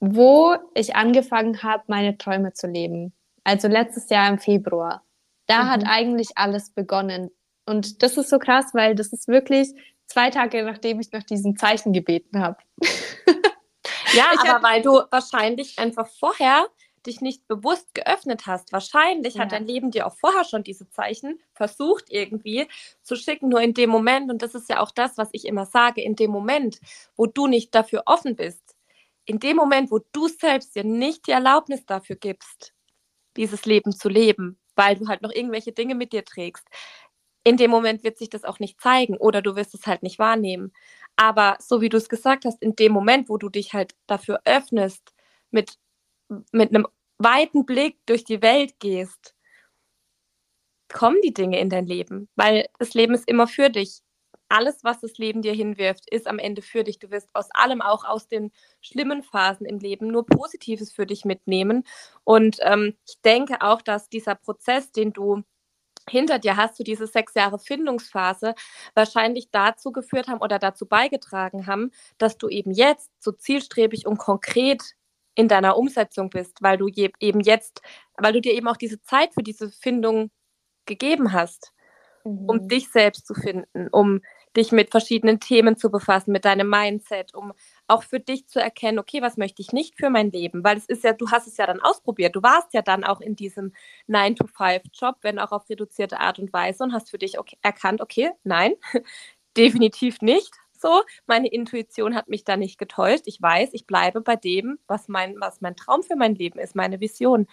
wo 0.00 0.56
ich 0.74 0.96
angefangen 0.96 1.62
habe, 1.62 1.84
meine 1.86 2.16
Träume 2.18 2.52
zu 2.54 2.66
leben. 2.66 3.12
Also 3.44 3.68
letztes 3.68 4.08
Jahr 4.08 4.28
im 4.28 4.38
Februar. 4.38 5.04
Da 5.46 5.64
mhm. 5.64 5.70
hat 5.70 5.84
eigentlich 5.86 6.30
alles 6.36 6.70
begonnen. 6.70 7.30
Und 7.66 8.02
das 8.02 8.16
ist 8.16 8.30
so 8.30 8.38
krass, 8.38 8.66
weil 8.72 8.94
das 8.94 9.12
ist 9.12 9.28
wirklich 9.28 9.68
zwei 10.06 10.30
Tage, 10.30 10.62
nachdem 10.64 11.00
ich 11.00 11.12
nach 11.12 11.22
diesem 11.22 11.56
Zeichen 11.56 11.92
gebeten 11.92 12.40
habe. 12.40 12.56
ja, 14.12 14.24
ich 14.32 14.40
aber 14.40 14.48
hab, 14.48 14.62
weil 14.62 14.82
du 14.82 15.02
wahrscheinlich 15.10 15.78
einfach 15.78 16.08
vorher 16.08 16.66
dich 17.06 17.20
nicht 17.20 17.46
bewusst 17.46 17.94
geöffnet 17.94 18.46
hast. 18.46 18.72
Wahrscheinlich 18.72 19.34
ja. 19.34 19.42
hat 19.42 19.52
dein 19.52 19.66
Leben 19.66 19.90
dir 19.90 20.06
auch 20.06 20.14
vorher 20.14 20.44
schon 20.44 20.62
diese 20.62 20.88
Zeichen 20.90 21.40
versucht 21.52 22.06
irgendwie 22.08 22.68
zu 23.02 23.16
schicken, 23.16 23.48
nur 23.48 23.60
in 23.60 23.74
dem 23.74 23.90
Moment, 23.90 24.30
und 24.30 24.42
das 24.42 24.54
ist 24.54 24.68
ja 24.68 24.80
auch 24.80 24.90
das, 24.90 25.16
was 25.16 25.28
ich 25.32 25.46
immer 25.46 25.66
sage, 25.66 26.02
in 26.02 26.16
dem 26.16 26.30
Moment, 26.30 26.80
wo 27.16 27.26
du 27.26 27.46
nicht 27.46 27.74
dafür 27.74 28.02
offen 28.06 28.36
bist, 28.36 28.69
in 29.30 29.38
dem 29.38 29.56
Moment, 29.56 29.92
wo 29.92 30.00
du 30.10 30.26
selbst 30.26 30.74
dir 30.74 30.82
nicht 30.82 31.28
die 31.28 31.30
Erlaubnis 31.30 31.86
dafür 31.86 32.16
gibst, 32.16 32.74
dieses 33.36 33.64
Leben 33.64 33.92
zu 33.92 34.08
leben, 34.08 34.58
weil 34.74 34.96
du 34.96 35.06
halt 35.06 35.22
noch 35.22 35.30
irgendwelche 35.30 35.70
Dinge 35.70 35.94
mit 35.94 36.12
dir 36.12 36.24
trägst, 36.24 36.66
in 37.44 37.56
dem 37.56 37.70
Moment 37.70 38.02
wird 38.02 38.18
sich 38.18 38.28
das 38.28 38.42
auch 38.42 38.58
nicht 38.58 38.80
zeigen 38.80 39.16
oder 39.16 39.40
du 39.40 39.54
wirst 39.54 39.72
es 39.72 39.86
halt 39.86 40.02
nicht 40.02 40.18
wahrnehmen. 40.18 40.72
Aber 41.14 41.56
so 41.60 41.80
wie 41.80 41.88
du 41.88 41.96
es 41.96 42.08
gesagt 42.08 42.44
hast, 42.44 42.60
in 42.60 42.74
dem 42.74 42.90
Moment, 42.90 43.28
wo 43.28 43.36
du 43.36 43.48
dich 43.48 43.72
halt 43.72 43.94
dafür 44.08 44.40
öffnest, 44.46 45.14
mit, 45.52 45.78
mit 46.50 46.70
einem 46.70 46.88
weiten 47.18 47.64
Blick 47.64 47.98
durch 48.06 48.24
die 48.24 48.42
Welt 48.42 48.80
gehst, 48.80 49.36
kommen 50.92 51.20
die 51.22 51.32
Dinge 51.32 51.60
in 51.60 51.70
dein 51.70 51.86
Leben, 51.86 52.28
weil 52.34 52.66
das 52.80 52.94
Leben 52.94 53.14
ist 53.14 53.28
immer 53.28 53.46
für 53.46 53.70
dich 53.70 54.00
alles, 54.50 54.84
was 54.84 55.00
das 55.00 55.18
Leben 55.18 55.42
dir 55.42 55.52
hinwirft, 55.52 56.10
ist 56.10 56.26
am 56.26 56.38
Ende 56.38 56.62
für 56.62 56.84
dich. 56.84 56.98
Du 56.98 57.10
wirst 57.10 57.30
aus 57.34 57.50
allem, 57.52 57.80
auch 57.80 58.04
aus 58.04 58.28
den 58.28 58.52
schlimmen 58.80 59.22
Phasen 59.22 59.66
im 59.66 59.78
Leben, 59.78 60.08
nur 60.08 60.26
Positives 60.26 60.92
für 60.92 61.06
dich 61.06 61.24
mitnehmen. 61.24 61.84
Und 62.24 62.58
ähm, 62.62 62.96
ich 63.06 63.20
denke 63.22 63.62
auch, 63.62 63.82
dass 63.82 64.08
dieser 64.08 64.34
Prozess, 64.34 64.92
den 64.92 65.12
du 65.12 65.42
hinter 66.08 66.38
dir 66.38 66.56
hast, 66.56 66.78
du 66.78 66.84
diese 66.84 67.06
sechs 67.06 67.34
Jahre 67.34 67.58
Findungsphase, 67.58 68.54
wahrscheinlich 68.94 69.50
dazu 69.50 69.92
geführt 69.92 70.28
haben 70.28 70.40
oder 70.40 70.58
dazu 70.58 70.86
beigetragen 70.86 71.66
haben, 71.66 71.90
dass 72.18 72.36
du 72.36 72.48
eben 72.48 72.72
jetzt 72.72 73.10
so 73.18 73.32
zielstrebig 73.32 74.06
und 74.06 74.18
konkret 74.18 74.82
in 75.34 75.48
deiner 75.48 75.76
Umsetzung 75.76 76.30
bist, 76.30 76.58
weil 76.60 76.76
du 76.76 76.88
eben 76.88 77.40
jetzt, 77.40 77.82
weil 78.18 78.32
du 78.32 78.40
dir 78.40 78.52
eben 78.52 78.68
auch 78.68 78.76
diese 78.76 79.00
Zeit 79.02 79.34
für 79.34 79.42
diese 79.42 79.70
Findung 79.70 80.30
gegeben 80.86 81.32
hast, 81.32 81.72
mhm. 82.24 82.48
um 82.48 82.68
dich 82.68 82.90
selbst 82.90 83.26
zu 83.26 83.34
finden, 83.34 83.88
um 83.90 84.20
dich 84.56 84.72
mit 84.72 84.90
verschiedenen 84.90 85.40
Themen 85.40 85.76
zu 85.76 85.90
befassen, 85.90 86.32
mit 86.32 86.44
deinem 86.44 86.68
Mindset, 86.68 87.34
um 87.34 87.52
auch 87.86 88.02
für 88.02 88.20
dich 88.20 88.48
zu 88.48 88.60
erkennen, 88.60 88.98
okay, 88.98 89.22
was 89.22 89.36
möchte 89.36 89.62
ich 89.62 89.72
nicht 89.72 89.96
für 89.96 90.10
mein 90.10 90.30
Leben? 90.30 90.64
Weil 90.64 90.76
es 90.76 90.86
ist 90.86 91.04
ja, 91.04 91.12
du 91.12 91.30
hast 91.30 91.46
es 91.46 91.56
ja 91.56 91.66
dann 91.66 91.80
ausprobiert. 91.80 92.34
Du 92.36 92.42
warst 92.42 92.74
ja 92.74 92.82
dann 92.82 93.04
auch 93.04 93.20
in 93.20 93.36
diesem 93.36 93.72
9-to-5-Job, 94.08 95.18
wenn 95.22 95.38
auch 95.38 95.52
auf 95.52 95.68
reduzierte 95.68 96.20
Art 96.20 96.38
und 96.38 96.52
Weise 96.52 96.82
und 96.84 96.92
hast 96.92 97.10
für 97.10 97.18
dich 97.18 97.38
okay, 97.38 97.56
erkannt, 97.62 98.00
okay, 98.00 98.30
nein, 98.44 98.74
definitiv 99.56 100.20
nicht. 100.20 100.54
So, 100.80 101.02
meine 101.26 101.48
Intuition 101.48 102.14
hat 102.14 102.28
mich 102.28 102.44
da 102.44 102.56
nicht 102.56 102.78
getäuscht. 102.78 103.24
Ich 103.26 103.40
weiß, 103.40 103.70
ich 103.74 103.86
bleibe 103.86 104.22
bei 104.22 104.36
dem, 104.36 104.78
was 104.86 105.08
mein, 105.08 105.36
was 105.38 105.60
mein 105.60 105.76
Traum 105.76 106.02
für 106.02 106.16
mein 106.16 106.34
Leben 106.34 106.58
ist, 106.58 106.74
meine 106.74 107.00
Vision. 107.00 107.46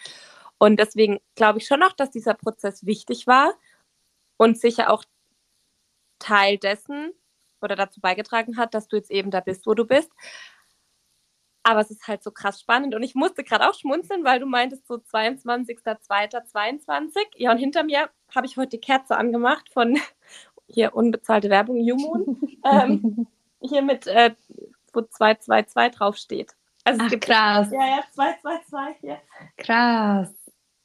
Und 0.58 0.80
deswegen 0.80 1.20
glaube 1.36 1.60
ich 1.60 1.68
schon 1.68 1.84
auch, 1.84 1.94
dass 1.94 2.10
dieser 2.10 2.34
Prozess 2.34 2.86
wichtig 2.86 3.28
war 3.28 3.54
und 4.38 4.60
sicher 4.60 4.92
auch 4.92 5.04
Teil 6.20 6.58
dessen 6.58 7.12
oder 7.62 7.76
dazu 7.76 8.02
beigetragen 8.02 8.58
hat, 8.58 8.74
dass 8.74 8.88
du 8.88 8.96
jetzt 8.96 9.12
eben 9.12 9.30
da 9.32 9.40
bist, 9.40 9.68
wo 9.68 9.74
du 9.74 9.86
bist. 9.86 10.12
Aber 11.64 11.82
es 11.82 11.92
ist 11.92 12.08
halt 12.08 12.24
so 12.24 12.32
krass 12.32 12.62
spannend 12.62 12.96
und 12.96 13.04
ich 13.04 13.14
musste 13.14 13.44
gerade 13.44 13.68
auch 13.68 13.74
schmunzeln, 13.74 14.24
weil 14.24 14.40
du 14.40 14.46
meintest 14.46 14.88
so 14.88 14.96
22.02.22. 14.96 17.18
Ja, 17.36 17.52
und 17.52 17.58
hinter 17.58 17.84
mir 17.84 18.10
habe 18.34 18.48
ich 18.48 18.56
heute 18.56 18.70
die 18.70 18.80
Kerze 18.80 19.18
angemacht 19.18 19.70
von 19.74 20.00
hier 20.68 20.96
unbezahlte 20.96 21.50
Werbung, 21.50 21.76
Human. 21.78 22.58
ähm, 22.64 23.28
hier 23.60 23.82
mit, 23.82 24.08
äh, 24.08 24.34
wo 24.94 25.02
222 25.02 25.98
draufsteht. 25.98 26.56
Also 26.86 27.02
Ach, 27.04 27.12
krass. 27.20 27.70
Ja, 27.72 27.86
ja, 27.86 28.04
222 28.14 29.02
hier. 29.02 29.20
Krass. 29.58 30.34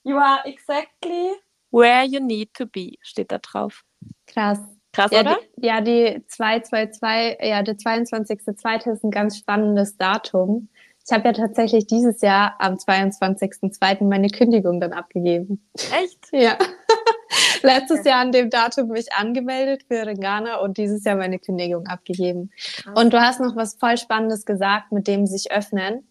You 0.03 0.17
are 0.17 0.45
exactly 0.45 1.37
where 1.71 2.05
you 2.05 2.19
need 2.19 2.53
to 2.55 2.67
be, 2.67 2.99
steht 3.03 3.31
da 3.31 3.39
drauf. 3.39 3.85
Krass. 4.27 4.59
Krass, 4.93 5.11
ja, 5.11 5.21
oder? 5.21 5.39
Die, 5.57 5.67
ja, 5.67 5.81
die 5.81 6.23
222, 6.27 7.39
ja, 7.41 7.63
der 7.63 7.77
22.2. 7.77 8.93
ist 8.93 9.05
ein 9.05 9.11
ganz 9.11 9.39
spannendes 9.39 9.97
Datum. 9.97 10.69
Ich 11.05 11.13
habe 11.13 11.29
ja 11.29 11.33
tatsächlich 11.33 11.87
dieses 11.87 12.21
Jahr 12.21 12.55
am 12.59 12.75
22.2. 12.75 14.05
meine 14.05 14.29
Kündigung 14.29 14.81
dann 14.81 14.93
abgegeben. 14.93 15.67
Echt? 15.75 16.29
Ja. 16.31 16.57
Letztes. 17.63 18.05
Jahr 18.05 18.21
an 18.21 18.33
dem 18.33 18.51
Datum 18.51 18.89
mich 18.89 19.13
angemeldet 19.13 19.85
für 19.89 20.07
Ringana 20.07 20.57
und 20.59 20.77
dieses 20.77 21.05
Jahr 21.05 21.17
meine 21.17 21.39
Kündigung 21.39 21.87
abgegeben. 21.87 22.51
Krass. 22.57 23.01
Und 23.01 23.13
du 23.13 23.21
hast 23.21 23.41
noch 23.41 23.57
was 23.57 23.75
voll 23.75 23.97
Spannendes 23.97 24.45
gesagt 24.45 24.93
mit 24.93 25.07
dem 25.09 25.27
sich 25.27 25.51
öffnen. 25.51 26.07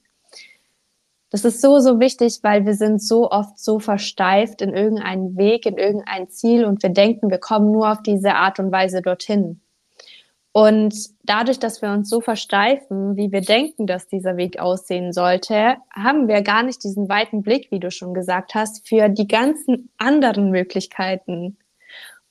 Das 1.32 1.46
ist 1.46 1.62
so, 1.62 1.80
so 1.80 2.00
wichtig, 2.02 2.40
weil 2.44 2.66
wir 2.66 2.76
sind 2.76 3.02
so 3.02 3.32
oft 3.32 3.58
so 3.58 3.80
versteift 3.80 4.62
in 4.62 4.74
irgendeinen 4.74 5.38
Weg, 5.38 5.66
in 5.66 5.78
irgendein 5.78 6.30
Ziel 6.30 6.66
und 6.66 6.84
wir 6.84 6.90
denken, 6.90 7.32
wir 7.32 7.40
kommen 7.40 7.72
nur 7.72 7.90
auf 7.90 8.04
diese 8.04 8.36
Art 8.36 8.60
und 8.60 8.72
Weise 8.72 9.02
dorthin. 9.02 9.62
Und 10.52 10.94
dadurch, 11.24 11.60
dass 11.60 11.82
wir 11.82 11.92
uns 11.92 12.10
so 12.10 12.20
versteifen, 12.20 13.16
wie 13.16 13.32
wir 13.32 13.40
denken, 13.40 13.88
dass 13.88 14.10
dieser 14.10 14.36
Weg 14.36 14.60
aussehen 14.60 15.14
sollte, 15.14 15.78
haben 15.94 16.28
wir 16.28 16.42
gar 16.42 16.64
nicht 16.64 16.84
diesen 16.84 17.08
weiten 17.08 17.42
Blick, 17.42 17.72
wie 17.72 17.80
du 17.80 17.90
schon 17.90 18.14
gesagt 18.14 18.54
hast, 18.54 18.86
für 18.86 19.08
die 19.08 19.30
ganzen 19.30 19.90
anderen 19.98 20.52
Möglichkeiten. 20.52 21.58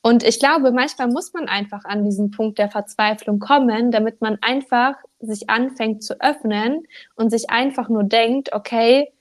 Und 0.02 0.22
ich 0.22 0.38
glaube, 0.38 0.72
manchmal 0.72 1.08
muss 1.08 1.32
man 1.34 1.48
einfach 1.48 1.84
an 1.84 2.04
diesen 2.04 2.30
Punkt 2.30 2.58
der 2.58 2.70
Verzweiflung 2.70 3.38
kommen, 3.38 3.90
damit 3.90 4.20
man 4.20 4.38
einfach 4.40 4.94
sich 5.18 5.50
anfängt 5.50 6.02
zu 6.02 6.20
öffnen 6.20 6.86
und 7.16 7.30
sich 7.30 7.50
einfach 7.50 7.88
nur 7.90 8.04
denkt, 8.04 8.54
okay, 8.54 9.12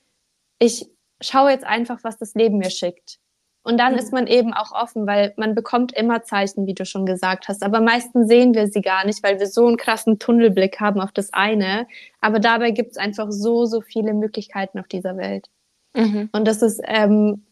ich 0.57 0.89
schaue 1.21 1.51
jetzt 1.51 1.65
einfach, 1.65 1.99
was 2.03 2.17
das 2.17 2.33
Leben 2.33 2.57
mir 2.57 2.69
schickt. 2.69 3.19
Und 3.61 3.77
dann 3.77 3.93
mhm. 3.93 3.99
ist 3.99 4.13
man 4.13 4.27
eben 4.27 4.53
auch 4.53 4.71
offen, 4.71 5.05
weil 5.05 5.33
man 5.35 5.53
bekommt 5.53 5.91
immer 5.91 6.23
Zeichen, 6.23 6.65
wie 6.65 6.73
du 6.73 6.85
schon 6.85 7.05
gesagt 7.05 7.49
hast. 7.49 7.61
Aber 7.61 7.81
meistens 7.81 8.27
sehen 8.29 8.53
wir 8.53 8.67
sie 8.67 8.81
gar 8.81 9.05
nicht, 9.05 9.21
weil 9.21 9.39
wir 9.39 9.47
so 9.47 9.67
einen 9.67 9.77
krassen 9.77 10.17
Tunnelblick 10.17 10.79
haben 10.79 11.01
auf 11.01 11.11
das 11.11 11.33
eine. 11.33 11.87
Aber 12.21 12.39
dabei 12.39 12.71
gibt 12.71 12.91
es 12.91 12.97
einfach 12.97 13.27
so, 13.31 13.65
so 13.65 13.81
viele 13.81 14.13
Möglichkeiten 14.13 14.79
auf 14.79 14.87
dieser 14.87 15.17
Welt. 15.17 15.49
Mhm. 15.93 16.29
Und 16.31 16.47
das 16.47 16.61
ist 16.61 16.81
ähm, 16.85 17.45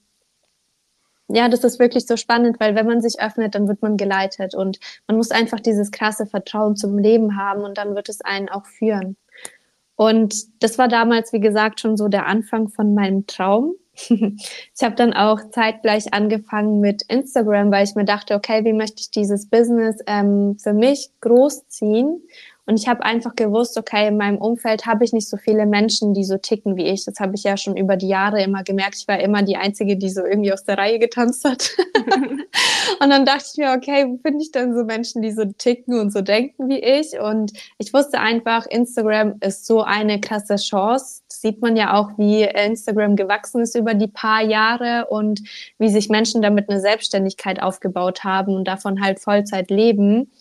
ja, 1.28 1.50
das 1.50 1.63
ist 1.63 1.80
wirklich 1.80 2.08
so 2.08 2.16
spannend, 2.16 2.60
weil 2.60 2.76
wenn 2.76 2.86
man 2.86 3.02
sich 3.02 3.20
öffnet, 3.20 3.56
dann 3.56 3.68
wird 3.68 3.82
man 3.82 3.98
geleitet 3.98 4.56
und 4.56 4.80
man 5.08 5.18
muss 5.18 5.32
einfach 5.32 5.60
dieses 5.60 5.92
krasse 5.92 6.26
Vertrauen 6.26 6.76
zum 6.76 6.98
Leben 6.98 7.38
haben 7.38 7.63
und 7.63 7.78
dann 7.78 7.96
wird 7.96 8.10
es 8.10 8.22
einen 8.22 8.50
auch 8.50 8.66
führen. 8.66 9.18
Und 9.96 10.63
das 10.63 10.78
war 10.78 10.88
damals, 10.88 11.34
wie 11.34 11.40
gesagt, 11.40 11.80
schon 11.80 11.98
so 11.98 12.08
der 12.08 12.28
Anfang 12.28 12.70
von 12.70 12.94
meinem 12.94 13.26
Traum. 13.26 13.74
ich 14.10 14.84
habe 14.84 14.96
dann 14.96 15.13
auch 15.13 15.50
zeitgleich 15.50 16.13
angefangen 16.13 16.80
mit 16.80 17.02
Instagram, 17.10 17.72
weil 17.72 17.84
ich 17.84 17.96
mir 17.96 18.06
dachte, 18.06 18.36
okay, 18.36 18.63
wie 18.63 18.74
möchte 18.74 19.02
ich 19.02 19.10
dieses 19.10 19.50
Business 19.50 19.98
ähm, 20.06 20.58
für 20.60 20.74
mich 20.74 21.10
großziehen? 21.22 22.22
Und 22.68 22.80
ich 22.80 22.88
habe 22.88 23.04
einfach 23.04 23.36
gewusst, 23.36 23.78
okay, 23.78 24.10
in 24.10 24.18
meinem 24.18 24.38
Umfeld 24.38 24.86
habe 24.86 25.04
ich 25.06 25.14
nicht 25.14 25.30
so 25.30 25.38
viele 25.38 25.66
Menschen, 25.66 26.14
die 26.14 26.26
so 26.26 26.38
ticken 26.38 26.76
wie 26.76 26.86
ich. 26.86 27.06
Das 27.06 27.20
habe 27.20 27.34
ich 27.36 27.44
ja 27.44 27.56
schon 27.56 27.78
über 27.78 27.96
die 27.96 28.10
Jahre 28.10 28.44
immer 28.44 28.64
gemerkt. 28.64 28.98
Ich 28.98 29.08
war 29.08 29.20
immer 29.20 29.42
die 29.42 29.56
Einzige, 29.56 29.96
die 29.96 30.10
so 30.10 30.26
irgendwie 30.26 30.52
aus 30.52 30.66
der 30.66 30.78
Reihe 30.78 31.00
getanzt 31.00 31.46
hat. 31.46 31.72
und 33.00 33.10
dann 33.10 33.26
dachte 33.26 33.46
ich 33.52 33.58
mir, 33.58 33.72
okay, 33.72 34.06
wo 34.08 34.18
finde 34.18 34.44
ich 34.44 34.52
denn 34.52 34.76
so 34.76 34.84
Menschen, 34.84 35.22
die 35.22 35.32
so 35.32 35.46
ticken 35.46 36.00
und 36.00 36.12
so 36.12 36.22
denken 36.22 36.70
wie 36.70 36.80
ich? 36.80 37.20
Und 37.20 37.52
ich 37.78 37.94
wusste 37.94 38.20
einfach, 38.20 38.66
Instagram 38.66 39.36
ist 39.42 39.66
so 39.66 39.82
eine 39.82 40.20
krasse 40.20 40.56
Chance. 40.56 41.22
Das 41.28 41.42
sieht 41.42 41.62
man 41.62 41.76
ja 41.76 41.94
auch, 41.94 42.18
wie 42.18 42.44
Instagram 42.44 43.16
gewachsen 43.16 43.62
ist 43.62 43.76
über 43.76 43.94
die 43.94 44.08
paar 44.08 44.44
Jahre 44.44 45.08
und 45.10 45.42
wie 45.78 45.90
sich 45.90 46.10
Menschen 46.10 46.42
damit 46.42 46.70
eine 46.70 46.80
Selbstständigkeit 46.80 47.62
aufgebaut 47.62 48.24
haben 48.24 48.56
und 48.56 48.68
davon 48.68 49.02
halt 49.02 49.20
Vollzeit 49.20 49.70
leben. 49.70 50.32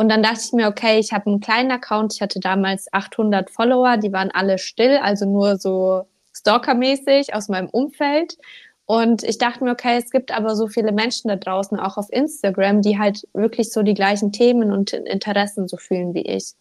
Und 0.00 0.08
dann 0.08 0.22
dachte 0.22 0.40
ich 0.44 0.52
mir, 0.52 0.68
okay, 0.68 1.00
ich 1.00 1.12
habe 1.12 1.26
einen 1.26 1.40
kleinen 1.40 1.72
Account. 1.72 2.14
Ich 2.14 2.22
hatte 2.22 2.38
damals 2.38 2.86
800 2.92 3.50
Follower, 3.50 3.96
die 3.96 4.12
waren 4.12 4.30
alle 4.30 4.58
still, 4.58 4.96
also 4.96 5.26
nur 5.26 5.58
so 5.58 6.04
stalkermäßig 6.32 7.34
aus 7.34 7.48
meinem 7.48 7.68
Umfeld. 7.68 8.38
Und 8.86 9.24
ich 9.24 9.38
dachte 9.38 9.64
mir, 9.64 9.72
okay, 9.72 9.98
es 9.98 10.10
gibt 10.10 10.30
aber 10.30 10.54
so 10.54 10.68
viele 10.68 10.92
Menschen 10.92 11.28
da 11.28 11.36
draußen, 11.36 11.78
auch 11.80 11.96
auf 11.98 12.06
Instagram, 12.10 12.80
die 12.80 12.96
halt 12.98 13.26
wirklich 13.34 13.72
so 13.72 13.82
die 13.82 13.92
gleichen 13.92 14.30
Themen 14.30 14.70
und 14.72 14.92
Interessen 14.92 15.66
so 15.66 15.76
fühlen 15.76 16.14
wie 16.14 16.22
ich. 16.22 16.54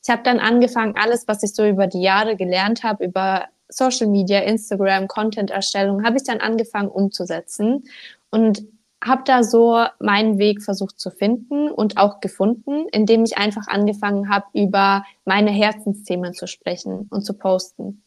Ich 0.00 0.08
habe 0.08 0.22
dann 0.22 0.38
angefangen, 0.38 0.94
alles, 0.96 1.26
was 1.26 1.42
ich 1.42 1.52
so 1.52 1.66
über 1.66 1.88
die 1.88 2.00
Jahre 2.00 2.36
gelernt 2.36 2.84
habe, 2.84 3.04
über 3.04 3.46
Social 3.68 4.06
Media, 4.06 4.38
Instagram, 4.38 5.08
Content-Erstellung, 5.08 6.04
habe 6.04 6.16
ich 6.16 6.22
dann 6.22 6.38
angefangen 6.38 6.88
umzusetzen. 6.88 7.84
Und 8.30 8.64
habe 9.04 9.22
da 9.24 9.42
so 9.42 9.84
meinen 10.00 10.38
Weg 10.38 10.62
versucht 10.62 10.98
zu 10.98 11.10
finden 11.10 11.70
und 11.70 11.98
auch 11.98 12.20
gefunden, 12.20 12.86
indem 12.90 13.24
ich 13.24 13.36
einfach 13.36 13.68
angefangen 13.68 14.28
habe, 14.28 14.46
über 14.54 15.04
meine 15.24 15.50
Herzensthemen 15.50 16.32
zu 16.32 16.46
sprechen 16.46 17.06
und 17.10 17.22
zu 17.22 17.34
posten. 17.34 18.02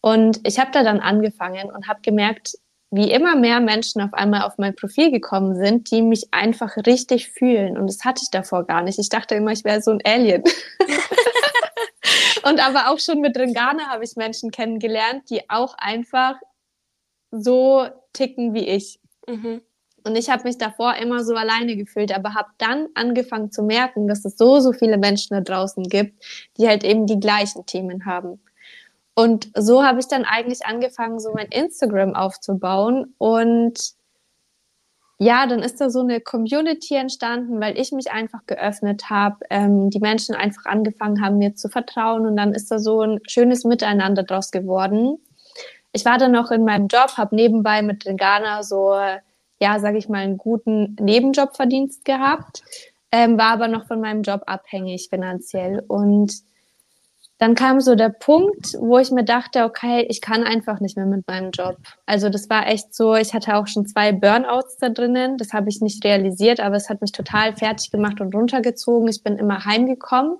Und 0.00 0.40
ich 0.44 0.58
habe 0.58 0.70
da 0.72 0.82
dann 0.82 1.00
angefangen 1.00 1.70
und 1.70 1.88
habe 1.88 2.00
gemerkt, 2.02 2.54
wie 2.90 3.10
immer 3.10 3.36
mehr 3.36 3.60
Menschen 3.60 4.00
auf 4.00 4.14
einmal 4.14 4.42
auf 4.42 4.56
mein 4.56 4.74
Profil 4.74 5.10
gekommen 5.10 5.54
sind, 5.54 5.90
die 5.90 6.02
mich 6.02 6.32
einfach 6.32 6.76
richtig 6.86 7.28
fühlen. 7.30 7.76
Und 7.76 7.86
das 7.86 8.04
hatte 8.04 8.22
ich 8.22 8.30
davor 8.30 8.64
gar 8.64 8.82
nicht. 8.82 8.98
Ich 8.98 9.10
dachte 9.10 9.34
immer, 9.34 9.52
ich 9.52 9.64
wäre 9.64 9.82
so 9.82 9.90
ein 9.90 10.00
Alien. 10.04 10.42
und 12.44 12.60
aber 12.60 12.90
auch 12.90 12.98
schon 12.98 13.20
mit 13.20 13.36
Ringana 13.36 13.88
habe 13.88 14.04
ich 14.04 14.16
Menschen 14.16 14.50
kennengelernt, 14.50 15.28
die 15.28 15.50
auch 15.50 15.74
einfach 15.76 16.36
so 17.30 17.86
ticken 18.14 18.54
wie 18.54 18.66
ich. 18.66 19.00
Mhm. 19.26 19.60
Und 20.08 20.16
ich 20.16 20.30
habe 20.30 20.44
mich 20.44 20.56
davor 20.56 20.94
immer 20.96 21.22
so 21.22 21.34
alleine 21.34 21.76
gefühlt, 21.76 22.16
aber 22.16 22.32
habe 22.32 22.48
dann 22.56 22.88
angefangen 22.94 23.52
zu 23.52 23.62
merken, 23.62 24.08
dass 24.08 24.24
es 24.24 24.38
so, 24.38 24.58
so 24.58 24.72
viele 24.72 24.96
Menschen 24.96 25.34
da 25.34 25.42
draußen 25.42 25.84
gibt, 25.84 26.24
die 26.56 26.66
halt 26.66 26.82
eben 26.82 27.06
die 27.06 27.20
gleichen 27.20 27.66
Themen 27.66 28.06
haben. 28.06 28.40
Und 29.14 29.50
so 29.54 29.84
habe 29.84 30.00
ich 30.00 30.08
dann 30.08 30.24
eigentlich 30.24 30.64
angefangen, 30.64 31.20
so 31.20 31.32
mein 31.34 31.48
Instagram 31.48 32.14
aufzubauen. 32.14 33.14
Und 33.18 33.78
ja, 35.18 35.46
dann 35.46 35.58
ist 35.58 35.78
da 35.78 35.90
so 35.90 36.00
eine 36.00 36.20
Community 36.20 36.94
entstanden, 36.94 37.60
weil 37.60 37.78
ich 37.78 37.92
mich 37.92 38.10
einfach 38.10 38.46
geöffnet 38.46 39.10
habe, 39.10 39.36
ähm, 39.50 39.90
die 39.90 40.00
Menschen 40.00 40.34
einfach 40.34 40.64
angefangen 40.64 41.20
haben, 41.20 41.36
mir 41.36 41.54
zu 41.54 41.68
vertrauen. 41.68 42.24
Und 42.24 42.36
dann 42.36 42.54
ist 42.54 42.70
da 42.70 42.78
so 42.78 43.02
ein 43.02 43.20
schönes 43.26 43.64
Miteinander 43.64 44.22
draus 44.22 44.52
geworden. 44.52 45.18
Ich 45.92 46.06
war 46.06 46.16
dann 46.16 46.32
noch 46.32 46.50
in 46.50 46.64
meinem 46.64 46.86
Job, 46.86 47.18
habe 47.18 47.34
nebenbei 47.36 47.82
mit 47.82 48.04
Ghana 48.04 48.62
so 48.62 48.94
ja, 49.60 49.78
sage 49.80 49.98
ich 49.98 50.08
mal, 50.08 50.18
einen 50.18 50.38
guten 50.38 50.96
Nebenjobverdienst 51.00 52.04
gehabt, 52.04 52.62
ähm, 53.10 53.38
war 53.38 53.52
aber 53.52 53.68
noch 53.68 53.86
von 53.86 54.00
meinem 54.00 54.22
Job 54.22 54.42
abhängig 54.46 55.08
finanziell. 55.08 55.82
Und 55.88 56.32
dann 57.38 57.54
kam 57.54 57.80
so 57.80 57.94
der 57.94 58.08
Punkt, 58.08 58.74
wo 58.80 58.98
ich 58.98 59.12
mir 59.12 59.24
dachte, 59.24 59.64
okay, 59.64 60.04
ich 60.08 60.20
kann 60.20 60.42
einfach 60.42 60.80
nicht 60.80 60.96
mehr 60.96 61.06
mit 61.06 61.26
meinem 61.28 61.52
Job. 61.52 61.76
Also 62.04 62.30
das 62.30 62.50
war 62.50 62.66
echt 62.66 62.92
so, 62.94 63.14
ich 63.14 63.32
hatte 63.32 63.54
auch 63.54 63.68
schon 63.68 63.86
zwei 63.86 64.12
Burnouts 64.12 64.76
da 64.78 64.88
drinnen, 64.88 65.38
das 65.38 65.52
habe 65.52 65.68
ich 65.68 65.80
nicht 65.80 66.04
realisiert, 66.04 66.58
aber 66.58 66.74
es 66.74 66.90
hat 66.90 67.00
mich 67.00 67.12
total 67.12 67.54
fertig 67.56 67.92
gemacht 67.92 68.20
und 68.20 68.34
runtergezogen. 68.34 69.08
Ich 69.08 69.22
bin 69.22 69.38
immer 69.38 69.64
heimgekommen, 69.64 70.36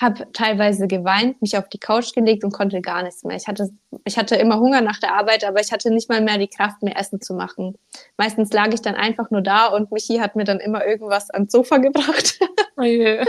habe 0.00 0.26
teilweise 0.32 0.86
geweint, 0.86 1.40
mich 1.42 1.58
auf 1.58 1.68
die 1.68 1.78
Couch 1.78 2.14
gelegt 2.14 2.42
und 2.42 2.52
konnte 2.52 2.80
gar 2.80 3.02
nichts 3.02 3.22
mehr. 3.22 3.36
Ich 3.36 3.46
hatte, 3.46 3.70
ich 4.04 4.16
hatte 4.16 4.36
immer 4.36 4.58
Hunger 4.58 4.80
nach 4.80 4.98
der 4.98 5.14
Arbeit, 5.14 5.44
aber 5.44 5.60
ich 5.60 5.72
hatte 5.72 5.90
nicht 5.90 6.08
mal 6.08 6.22
mehr 6.22 6.38
die 6.38 6.48
Kraft, 6.48 6.82
mir 6.82 6.96
Essen 6.96 7.20
zu 7.20 7.34
machen. 7.34 7.76
Meistens 8.16 8.52
lag 8.52 8.68
ich 8.72 8.80
dann 8.80 8.94
einfach 8.94 9.30
nur 9.30 9.42
da 9.42 9.66
und 9.66 9.92
Michi 9.92 10.18
hat 10.18 10.36
mir 10.36 10.44
dann 10.44 10.58
immer 10.58 10.86
irgendwas 10.86 11.30
ans 11.30 11.52
Sofa 11.52 11.78
gebracht. 11.78 12.38
Oh 12.76 12.84
yeah. 12.84 13.26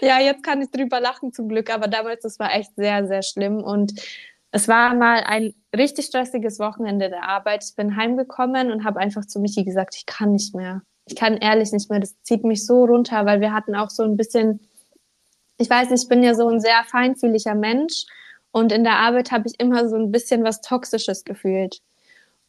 ja, 0.00 0.18
jetzt 0.18 0.42
kann 0.42 0.62
ich 0.62 0.70
drüber 0.70 0.98
lachen 0.98 1.34
zum 1.34 1.50
Glück, 1.50 1.68
aber 1.68 1.88
damals, 1.88 2.22
das 2.22 2.38
war 2.38 2.54
echt 2.54 2.74
sehr, 2.74 3.06
sehr 3.06 3.22
schlimm 3.22 3.62
und 3.62 3.92
es 4.50 4.66
war 4.66 4.94
mal 4.94 5.24
ein 5.24 5.52
richtig 5.76 6.06
stressiges 6.06 6.58
Wochenende 6.58 7.10
der 7.10 7.28
Arbeit. 7.28 7.64
Ich 7.68 7.76
bin 7.76 7.96
heimgekommen 7.96 8.72
und 8.72 8.84
habe 8.84 8.98
einfach 9.00 9.26
zu 9.26 9.40
Michi 9.40 9.64
gesagt, 9.64 9.94
ich 9.94 10.06
kann 10.06 10.32
nicht 10.32 10.54
mehr. 10.54 10.80
Ich 11.06 11.16
kann 11.16 11.36
ehrlich 11.36 11.70
nicht 11.72 11.90
mehr. 11.90 12.00
Das 12.00 12.20
zieht 12.22 12.44
mich 12.44 12.64
so 12.64 12.84
runter, 12.84 13.26
weil 13.26 13.42
wir 13.42 13.52
hatten 13.52 13.74
auch 13.74 13.90
so 13.90 14.04
ein 14.04 14.16
bisschen 14.16 14.60
ich 15.58 15.68
weiß 15.68 15.90
nicht, 15.90 16.04
ich 16.04 16.08
bin 16.08 16.22
ja 16.22 16.34
so 16.34 16.48
ein 16.48 16.60
sehr 16.60 16.84
feinfühliger 16.84 17.54
Mensch 17.54 18.06
und 18.52 18.72
in 18.72 18.84
der 18.84 18.96
Arbeit 18.96 19.30
habe 19.30 19.48
ich 19.48 19.60
immer 19.60 19.88
so 19.88 19.96
ein 19.96 20.10
bisschen 20.10 20.44
was 20.44 20.60
Toxisches 20.60 21.24
gefühlt. 21.24 21.80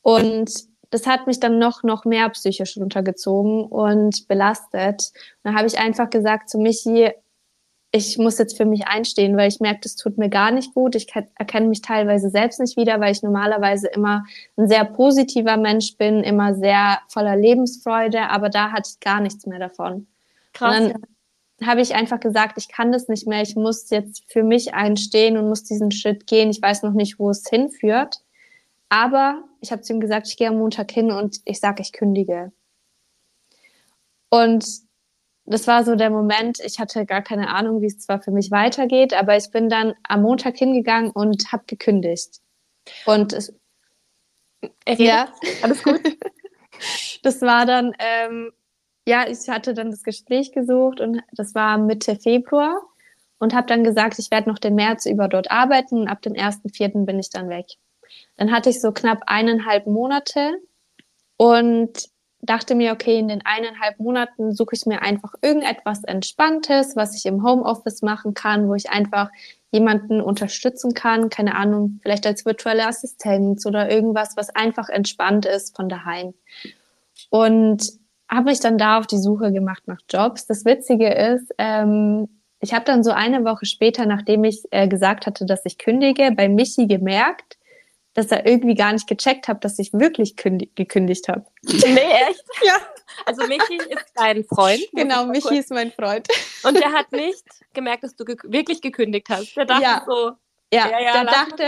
Und 0.02 0.52
das 0.91 1.06
hat 1.06 1.28
mich 1.28 1.39
dann 1.39 1.60
noch, 1.60 1.84
noch 1.84 2.06
mehr 2.06 2.30
psychisch 2.30 2.78
runtergezogen 2.78 3.65
und 3.65 4.28
belastet. 4.28 5.12
Und 5.43 5.52
da 5.52 5.54
habe 5.54 5.67
ich 5.67 5.78
einfach 5.78 6.10
gesagt 6.10 6.50
zu 6.50 6.58
Michi, 6.58 7.12
ich 7.91 8.19
muss 8.19 8.38
jetzt 8.38 8.56
für 8.56 8.65
mich 8.65 8.88
einstehen, 8.88 9.36
weil 9.36 9.50
ich 9.50 9.60
merke, 9.60 9.82
das 9.82 9.95
tut 9.95 10.19
mir 10.19 10.30
gar 10.30 10.52
nicht 10.52 10.76
gut. 10.76 10.93
Ich 10.93 11.12
erkenne 11.36 11.67
mich 11.67 11.82
teilweise 11.82 12.30
selbst 12.30 12.60
nicht 12.60 12.78
wieder, 12.78 13.00
weil 13.00 13.12
ich 13.12 13.24
normalerweise 13.24 13.88
immer 13.88 14.26
ein 14.58 14.67
sehr 14.67 14.86
positiver 14.86 15.58
Mensch 15.58 15.98
bin, 15.98 16.24
immer 16.24 16.54
sehr 16.54 17.00
voller 17.08 17.36
Lebensfreude, 17.36 18.30
aber 18.30 18.50
da 18.50 18.72
hatte 18.72 18.91
ich 18.93 19.00
gar 19.00 19.22
nichts 19.22 19.48
mehr 19.48 19.58
davon. 19.58 20.06
Krass. 20.54 20.80
Und 20.80 20.93
dann 20.93 21.04
habe 21.65 21.82
ich 21.82 21.95
einfach 21.95 22.19
gesagt, 22.19 22.58
ich 22.58 22.69
kann 22.69 22.91
das 22.91 23.08
nicht 23.08 23.28
mehr, 23.28 23.41
ich 23.41 23.56
muss 23.56 23.89
jetzt 23.89 24.24
für 24.32 24.43
mich 24.43 24.74
einstehen 24.74 25.38
und 25.38 25.50
muss 25.50 25.63
diesen 25.63 25.91
Schritt 25.91 26.28
gehen. 26.28 26.50
Ich 26.50 26.62
weiß 26.62 26.84
noch 26.84 26.93
nicht, 26.93 27.19
wo 27.19 27.30
es 27.30 27.48
hinführt. 27.50 28.17
Aber 28.89 29.43
ich 29.62 29.72
habe 29.72 29.82
zu 29.82 29.93
ihm 29.93 29.99
gesagt, 29.99 30.28
ich 30.28 30.38
gehe 30.38 30.47
am 30.47 30.57
Montag 30.57 30.91
hin 30.91 31.12
und 31.12 31.39
ich 31.45 31.60
sage, 31.60 31.82
ich 31.82 31.91
kündige. 31.91 32.51
Und 34.30 34.66
das 35.45 35.68
war 35.68 35.84
so 35.84 35.95
der 35.95 36.12
Moment, 36.12 36.60
ich 36.64 36.80
hatte 36.80 37.05
gar 37.05 37.24
keine 37.24 37.49
Ahnung, 37.49 37.82
wie 37.82 37.88
es 37.88 37.99
zwar 37.99 38.22
für 38.22 38.32
mich 38.32 38.51
weitergeht, 38.51 39.14
aber 39.14 39.36
ich 39.36 39.49
bin 39.49 39.68
dann 39.68 39.95
am 40.03 40.22
Montag 40.22 40.57
hingegangen 40.57 41.12
und 41.12 41.51
habe 41.51 41.64
gekündigt. 41.66 42.39
Und 43.05 43.34
es, 43.34 43.53
ja, 44.88 45.34
alles 45.64 45.84
gut. 45.84 46.01
das 47.24 47.41
war 47.41 47.66
dann 47.66 47.95
ähm, 47.99 48.51
ja, 49.10 49.28
ich 49.28 49.49
hatte 49.49 49.74
dann 49.74 49.89
das 49.89 50.03
Gespräch 50.03 50.51
gesucht 50.51 51.01
und 51.01 51.24
das 51.32 51.55
war 51.55 51.80
Mitte 51.80 52.16
Februar 52.16 52.80
und 53.39 53.55
habe 53.55 53.66
dann 53.66 53.84
gesagt, 53.84 54.20
ich 54.20 54.30
werde 54.30 54.47
noch 54.47 54.60
den 54.60 54.76
März 54.76 55.07
über 55.07 55.28
dort 55.28 55.49
arbeiten 55.49 56.01
und 56.01 56.07
ab 56.07 56.22
dem 56.22 56.34
1.4. 56.34 57.05
bin 57.05 57.18
ich 57.18 57.32
dann 57.32 57.49
weg. 57.49 57.66
Dann 58.38 58.51
hatte 58.51 58.70
ich 58.70 58.80
so 58.80 58.91
knapp 58.91 59.24
eineinhalb 59.26 59.88
Monate 59.88 60.60
und 61.38 61.89
dachte 62.41 62.76
mir, 62.76 62.91
okay, 62.91 63.18
in 63.18 63.30
den 63.30 63.43
eineinhalb 63.43 63.99
Monaten 63.99 64.53
suche 64.53 64.76
ich 64.76 64.86
mir 64.86 65.01
einfach 65.01 65.34
irgendetwas 65.41 66.03
Entspanntes, 66.03 66.95
was 66.95 67.18
ich 67.18 67.26
im 67.26 67.43
Homeoffice 67.43 68.03
machen 68.03 68.36
kann, 68.36 68.70
wo 68.70 68.76
ich 68.76 68.91
einfach 68.91 69.32
jemanden 69.72 70.22
unterstützen 70.22 70.93
kann, 70.93 71.30
keine 71.30 71.55
Ahnung, 71.55 71.99
vielleicht 72.03 72.28
als 72.28 72.45
virtuelle 72.45 72.86
Assistenz 72.86 73.66
oder 73.66 73.89
irgendwas, 73.89 74.38
was 74.38 74.51
einfach 74.51 74.88
entspannt 74.88 75.47
ist 75.47 75.76
von 75.76 75.89
daheim. 75.89 76.36
Und 77.32 77.99
habe 78.30 78.49
mich 78.49 78.59
dann 78.59 78.77
da 78.77 78.99
auf 78.99 79.07
die 79.07 79.17
Suche 79.17 79.51
gemacht 79.51 79.84
nach 79.88 79.99
Jobs. 80.09 80.45
Das 80.45 80.65
Witzige 80.65 81.09
ist, 81.09 81.51
ähm, 81.57 82.30
ich 82.61 82.73
habe 82.73 82.86
dann 82.86 83.03
so 83.03 83.11
eine 83.11 83.43
Woche 83.45 83.65
später, 83.65 84.05
nachdem 84.05 84.43
ich 84.43 84.63
äh, 84.71 84.88
gesagt 84.88 85.25
hatte, 85.25 85.45
dass 85.45 85.65
ich 85.65 85.77
kündige, 85.77 86.32
bei 86.36 86.49
Michi 86.49 86.88
gemerkt, 86.88 87.57
dass 88.13 88.27
er 88.27 88.45
irgendwie 88.45 88.75
gar 88.75 88.91
nicht 88.91 89.07
gecheckt 89.07 89.47
hat, 89.47 89.63
dass 89.63 89.80
ich 89.80 89.93
wirklich 89.93 90.36
gekündigt 90.36 91.30
habe. 91.30 91.45
Nee, 91.63 91.99
echt? 92.30 92.43
ja. 92.63 92.75
Also 93.25 93.47
Michi 93.47 93.77
ist 93.77 94.05
dein 94.15 94.43
Freund. 94.43 94.82
Genau, 94.93 95.25
Michi 95.25 95.41
kurz. 95.41 95.59
ist 95.59 95.71
mein 95.71 95.91
Freund. 95.91 96.27
Und 96.63 96.77
der 96.77 96.91
hat 96.91 97.11
nicht 97.11 97.43
gemerkt, 97.73 98.03
dass 98.03 98.15
du 98.15 98.25
ge 98.25 98.36
wirklich 98.43 98.82
gekündigt 98.82 99.27
hast. 99.30 99.55
Der 99.55 99.65
dachte 99.65 99.84
ja. 99.84 100.03
so, 100.05 100.32
ja, 100.73 100.89
ja, 100.89 100.99
ja 100.99 101.13
der 101.13 101.25
dachte, 101.25 101.63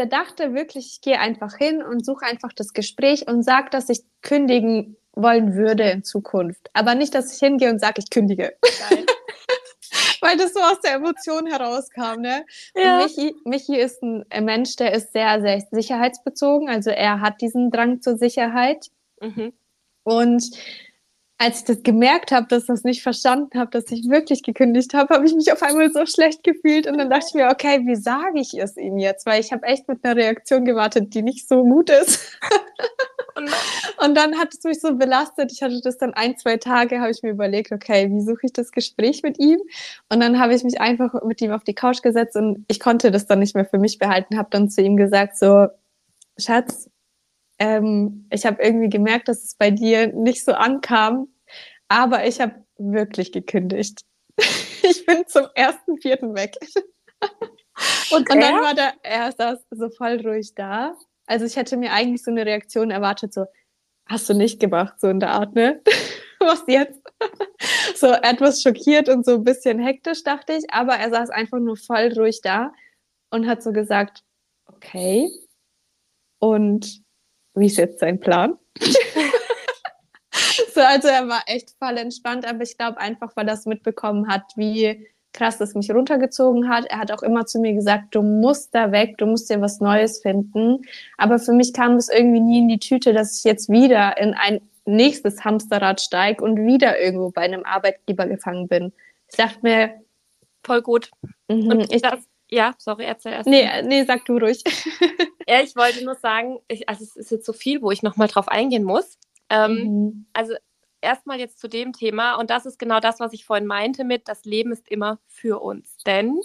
der 0.00 0.06
dachte 0.06 0.54
wirklich, 0.54 0.94
ich 0.94 1.00
gehe 1.02 1.20
einfach 1.20 1.58
hin 1.58 1.82
und 1.82 2.06
suche 2.06 2.24
einfach 2.24 2.54
das 2.54 2.72
Gespräch 2.72 3.28
und 3.28 3.42
sage, 3.42 3.68
dass 3.68 3.90
ich 3.90 4.00
kündigen 4.22 4.96
wollen 5.12 5.54
würde 5.54 5.90
in 5.90 6.04
Zukunft. 6.04 6.70
Aber 6.72 6.94
nicht, 6.94 7.14
dass 7.14 7.34
ich 7.34 7.38
hingehe 7.38 7.68
und 7.68 7.80
sage, 7.80 7.96
ich 7.98 8.08
kündige. 8.08 8.56
Weil 10.22 10.38
das 10.38 10.54
so 10.54 10.60
aus 10.60 10.80
der 10.80 10.94
Emotion 10.94 11.46
herauskam. 11.48 12.22
Ne? 12.22 12.46
Ja. 12.74 13.00
Und 13.00 13.14
Michi, 13.14 13.34
Michi 13.44 13.76
ist 13.76 14.02
ein 14.02 14.24
Mensch, 14.40 14.76
der 14.76 14.94
ist 14.94 15.12
sehr, 15.12 15.42
sehr 15.42 15.62
sicherheitsbezogen. 15.70 16.70
Also 16.70 16.88
er 16.88 17.20
hat 17.20 17.42
diesen 17.42 17.70
Drang 17.70 18.00
zur 18.00 18.16
Sicherheit. 18.16 18.86
Mhm. 19.20 19.52
Und 20.04 20.50
als 21.40 21.60
ich 21.60 21.64
das 21.64 21.82
gemerkt 21.82 22.32
habe, 22.32 22.46
dass 22.48 22.64
ich 22.64 22.66
das 22.66 22.84
nicht 22.84 23.02
verstanden 23.02 23.58
habe, 23.58 23.70
dass 23.70 23.90
ich 23.90 24.10
wirklich 24.10 24.42
gekündigt 24.42 24.92
habe, 24.92 25.14
habe 25.14 25.24
ich 25.24 25.34
mich 25.34 25.50
auf 25.50 25.62
einmal 25.62 25.90
so 25.90 26.04
schlecht 26.04 26.44
gefühlt 26.44 26.86
und 26.86 26.98
dann 26.98 27.08
dachte 27.08 27.24
ich 27.28 27.34
mir, 27.34 27.48
okay, 27.48 27.80
wie 27.86 27.96
sage 27.96 28.38
ich 28.38 28.52
es 28.52 28.76
ihm 28.76 28.98
jetzt? 28.98 29.24
Weil 29.24 29.40
ich 29.40 29.50
habe 29.50 29.66
echt 29.66 29.88
mit 29.88 30.04
einer 30.04 30.16
Reaktion 30.16 30.66
gewartet, 30.66 31.14
die 31.14 31.22
nicht 31.22 31.48
so 31.48 31.62
gut 31.62 31.88
ist. 31.88 32.38
und 34.04 34.14
dann 34.14 34.36
hat 34.38 34.52
es 34.52 34.62
mich 34.64 34.82
so 34.82 34.94
belastet. 34.96 35.50
Ich 35.50 35.62
hatte 35.62 35.80
das 35.80 35.96
dann 35.96 36.12
ein, 36.12 36.36
zwei 36.36 36.58
Tage, 36.58 37.00
habe 37.00 37.10
ich 37.10 37.22
mir 37.22 37.30
überlegt, 37.30 37.72
okay, 37.72 38.10
wie 38.10 38.20
suche 38.20 38.44
ich 38.44 38.52
das 38.52 38.70
Gespräch 38.70 39.22
mit 39.22 39.38
ihm? 39.38 39.60
Und 40.10 40.20
dann 40.20 40.38
habe 40.38 40.54
ich 40.54 40.62
mich 40.62 40.78
einfach 40.78 41.22
mit 41.24 41.40
ihm 41.40 41.52
auf 41.52 41.64
die 41.64 41.74
Couch 41.74 42.02
gesetzt 42.02 42.36
und 42.36 42.66
ich 42.68 42.80
konnte 42.80 43.10
das 43.10 43.26
dann 43.26 43.38
nicht 43.38 43.54
mehr 43.54 43.64
für 43.64 43.78
mich 43.78 43.98
behalten, 43.98 44.36
habe 44.36 44.50
dann 44.50 44.68
zu 44.68 44.82
ihm 44.82 44.98
gesagt, 44.98 45.38
so, 45.38 45.68
Schatz, 46.36 46.89
ähm, 47.60 48.26
ich 48.30 48.46
habe 48.46 48.60
irgendwie 48.62 48.88
gemerkt, 48.88 49.28
dass 49.28 49.44
es 49.44 49.54
bei 49.54 49.70
dir 49.70 50.08
nicht 50.08 50.44
so 50.44 50.52
ankam, 50.52 51.28
aber 51.88 52.26
ich 52.26 52.40
habe 52.40 52.64
wirklich 52.78 53.32
gekündigt. 53.32 54.00
ich 54.82 55.04
bin 55.06 55.26
zum 55.26 55.46
ersten 55.54 55.98
Vierten 55.98 56.34
weg. 56.34 56.56
Und, 58.10 58.12
und 58.12 58.30
dann 58.30 58.60
war 58.62 58.74
der, 58.74 58.94
er 59.02 59.30
saß 59.30 59.58
so 59.70 59.90
voll 59.90 60.26
ruhig 60.26 60.54
da. 60.54 60.96
Also 61.26 61.44
ich 61.44 61.56
hätte 61.56 61.76
mir 61.76 61.92
eigentlich 61.92 62.24
so 62.24 62.30
eine 62.30 62.46
Reaktion 62.46 62.90
erwartet, 62.90 63.34
so, 63.34 63.44
hast 64.06 64.28
du 64.28 64.34
nicht 64.34 64.58
gemacht, 64.58 64.98
so 64.98 65.08
in 65.08 65.20
der 65.20 65.30
Art, 65.30 65.54
ne? 65.54 65.82
Was 66.40 66.64
jetzt? 66.66 66.98
so 67.94 68.06
etwas 68.06 68.62
schockiert 68.62 69.10
und 69.10 69.26
so 69.26 69.34
ein 69.34 69.44
bisschen 69.44 69.78
hektisch, 69.78 70.24
dachte 70.24 70.54
ich, 70.54 70.64
aber 70.72 70.94
er 70.94 71.10
saß 71.10 71.28
einfach 71.28 71.58
nur 71.58 71.76
voll 71.76 72.10
ruhig 72.16 72.40
da 72.42 72.72
und 73.28 73.46
hat 73.46 73.62
so 73.62 73.72
gesagt, 73.72 74.24
okay. 74.64 75.28
Und 76.38 77.02
wie 77.54 77.66
ist 77.66 77.78
jetzt 77.78 78.00
sein 78.00 78.20
Plan? 78.20 78.56
so, 80.74 80.80
also 80.80 81.08
er 81.08 81.28
war 81.28 81.42
echt 81.46 81.74
voll 81.78 81.96
entspannt, 81.96 82.46
aber 82.46 82.62
ich 82.62 82.76
glaube 82.76 82.98
einfach, 82.98 83.36
weil 83.36 83.48
er 83.48 83.54
es 83.54 83.66
mitbekommen 83.66 84.28
hat, 84.28 84.44
wie 84.56 85.08
krass 85.32 85.58
das 85.58 85.74
mich 85.74 85.90
runtergezogen 85.90 86.68
hat. 86.68 86.86
Er 86.86 86.98
hat 86.98 87.12
auch 87.12 87.22
immer 87.22 87.46
zu 87.46 87.60
mir 87.60 87.72
gesagt, 87.74 88.14
du 88.14 88.22
musst 88.22 88.74
da 88.74 88.92
weg, 88.92 89.18
du 89.18 89.26
musst 89.26 89.50
dir 89.50 89.60
was 89.60 89.80
Neues 89.80 90.20
finden. 90.20 90.82
Aber 91.18 91.38
für 91.38 91.52
mich 91.52 91.72
kam 91.72 91.96
es 91.96 92.08
irgendwie 92.08 92.40
nie 92.40 92.58
in 92.58 92.68
die 92.68 92.78
Tüte, 92.78 93.12
dass 93.12 93.38
ich 93.38 93.44
jetzt 93.44 93.68
wieder 93.68 94.18
in 94.18 94.34
ein 94.34 94.60
nächstes 94.86 95.44
Hamsterrad 95.44 96.00
steige 96.00 96.42
und 96.42 96.66
wieder 96.66 96.98
irgendwo 97.00 97.30
bei 97.30 97.42
einem 97.42 97.64
Arbeitgeber 97.64 98.26
gefangen 98.26 98.66
bin. 98.66 98.92
Ich 99.28 99.36
dachte 99.36 99.58
mir, 99.62 99.94
voll 100.64 100.82
gut. 100.82 101.10
Mhm, 101.48 101.68
und 101.68 101.92
ich, 101.92 102.02
das, 102.02 102.20
ja, 102.50 102.74
sorry, 102.78 103.04
erzähl 103.04 103.32
erst. 103.32 103.48
Nee, 103.48 103.82
nee, 103.82 104.04
sag 104.04 104.24
du 104.24 104.36
ruhig. 104.36 104.62
ja, 105.46 105.60
ich 105.60 105.76
wollte 105.76 106.04
nur 106.04 106.16
sagen, 106.16 106.58
ich, 106.68 106.88
also 106.88 107.04
es 107.04 107.16
ist 107.16 107.30
jetzt 107.30 107.46
so 107.46 107.52
viel, 107.52 107.80
wo 107.80 107.90
ich 107.90 108.02
nochmal 108.02 108.28
drauf 108.28 108.48
eingehen 108.48 108.84
muss. 108.84 109.18
Ähm, 109.48 109.72
mhm. 109.72 110.26
Also 110.32 110.54
erstmal 111.00 111.38
jetzt 111.38 111.58
zu 111.58 111.68
dem 111.68 111.92
Thema 111.92 112.34
und 112.34 112.50
das 112.50 112.66
ist 112.66 112.78
genau 112.78 113.00
das, 113.00 113.20
was 113.20 113.32
ich 113.32 113.44
vorhin 113.44 113.66
meinte 113.66 114.04
mit, 114.04 114.28
das 114.28 114.44
Leben 114.44 114.72
ist 114.72 114.88
immer 114.88 115.18
für 115.26 115.60
uns. 115.62 115.96
Denn 116.04 116.40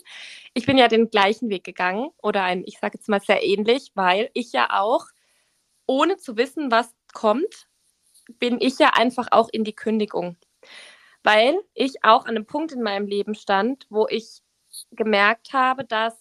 ich 0.53 0.66
bin 0.66 0.78
ja 0.78 0.88
den 0.88 1.10
gleichen 1.10 1.49
Weg 1.49 1.64
gegangen 1.64 2.10
oder 2.22 2.43
ein, 2.43 2.64
ich 2.66 2.80
sage 2.80 2.97
jetzt 2.97 3.10
mal 3.10 3.22
sehr 3.22 3.43
ähnlich, 3.43 3.91
weil 3.95 4.30
ich 4.34 4.51
ja 4.51 4.80
auch, 4.80 5.08
ohne 5.88 6.18
zu 6.18 6.38
wissen, 6.38 6.72
was 6.72 6.93
kommt, 7.14 7.68
bin 8.39 8.60
ich 8.60 8.80
ja 8.80 8.91
einfach 8.93 9.28
auch 9.32 9.49
in 9.51 9.64
die 9.64 9.76
Kündigung. 9.76 10.38
Weil 11.24 11.60
ich 11.74 12.03
auch 12.03 12.26
an 12.26 12.36
einem 12.36 12.45
Punkt 12.45 12.72
in 12.72 12.82
meinem 12.82 13.08
Leben 13.08 13.36
stand, 13.36 13.86
wo 13.89 14.08
ich 14.08 14.41
gemerkt 14.91 15.53
habe, 15.53 15.86
dass 15.86 16.15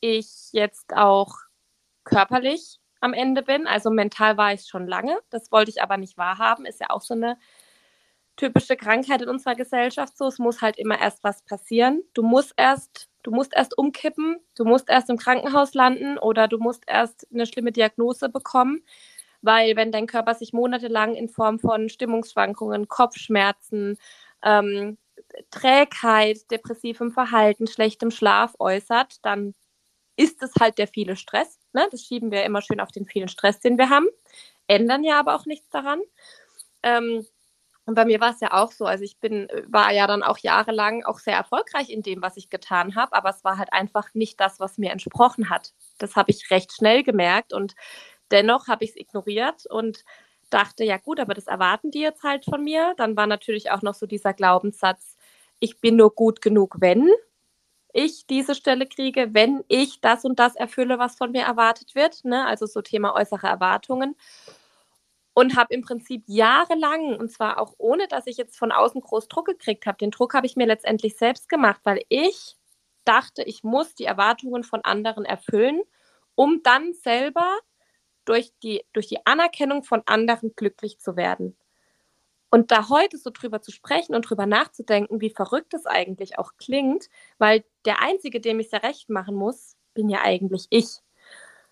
ich 0.00 0.48
jetzt 0.52 0.94
auch 0.94 1.34
körperlich 2.04 2.80
am 3.00 3.14
Ende 3.14 3.42
bin. 3.42 3.66
Also 3.66 3.90
mental 3.90 4.36
war 4.36 4.52
ich 4.52 4.66
schon 4.66 4.86
lange. 4.86 5.18
Das 5.30 5.50
wollte 5.52 5.70
ich 5.70 5.82
aber 5.82 5.96
nicht 5.96 6.16
wahrhaben. 6.18 6.66
Ist 6.66 6.80
ja 6.80 6.90
auch 6.90 7.02
so 7.02 7.14
eine 7.14 7.38
typische 8.36 8.76
Krankheit 8.76 9.22
in 9.22 9.28
unserer 9.28 9.54
Gesellschaft 9.54 10.16
so. 10.16 10.26
Es 10.26 10.38
muss 10.38 10.62
halt 10.62 10.78
immer 10.78 11.00
erst 11.00 11.22
was 11.24 11.42
passieren. 11.42 12.02
Du 12.14 12.22
musst 12.22 12.54
erst, 12.56 13.08
du 13.22 13.30
musst 13.30 13.54
erst 13.54 13.76
umkippen, 13.76 14.38
du 14.56 14.64
musst 14.64 14.88
erst 14.88 15.10
im 15.10 15.18
Krankenhaus 15.18 15.74
landen 15.74 16.18
oder 16.18 16.48
du 16.48 16.58
musst 16.58 16.84
erst 16.86 17.26
eine 17.32 17.46
schlimme 17.46 17.72
Diagnose 17.72 18.28
bekommen. 18.28 18.84
Weil 19.42 19.76
wenn 19.76 19.92
dein 19.92 20.06
Körper 20.06 20.34
sich 20.34 20.52
monatelang 20.52 21.14
in 21.14 21.28
Form 21.28 21.58
von 21.58 21.88
Stimmungsschwankungen, 21.88 22.88
Kopfschmerzen, 22.88 23.98
ähm, 24.44 24.98
Trägheit, 25.50 26.50
depressivem 26.50 27.12
Verhalten, 27.12 27.66
schlechtem 27.66 28.10
Schlaf 28.10 28.54
äußert, 28.58 29.24
dann 29.24 29.54
ist 30.16 30.42
es 30.42 30.52
halt 30.60 30.78
der 30.78 30.88
viele 30.88 31.16
Stress. 31.16 31.58
Ne? 31.72 31.86
Das 31.90 32.02
schieben 32.02 32.30
wir 32.30 32.44
immer 32.44 32.62
schön 32.62 32.80
auf 32.80 32.92
den 32.92 33.06
vielen 33.06 33.28
Stress, 33.28 33.60
den 33.60 33.78
wir 33.78 33.90
haben, 33.90 34.06
ändern 34.66 35.04
ja 35.04 35.18
aber 35.18 35.34
auch 35.34 35.46
nichts 35.46 35.68
daran. 35.70 36.00
Ähm, 36.82 37.26
und 37.84 37.94
bei 37.96 38.04
mir 38.04 38.20
war 38.20 38.30
es 38.30 38.40
ja 38.40 38.52
auch 38.52 38.70
so, 38.70 38.84
also 38.84 39.02
ich 39.02 39.18
bin, 39.18 39.48
war 39.66 39.92
ja 39.92 40.06
dann 40.06 40.22
auch 40.22 40.38
jahrelang 40.38 41.04
auch 41.04 41.18
sehr 41.18 41.36
erfolgreich 41.36 41.90
in 41.90 42.02
dem, 42.02 42.22
was 42.22 42.36
ich 42.36 42.48
getan 42.48 42.94
habe, 42.94 43.12
aber 43.12 43.30
es 43.30 43.42
war 43.42 43.58
halt 43.58 43.72
einfach 43.72 44.14
nicht 44.14 44.38
das, 44.40 44.60
was 44.60 44.78
mir 44.78 44.92
entsprochen 44.92 45.50
hat. 45.50 45.72
Das 45.98 46.14
habe 46.14 46.30
ich 46.30 46.50
recht 46.50 46.72
schnell 46.72 47.02
gemerkt 47.02 47.52
und 47.52 47.74
dennoch 48.30 48.68
habe 48.68 48.84
ich 48.84 48.90
es 48.90 48.96
ignoriert 48.96 49.66
und 49.66 50.04
dachte, 50.50 50.84
ja 50.84 50.98
gut, 50.98 51.18
aber 51.18 51.34
das 51.34 51.46
erwarten 51.46 51.90
die 51.90 52.00
jetzt 52.00 52.22
halt 52.22 52.44
von 52.44 52.62
mir. 52.62 52.94
Dann 52.98 53.16
war 53.16 53.26
natürlich 53.26 53.70
auch 53.70 53.82
noch 53.82 53.94
so 53.94 54.06
dieser 54.06 54.32
Glaubenssatz, 54.32 55.16
ich 55.62 55.80
bin 55.80 55.94
nur 55.94 56.12
gut 56.12 56.42
genug, 56.42 56.76
wenn 56.80 57.08
ich 57.92 58.26
diese 58.26 58.56
Stelle 58.56 58.86
kriege, 58.86 59.32
wenn 59.32 59.62
ich 59.68 60.00
das 60.00 60.24
und 60.24 60.40
das 60.40 60.56
erfülle, 60.56 60.98
was 60.98 61.14
von 61.14 61.30
mir 61.30 61.42
erwartet 61.42 61.94
wird. 61.94 62.24
Ne? 62.24 62.44
Also 62.46 62.66
so 62.66 62.82
Thema 62.82 63.14
äußere 63.14 63.46
Erwartungen. 63.46 64.16
Und 65.34 65.56
habe 65.56 65.72
im 65.72 65.82
Prinzip 65.82 66.24
jahrelang, 66.26 67.16
und 67.16 67.30
zwar 67.30 67.58
auch 67.58 67.74
ohne, 67.78 68.08
dass 68.08 68.26
ich 68.26 68.36
jetzt 68.36 68.58
von 68.58 68.72
außen 68.72 69.00
groß 69.00 69.28
Druck 69.28 69.46
gekriegt 69.46 69.86
habe, 69.86 69.96
den 69.98 70.10
Druck 70.10 70.34
habe 70.34 70.46
ich 70.46 70.56
mir 70.56 70.66
letztendlich 70.66 71.16
selbst 71.16 71.48
gemacht, 71.48 71.80
weil 71.84 72.02
ich 72.08 72.56
dachte, 73.04 73.42
ich 73.44 73.62
muss 73.62 73.94
die 73.94 74.04
Erwartungen 74.04 74.64
von 74.64 74.80
anderen 74.84 75.24
erfüllen, 75.24 75.80
um 76.34 76.62
dann 76.64 76.92
selber 76.92 77.56
durch 78.24 78.52
die, 78.62 78.84
durch 78.92 79.06
die 79.06 79.24
Anerkennung 79.24 79.84
von 79.84 80.02
anderen 80.06 80.54
glücklich 80.54 80.98
zu 80.98 81.16
werden. 81.16 81.56
Und 82.54 82.70
da 82.70 82.90
heute 82.90 83.16
so 83.16 83.30
drüber 83.32 83.62
zu 83.62 83.72
sprechen 83.72 84.14
und 84.14 84.28
drüber 84.28 84.44
nachzudenken, 84.44 85.22
wie 85.22 85.30
verrückt 85.30 85.72
es 85.72 85.86
eigentlich 85.86 86.38
auch 86.38 86.52
klingt, 86.58 87.08
weil 87.38 87.64
der 87.86 88.02
Einzige, 88.02 88.42
dem 88.42 88.60
ich 88.60 88.66
es 88.66 88.72
ja 88.72 88.78
recht 88.80 89.08
machen 89.08 89.34
muss, 89.34 89.74
bin 89.94 90.10
ja 90.10 90.20
eigentlich 90.22 90.66
ich. 90.68 90.98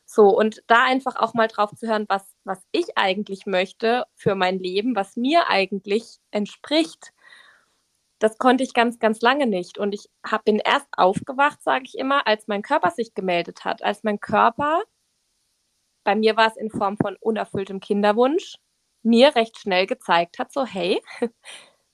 So, 0.06 0.28
und 0.36 0.62
da 0.68 0.84
einfach 0.84 1.16
auch 1.16 1.34
mal 1.34 1.48
drauf 1.48 1.74
zu 1.76 1.86
hören, 1.86 2.06
was, 2.08 2.24
was 2.44 2.60
ich 2.72 2.96
eigentlich 2.96 3.44
möchte 3.44 4.06
für 4.14 4.34
mein 4.34 4.58
Leben, 4.58 4.96
was 4.96 5.16
mir 5.16 5.48
eigentlich 5.48 6.18
entspricht, 6.30 7.12
das 8.18 8.38
konnte 8.38 8.64
ich 8.64 8.72
ganz, 8.72 8.98
ganz 8.98 9.20
lange 9.20 9.46
nicht. 9.46 9.76
Und 9.78 9.94
ich 9.94 10.08
hab, 10.24 10.44
bin 10.46 10.60
erst 10.64 10.88
aufgewacht, 10.96 11.62
sage 11.62 11.84
ich 11.86 11.98
immer, 11.98 12.26
als 12.26 12.48
mein 12.48 12.62
Körper 12.62 12.90
sich 12.90 13.14
gemeldet 13.14 13.66
hat, 13.66 13.82
als 13.82 14.02
mein 14.02 14.18
Körper 14.18 14.82
bei 16.04 16.14
mir 16.14 16.36
war 16.36 16.48
es 16.48 16.56
in 16.56 16.70
Form 16.70 16.96
von 16.96 17.16
unerfülltem 17.20 17.80
Kinderwunsch, 17.80 18.56
mir 19.02 19.34
recht 19.36 19.58
schnell 19.58 19.86
gezeigt 19.86 20.38
hat, 20.38 20.52
so 20.52 20.64
hey, 20.66 21.00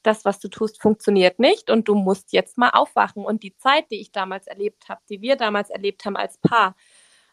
das, 0.02 0.24
was 0.24 0.38
du 0.40 0.48
tust, 0.48 0.80
funktioniert 0.82 1.38
nicht 1.40 1.70
und 1.70 1.88
du 1.88 1.94
musst 1.94 2.32
jetzt 2.32 2.59
mal 2.59 2.70
aufwachen. 2.70 3.24
Und 3.24 3.42
die 3.42 3.57
Zeit, 3.57 3.90
die 3.90 4.00
ich 4.00 4.12
damals 4.12 4.46
erlebt 4.46 4.88
habe, 4.88 5.00
die 5.11 5.20
wir 5.22 5.36
damals 5.36 5.70
erlebt 5.70 6.04
haben 6.04 6.16
als 6.16 6.38
Paar, 6.38 6.76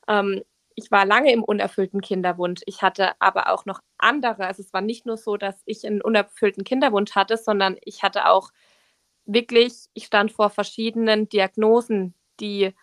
Ähm, 0.08 0.44
ich 0.76 0.92
war 0.92 1.06
lange 1.06 1.32
im 1.32 1.44
unerfüllten 1.44 2.02
Kinderwunsch. 2.02 2.62
Ich 2.66 2.82
hatte 2.82 3.12
aber 3.22 3.52
auch 3.54 3.66
noch 3.66 3.82
andere. 4.00 4.48
Also 4.48 4.62
es 4.64 4.74
war 4.74 4.82
nicht 4.82 5.06
nur 5.06 5.18
so, 5.18 5.38
dass 5.38 5.62
ich 5.66 5.86
einen 5.86 6.02
unerfüllten 6.02 6.64
Kinderwunsch 6.64 7.14
hatte, 7.16 7.38
sondern 7.38 7.78
ich 7.84 8.04
hatte 8.04 8.28
auch 8.30 8.50
wirklich, 9.26 9.86
ich 9.94 10.06
stand 10.06 10.32
vor 10.32 10.50
verschiedenen 10.50 11.30
Diagnosen, 11.30 12.16
die 12.40 12.74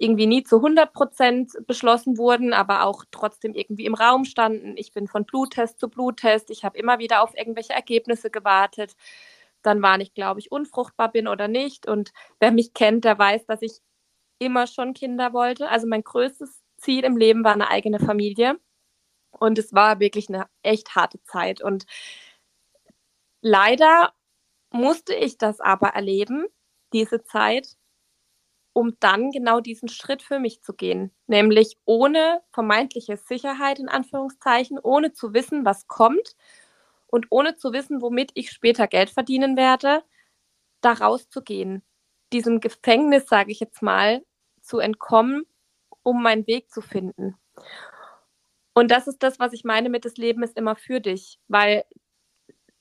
irgendwie 0.00 0.26
nie 0.26 0.42
zu 0.44 0.56
100 0.56 0.94
Prozent 0.94 1.52
beschlossen 1.66 2.16
wurden, 2.16 2.54
aber 2.54 2.84
auch 2.86 3.04
trotzdem 3.10 3.52
irgendwie 3.54 3.84
im 3.84 3.94
Raum 3.94 4.24
standen. 4.24 4.76
Ich 4.78 4.92
bin 4.92 5.06
von 5.06 5.26
Bluttest 5.26 5.78
zu 5.78 5.90
Bluttest. 5.90 6.50
Ich 6.50 6.64
habe 6.64 6.78
immer 6.78 6.98
wieder 6.98 7.22
auf 7.22 7.36
irgendwelche 7.36 7.74
Ergebnisse 7.74 8.30
gewartet. 8.30 8.96
Dann 9.62 9.82
war 9.82 10.00
ich, 10.00 10.14
glaube 10.14 10.40
ich, 10.40 10.50
unfruchtbar 10.50 11.12
bin 11.12 11.28
oder 11.28 11.48
nicht. 11.48 11.86
Und 11.86 12.12
wer 12.40 12.50
mich 12.50 12.72
kennt, 12.72 13.04
der 13.04 13.18
weiß, 13.18 13.44
dass 13.44 13.60
ich 13.60 13.80
immer 14.38 14.66
schon 14.66 14.94
Kinder 14.94 15.34
wollte. 15.34 15.68
Also 15.68 15.86
mein 15.86 16.02
größtes 16.02 16.62
Ziel 16.78 17.04
im 17.04 17.18
Leben 17.18 17.44
war 17.44 17.52
eine 17.52 17.68
eigene 17.68 18.00
Familie. 18.00 18.58
Und 19.32 19.58
es 19.58 19.74
war 19.74 20.00
wirklich 20.00 20.30
eine 20.30 20.46
echt 20.62 20.94
harte 20.96 21.22
Zeit. 21.24 21.62
Und 21.62 21.84
leider 23.42 24.14
musste 24.72 25.14
ich 25.14 25.38
das 25.38 25.60
aber 25.60 25.88
erleben, 25.88 26.46
diese 26.94 27.22
Zeit, 27.22 27.76
um 28.72 28.96
dann 29.00 29.30
genau 29.30 29.60
diesen 29.60 29.88
Schritt 29.88 30.22
für 30.22 30.38
mich 30.38 30.62
zu 30.62 30.74
gehen, 30.74 31.12
nämlich 31.26 31.78
ohne 31.84 32.42
vermeintliche 32.52 33.16
Sicherheit 33.16 33.78
in 33.78 33.88
Anführungszeichen, 33.88 34.78
ohne 34.78 35.12
zu 35.12 35.34
wissen, 35.34 35.64
was 35.64 35.86
kommt 35.88 36.36
und 37.06 37.26
ohne 37.30 37.56
zu 37.56 37.72
wissen, 37.72 38.00
womit 38.00 38.30
ich 38.34 38.50
später 38.50 38.86
Geld 38.86 39.10
verdienen 39.10 39.56
werde, 39.56 40.02
da 40.80 40.92
rauszugehen, 40.92 41.82
diesem 42.32 42.60
Gefängnis, 42.60 43.26
sage 43.28 43.50
ich 43.52 43.60
jetzt 43.60 43.82
mal, 43.82 44.24
zu 44.60 44.78
entkommen, 44.78 45.44
um 46.02 46.22
meinen 46.22 46.46
Weg 46.46 46.70
zu 46.70 46.80
finden. 46.80 47.36
Und 48.72 48.90
das 48.90 49.08
ist 49.08 49.22
das, 49.22 49.38
was 49.40 49.52
ich 49.52 49.64
meine 49.64 49.90
mit 49.90 50.04
das 50.04 50.16
Leben 50.16 50.42
ist 50.42 50.56
immer 50.56 50.76
für 50.76 51.00
dich, 51.00 51.38
weil 51.48 51.84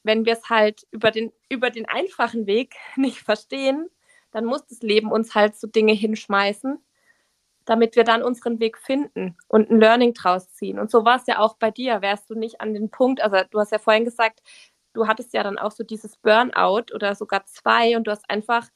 wenn 0.04 0.26
wir 0.26 0.34
es 0.34 0.50
halt 0.50 0.88
über 0.92 1.12
den, 1.12 1.34
über 1.50 1.70
den 1.72 1.88
einfachen 1.88 2.48
Weg 2.48 2.76
nicht 2.96 3.20
verstehen, 3.20 3.90
dann 4.32 4.46
muss 4.46 4.66
das 4.68 4.82
Leben 4.82 5.12
uns 5.12 5.36
halt 5.36 5.56
so 5.56 5.68
Dinge 5.68 5.94
hinschmeißen, 5.94 6.80
damit 7.66 7.96
wir 7.96 8.04
dann 8.04 8.24
unseren 8.24 8.60
Weg 8.60 8.78
finden 8.78 9.38
und 9.48 9.70
ein 9.70 9.80
Learning 9.80 10.14
draus 10.14 10.52
ziehen. 10.54 10.80
Und 10.80 10.92
so 10.92 11.06
war 11.06 11.18
es 11.18 11.28
ja 11.28 11.40
auch 11.40 11.56
bei 11.58 11.72
dir. 11.72 12.02
Wärst 12.02 12.30
du 12.30 12.36
nicht 12.36 12.62
an 12.62 12.74
den 12.74 12.90
Punkt, 12.90 13.22
also 13.22 13.38
du 13.50 13.60
hast 13.60 13.72
ja 13.72 13.80
vorhin 13.80 14.06
gesagt, 14.06 14.42
du 14.94 15.08
hattest 15.08 15.34
ja 15.34 15.44
dann 15.44 15.58
auch 15.58 15.72
so 15.72 15.84
dieses 15.84 16.18
Burnout 16.18 16.94
oder 16.94 17.16
sogar 17.16 17.46
zwei 17.46 17.96
und 17.96 18.08
du 18.08 18.12
hast 18.12 18.30
einfach, 18.30 18.68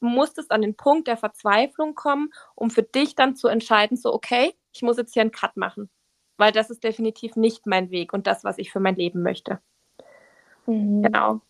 du 0.00 0.06
musstest 0.06 0.50
an 0.52 0.62
den 0.62 0.76
Punkt 0.76 1.08
der 1.08 1.16
Verzweiflung 1.16 1.94
kommen, 1.94 2.30
um 2.54 2.70
für 2.70 2.82
dich 2.82 3.14
dann 3.14 3.36
zu 3.36 3.48
entscheiden, 3.48 3.96
so, 3.96 4.12
okay, 4.12 4.54
ich 4.72 4.82
muss 4.82 4.96
jetzt 4.98 5.14
hier 5.14 5.22
einen 5.22 5.32
Cut 5.32 5.56
machen, 5.56 5.90
weil 6.36 6.52
das 6.52 6.70
ist 6.70 6.84
definitiv 6.84 7.36
nicht 7.36 7.66
mein 7.66 7.90
Weg 7.90 8.12
und 8.12 8.26
das, 8.26 8.44
was 8.44 8.58
ich 8.58 8.70
für 8.70 8.80
mein 8.80 8.96
Leben 8.96 9.22
möchte. 9.22 9.60
Mhm. 10.66 11.02
Genau. 11.02 11.40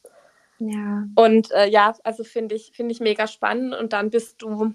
Ja. 0.58 1.06
Und 1.14 1.50
äh, 1.52 1.68
ja, 1.68 1.94
also 2.04 2.24
finde 2.24 2.54
ich, 2.54 2.72
finde 2.74 2.92
ich 2.92 3.00
mega 3.00 3.26
spannend. 3.26 3.74
Und 3.74 3.92
dann 3.92 4.10
bist 4.10 4.42
du, 4.42 4.74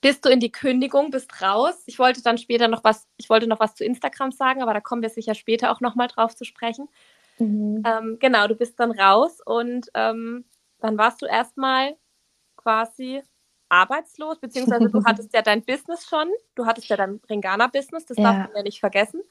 bist 0.00 0.24
du 0.24 0.30
in 0.30 0.40
die 0.40 0.52
Kündigung, 0.52 1.10
bist 1.10 1.42
raus. 1.42 1.82
Ich 1.86 1.98
wollte 1.98 2.22
dann 2.22 2.38
später 2.38 2.68
noch 2.68 2.84
was, 2.84 3.06
ich 3.16 3.28
wollte 3.28 3.46
noch 3.46 3.60
was 3.60 3.74
zu 3.74 3.84
Instagram 3.84 4.32
sagen, 4.32 4.62
aber 4.62 4.74
da 4.74 4.80
kommen 4.80 5.02
wir 5.02 5.10
sicher 5.10 5.34
später 5.34 5.70
auch 5.70 5.80
nochmal 5.80 6.08
drauf 6.08 6.34
zu 6.34 6.44
sprechen. 6.44 6.88
Mhm. 7.38 7.82
Ähm, 7.86 8.16
genau, 8.20 8.46
du 8.46 8.54
bist 8.54 8.78
dann 8.80 8.92
raus 8.92 9.40
und 9.44 9.88
ähm, 9.94 10.44
dann 10.80 10.98
warst 10.98 11.22
du 11.22 11.26
erstmal 11.26 11.96
quasi 12.56 13.22
arbeitslos, 13.68 14.38
beziehungsweise 14.38 14.90
du 14.90 15.02
hattest 15.06 15.32
ja 15.32 15.42
dein 15.42 15.62
Business 15.62 16.06
schon, 16.06 16.28
du 16.54 16.66
hattest 16.66 16.88
ja 16.88 16.96
dein 16.96 17.20
Ringana-Business, 17.28 18.06
das 18.06 18.18
ja. 18.18 18.24
darf 18.24 18.36
man 18.48 18.56
ja 18.56 18.62
nicht 18.62 18.80
vergessen. 18.80 19.22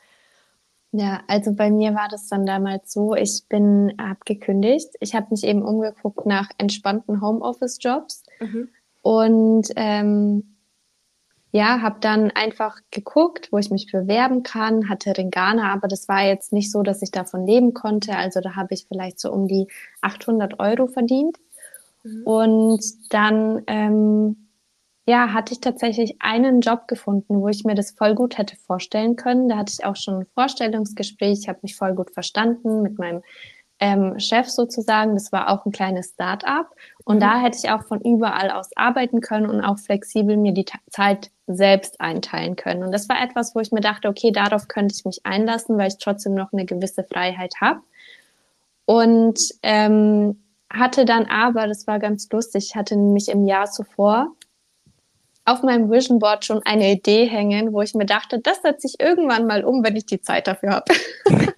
Ja, 0.93 1.21
also 1.27 1.53
bei 1.53 1.71
mir 1.71 1.95
war 1.95 2.09
das 2.09 2.27
dann 2.27 2.45
damals 2.45 2.91
so, 2.91 3.15
ich 3.15 3.43
bin 3.47 3.93
abgekündigt. 3.97 4.89
Ich 4.99 5.15
habe 5.15 5.27
mich 5.31 5.45
eben 5.45 5.63
umgeguckt 5.63 6.25
nach 6.25 6.49
entspannten 6.57 7.21
Homeoffice-Jobs 7.21 8.23
mhm. 8.41 8.69
und 9.01 9.67
ähm, 9.77 10.57
ja, 11.53 11.81
habe 11.81 11.99
dann 11.99 12.31
einfach 12.31 12.77
geguckt, 12.91 13.49
wo 13.51 13.57
ich 13.57 13.71
mich 13.71 13.91
bewerben 13.91 14.43
kann, 14.43 14.89
hatte 14.89 15.17
Ringana, 15.17 15.71
aber 15.73 15.87
das 15.87 16.07
war 16.07 16.25
jetzt 16.25 16.53
nicht 16.53 16.71
so, 16.71 16.81
dass 16.81 17.01
ich 17.01 17.11
davon 17.11 17.45
leben 17.45 17.73
konnte. 17.73 18.15
Also 18.15 18.39
da 18.39 18.55
habe 18.55 18.73
ich 18.73 18.85
vielleicht 18.87 19.19
so 19.19 19.31
um 19.31 19.47
die 19.47 19.67
800 20.01 20.59
Euro 20.59 20.87
verdient. 20.87 21.37
Mhm. 22.03 22.23
Und 22.23 22.83
dann 23.09 23.63
ähm, 23.67 24.47
ja, 25.11 25.33
hatte 25.33 25.51
ich 25.51 25.59
tatsächlich 25.59 26.15
einen 26.21 26.61
Job 26.61 26.87
gefunden, 26.87 27.41
wo 27.41 27.49
ich 27.49 27.65
mir 27.65 27.75
das 27.75 27.91
voll 27.91 28.15
gut 28.15 28.37
hätte 28.37 28.55
vorstellen 28.55 29.17
können. 29.17 29.49
Da 29.49 29.57
hatte 29.57 29.73
ich 29.77 29.83
auch 29.83 29.97
schon 29.97 30.21
ein 30.21 30.25
Vorstellungsgespräch, 30.33 31.39
ich 31.41 31.49
habe 31.49 31.59
mich 31.63 31.75
voll 31.75 31.95
gut 31.95 32.11
verstanden 32.11 32.81
mit 32.81 32.97
meinem 32.97 33.21
ähm, 33.81 34.17
Chef 34.19 34.47
sozusagen. 34.47 35.13
Das 35.13 35.33
war 35.33 35.49
auch 35.49 35.65
ein 35.65 35.73
kleines 35.73 36.11
Start-up. 36.11 36.73
Und 37.03 37.17
mhm. 37.17 37.19
da 37.19 37.41
hätte 37.41 37.57
ich 37.61 37.69
auch 37.69 37.83
von 37.83 37.99
überall 37.99 38.51
aus 38.51 38.69
arbeiten 38.77 39.19
können 39.19 39.49
und 39.49 39.59
auch 39.59 39.79
flexibel 39.79 40.37
mir 40.37 40.53
die 40.53 40.65
Zeit 40.89 41.29
selbst 41.45 41.99
einteilen 41.99 42.55
können. 42.55 42.81
Und 42.81 42.93
das 42.93 43.09
war 43.09 43.21
etwas, 43.21 43.53
wo 43.53 43.59
ich 43.59 43.73
mir 43.73 43.81
dachte, 43.81 44.07
okay, 44.07 44.31
darauf 44.31 44.69
könnte 44.69 44.95
ich 44.97 45.03
mich 45.03 45.25
einlassen, 45.25 45.77
weil 45.77 45.89
ich 45.89 45.97
trotzdem 45.97 46.35
noch 46.35 46.53
eine 46.53 46.63
gewisse 46.63 47.03
Freiheit 47.03 47.55
habe. 47.59 47.81
Und 48.85 49.41
ähm, 49.61 50.41
hatte 50.71 51.03
dann 51.03 51.25
aber, 51.25 51.67
das 51.67 51.85
war 51.85 51.99
ganz 51.99 52.29
lustig, 52.31 52.67
ich 52.69 52.75
hatte 52.77 52.95
nämlich 52.95 53.27
im 53.27 53.45
Jahr 53.45 53.69
zuvor 53.69 54.33
auf 55.51 55.63
meinem 55.63 55.91
Vision 55.91 56.19
Board 56.19 56.45
schon 56.45 56.61
eine 56.65 56.91
Idee 56.91 57.25
hängen, 57.25 57.73
wo 57.73 57.81
ich 57.81 57.93
mir 57.93 58.05
dachte, 58.05 58.39
das 58.39 58.61
setze 58.61 58.87
ich 58.87 58.99
irgendwann 58.99 59.47
mal 59.47 59.63
um, 59.63 59.83
wenn 59.83 59.95
ich 59.95 60.05
die 60.05 60.21
Zeit 60.21 60.47
dafür 60.47 60.71
habe. 60.71 60.93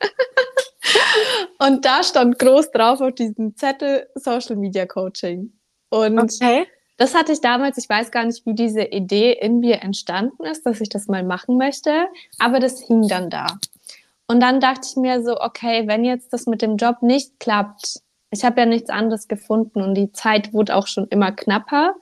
und 1.60 1.86
da 1.86 2.04
stand 2.04 2.40
groß 2.40 2.72
drauf 2.72 3.02
auf 3.02 3.14
diesem 3.14 3.56
Zettel 3.56 4.08
Social 4.16 4.56
Media 4.56 4.86
Coaching. 4.86 5.54
Und 5.90 6.20
okay. 6.20 6.66
das 6.98 7.14
hatte 7.14 7.32
ich 7.32 7.42
damals, 7.42 7.78
ich 7.78 7.88
weiß 7.88 8.12
gar 8.12 8.26
nicht, 8.26 8.46
wie 8.46 8.56
diese 8.56 8.84
Idee 8.84 9.34
in 9.34 9.60
mir 9.60 9.82
entstanden 9.82 10.44
ist, 10.46 10.66
dass 10.66 10.82
ich 10.82 10.90
das 10.90 11.08
mal 11.08 11.24
machen 11.24 11.58
möchte, 11.58 12.08
aber 12.40 12.60
das 12.60 12.82
hing 12.82 13.08
dann 13.08 13.30
da. 13.30 13.48
Und 14.28 14.40
dann 14.40 14.60
dachte 14.60 14.88
ich 14.90 14.96
mir 14.96 15.22
so, 15.22 15.40
okay, 15.40 15.88
wenn 15.88 16.04
jetzt 16.06 16.34
das 16.34 16.48
mit 16.48 16.62
dem 16.62 16.78
Job 16.78 17.02
nicht 17.02 17.40
klappt, 17.40 18.00
ich 18.32 18.44
habe 18.44 18.62
ja 18.62 18.66
nichts 18.66 18.90
anderes 18.90 19.28
gefunden 19.28 19.82
und 19.82 19.94
die 19.94 20.12
Zeit 20.12 20.54
wurde 20.54 20.76
auch 20.76 20.88
schon 20.88 21.08
immer 21.10 21.32
knapper. 21.32 21.94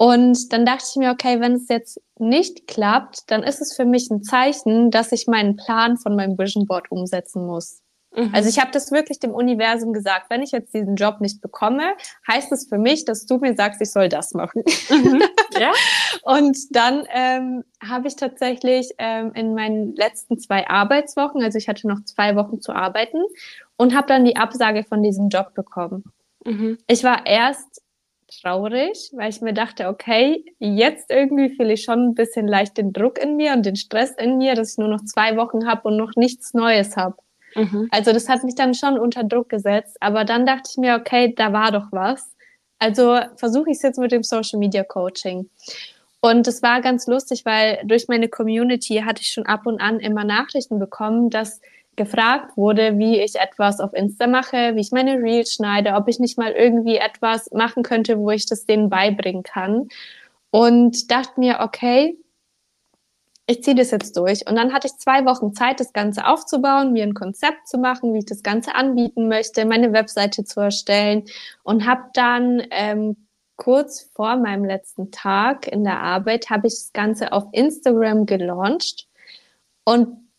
Und 0.00 0.50
dann 0.54 0.64
dachte 0.64 0.86
ich 0.88 0.96
mir, 0.96 1.10
okay, 1.10 1.40
wenn 1.40 1.56
es 1.56 1.68
jetzt 1.68 2.00
nicht 2.18 2.66
klappt, 2.66 3.30
dann 3.30 3.42
ist 3.42 3.60
es 3.60 3.76
für 3.76 3.84
mich 3.84 4.10
ein 4.10 4.22
Zeichen, 4.22 4.90
dass 4.90 5.12
ich 5.12 5.26
meinen 5.26 5.56
Plan 5.56 5.98
von 5.98 6.16
meinem 6.16 6.38
Vision 6.38 6.64
Board 6.64 6.90
umsetzen 6.90 7.46
muss. 7.46 7.82
Mhm. 8.16 8.30
Also 8.32 8.48
ich 8.48 8.58
habe 8.58 8.70
das 8.72 8.92
wirklich 8.92 9.18
dem 9.18 9.32
Universum 9.32 9.92
gesagt, 9.92 10.30
wenn 10.30 10.42
ich 10.42 10.52
jetzt 10.52 10.72
diesen 10.72 10.96
Job 10.96 11.20
nicht 11.20 11.42
bekomme, 11.42 11.92
heißt 12.26 12.50
es 12.50 12.66
für 12.66 12.78
mich, 12.78 13.04
dass 13.04 13.26
du 13.26 13.36
mir 13.36 13.54
sagst, 13.54 13.82
ich 13.82 13.92
soll 13.92 14.08
das 14.08 14.32
machen. 14.32 14.62
Mhm. 14.88 15.22
Ja. 15.58 15.72
und 16.22 16.56
dann 16.70 17.04
ähm, 17.12 17.64
habe 17.86 18.08
ich 18.08 18.16
tatsächlich 18.16 18.94
ähm, 18.96 19.32
in 19.34 19.52
meinen 19.52 19.94
letzten 19.94 20.38
zwei 20.38 20.66
Arbeitswochen, 20.66 21.42
also 21.42 21.58
ich 21.58 21.68
hatte 21.68 21.86
noch 21.86 22.02
zwei 22.04 22.36
Wochen 22.36 22.62
zu 22.62 22.72
arbeiten 22.72 23.18
und 23.76 23.94
habe 23.94 24.06
dann 24.06 24.24
die 24.24 24.36
Absage 24.36 24.84
von 24.84 25.02
diesem 25.02 25.28
Job 25.28 25.52
bekommen. 25.52 26.04
Mhm. 26.46 26.78
Ich 26.86 27.04
war 27.04 27.26
erst 27.26 27.82
traurig, 28.30 29.10
weil 29.14 29.30
ich 29.30 29.40
mir 29.40 29.52
dachte, 29.52 29.88
okay, 29.88 30.44
jetzt 30.58 31.10
irgendwie 31.10 31.54
fühle 31.54 31.74
ich 31.74 31.82
schon 31.82 32.08
ein 32.08 32.14
bisschen 32.14 32.46
leicht 32.46 32.78
den 32.78 32.92
Druck 32.92 33.18
in 33.18 33.36
mir 33.36 33.52
und 33.52 33.66
den 33.66 33.76
Stress 33.76 34.12
in 34.12 34.38
mir, 34.38 34.54
dass 34.54 34.72
ich 34.72 34.78
nur 34.78 34.88
noch 34.88 35.04
zwei 35.04 35.36
Wochen 35.36 35.66
habe 35.66 35.88
und 35.88 35.96
noch 35.96 36.12
nichts 36.16 36.54
Neues 36.54 36.96
habe. 36.96 37.16
Mhm. 37.54 37.88
Also 37.90 38.12
das 38.12 38.28
hat 38.28 38.44
mich 38.44 38.54
dann 38.54 38.74
schon 38.74 38.98
unter 38.98 39.24
Druck 39.24 39.48
gesetzt. 39.48 39.96
Aber 40.00 40.24
dann 40.24 40.46
dachte 40.46 40.70
ich 40.70 40.76
mir, 40.76 40.96
okay, 40.96 41.34
da 41.36 41.52
war 41.52 41.72
doch 41.72 41.88
was. 41.90 42.34
Also 42.78 43.18
versuche 43.36 43.70
ich 43.70 43.76
es 43.76 43.82
jetzt 43.82 43.98
mit 43.98 44.12
dem 44.12 44.22
Social 44.22 44.58
Media 44.58 44.84
Coaching. 44.84 45.50
Und 46.20 46.46
es 46.46 46.62
war 46.62 46.80
ganz 46.80 47.06
lustig, 47.06 47.44
weil 47.44 47.80
durch 47.84 48.08
meine 48.08 48.28
Community 48.28 49.02
hatte 49.04 49.22
ich 49.22 49.28
schon 49.28 49.46
ab 49.46 49.66
und 49.66 49.80
an 49.80 50.00
immer 50.00 50.24
Nachrichten 50.24 50.78
bekommen, 50.78 51.30
dass 51.30 51.60
gefragt 51.96 52.56
wurde, 52.56 52.98
wie 52.98 53.20
ich 53.20 53.36
etwas 53.36 53.80
auf 53.80 53.92
Insta 53.92 54.26
mache, 54.26 54.74
wie 54.74 54.80
ich 54.80 54.92
meine 54.92 55.18
Reels 55.18 55.54
schneide, 55.54 55.94
ob 55.94 56.08
ich 56.08 56.18
nicht 56.18 56.38
mal 56.38 56.52
irgendwie 56.52 56.96
etwas 56.96 57.50
machen 57.52 57.82
könnte, 57.82 58.18
wo 58.18 58.30
ich 58.30 58.46
das 58.46 58.64
denen 58.64 58.88
beibringen 58.88 59.42
kann. 59.42 59.88
Und 60.50 61.10
dachte 61.10 61.38
mir, 61.38 61.58
okay, 61.60 62.16
ich 63.50 63.64
ziehe 63.64 63.74
das 63.74 63.90
jetzt 63.90 64.16
durch. 64.16 64.46
Und 64.48 64.54
dann 64.54 64.72
hatte 64.72 64.86
ich 64.86 64.96
zwei 64.98 65.24
Wochen 65.24 65.52
Zeit, 65.54 65.80
das 65.80 65.92
Ganze 65.92 66.26
aufzubauen, 66.26 66.92
mir 66.92 67.02
ein 67.02 67.14
Konzept 67.14 67.66
zu 67.66 67.78
machen, 67.78 68.14
wie 68.14 68.18
ich 68.18 68.26
das 68.26 68.42
Ganze 68.42 68.74
anbieten 68.74 69.28
möchte, 69.28 69.64
meine 69.64 69.92
Webseite 69.92 70.44
zu 70.44 70.60
erstellen 70.60 71.24
und 71.64 71.86
habe 71.86 72.04
dann 72.14 72.62
ähm, 72.70 73.26
kurz 73.56 74.08
vor 74.14 74.36
meinem 74.36 74.64
letzten 74.64 75.10
Tag 75.10 75.66
in 75.66 75.82
der 75.84 75.98
Arbeit 76.00 76.48
habe 76.48 76.68
ich 76.68 76.74
das 76.74 76.92
Ganze 76.92 77.32
auf 77.32 77.44
Instagram 77.52 78.24
gelauncht 78.24 79.08
und 79.84 80.29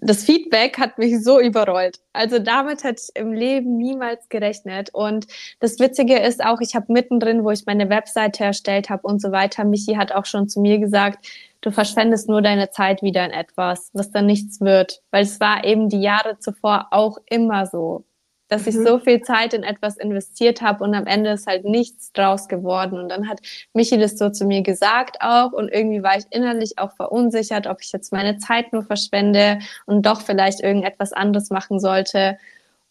das 0.00 0.24
Feedback 0.24 0.78
hat 0.78 0.98
mich 0.98 1.22
so 1.22 1.40
überrollt. 1.40 2.00
Also 2.12 2.38
damit 2.38 2.84
hätte 2.84 3.02
ich 3.02 3.20
im 3.20 3.32
Leben 3.32 3.76
niemals 3.76 4.28
gerechnet. 4.28 4.90
Und 4.92 5.26
das 5.60 5.78
Witzige 5.78 6.18
ist 6.18 6.44
auch, 6.44 6.60
ich 6.60 6.74
habe 6.74 6.92
mittendrin, 6.92 7.44
wo 7.44 7.50
ich 7.50 7.66
meine 7.66 7.90
Webseite 7.90 8.44
erstellt 8.44 8.90
habe 8.90 9.06
und 9.06 9.20
so 9.20 9.30
weiter, 9.30 9.64
Michi 9.64 9.94
hat 9.94 10.12
auch 10.12 10.26
schon 10.26 10.48
zu 10.48 10.60
mir 10.60 10.78
gesagt, 10.78 11.26
du 11.60 11.70
verschwendest 11.70 12.28
nur 12.28 12.40
deine 12.42 12.70
Zeit 12.70 13.02
wieder 13.02 13.24
in 13.24 13.32
etwas, 13.32 13.90
was 13.92 14.10
dann 14.10 14.26
nichts 14.26 14.60
wird. 14.60 15.02
Weil 15.10 15.24
es 15.24 15.38
war 15.40 15.64
eben 15.64 15.88
die 15.88 16.00
Jahre 16.00 16.38
zuvor 16.38 16.88
auch 16.90 17.18
immer 17.28 17.66
so 17.66 18.04
dass 18.50 18.66
ich 18.66 18.74
mhm. 18.74 18.86
so 18.86 18.98
viel 18.98 19.22
Zeit 19.22 19.54
in 19.54 19.62
etwas 19.62 19.96
investiert 19.96 20.60
habe 20.60 20.84
und 20.84 20.94
am 20.94 21.06
Ende 21.06 21.30
ist 21.30 21.46
halt 21.46 21.64
nichts 21.64 22.12
draus 22.12 22.48
geworden. 22.48 22.98
Und 22.98 23.08
dann 23.08 23.28
hat 23.28 23.38
Michi 23.72 23.96
das 23.96 24.18
so 24.18 24.28
zu 24.28 24.44
mir 24.44 24.62
gesagt 24.62 25.18
auch 25.20 25.52
und 25.52 25.68
irgendwie 25.68 26.02
war 26.02 26.18
ich 26.18 26.24
innerlich 26.30 26.78
auch 26.78 26.92
verunsichert, 26.92 27.66
ob 27.66 27.80
ich 27.80 27.92
jetzt 27.92 28.12
meine 28.12 28.38
Zeit 28.38 28.72
nur 28.72 28.82
verschwende 28.82 29.60
und 29.86 30.04
doch 30.04 30.20
vielleicht 30.20 30.60
irgendetwas 30.60 31.12
anderes 31.12 31.50
machen 31.50 31.78
sollte. 31.78 32.36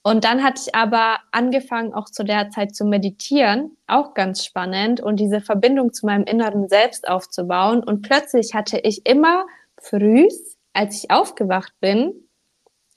Und 0.01 0.23
dann 0.23 0.43
hatte 0.43 0.61
ich 0.65 0.73
aber 0.73 1.17
angefangen, 1.31 1.93
auch 1.93 2.05
zu 2.05 2.23
der 2.23 2.49
Zeit 2.51 2.73
zu 2.73 2.85
meditieren, 2.85 3.75
auch 3.85 4.13
ganz 4.13 4.45
spannend 4.45 5.01
und 5.01 5.17
diese 5.17 5.41
Verbindung 5.41 5.91
zu 5.91 6.05
meinem 6.05 6.23
inneren 6.23 6.69
Selbst 6.69 7.07
aufzubauen. 7.07 7.83
Und 7.83 8.01
plötzlich 8.01 8.53
hatte 8.53 8.79
ich 8.79 9.05
immer 9.05 9.45
früh, 9.77 10.29
als 10.71 11.03
ich 11.03 11.11
aufgewacht 11.11 11.73
bin, 11.81 12.28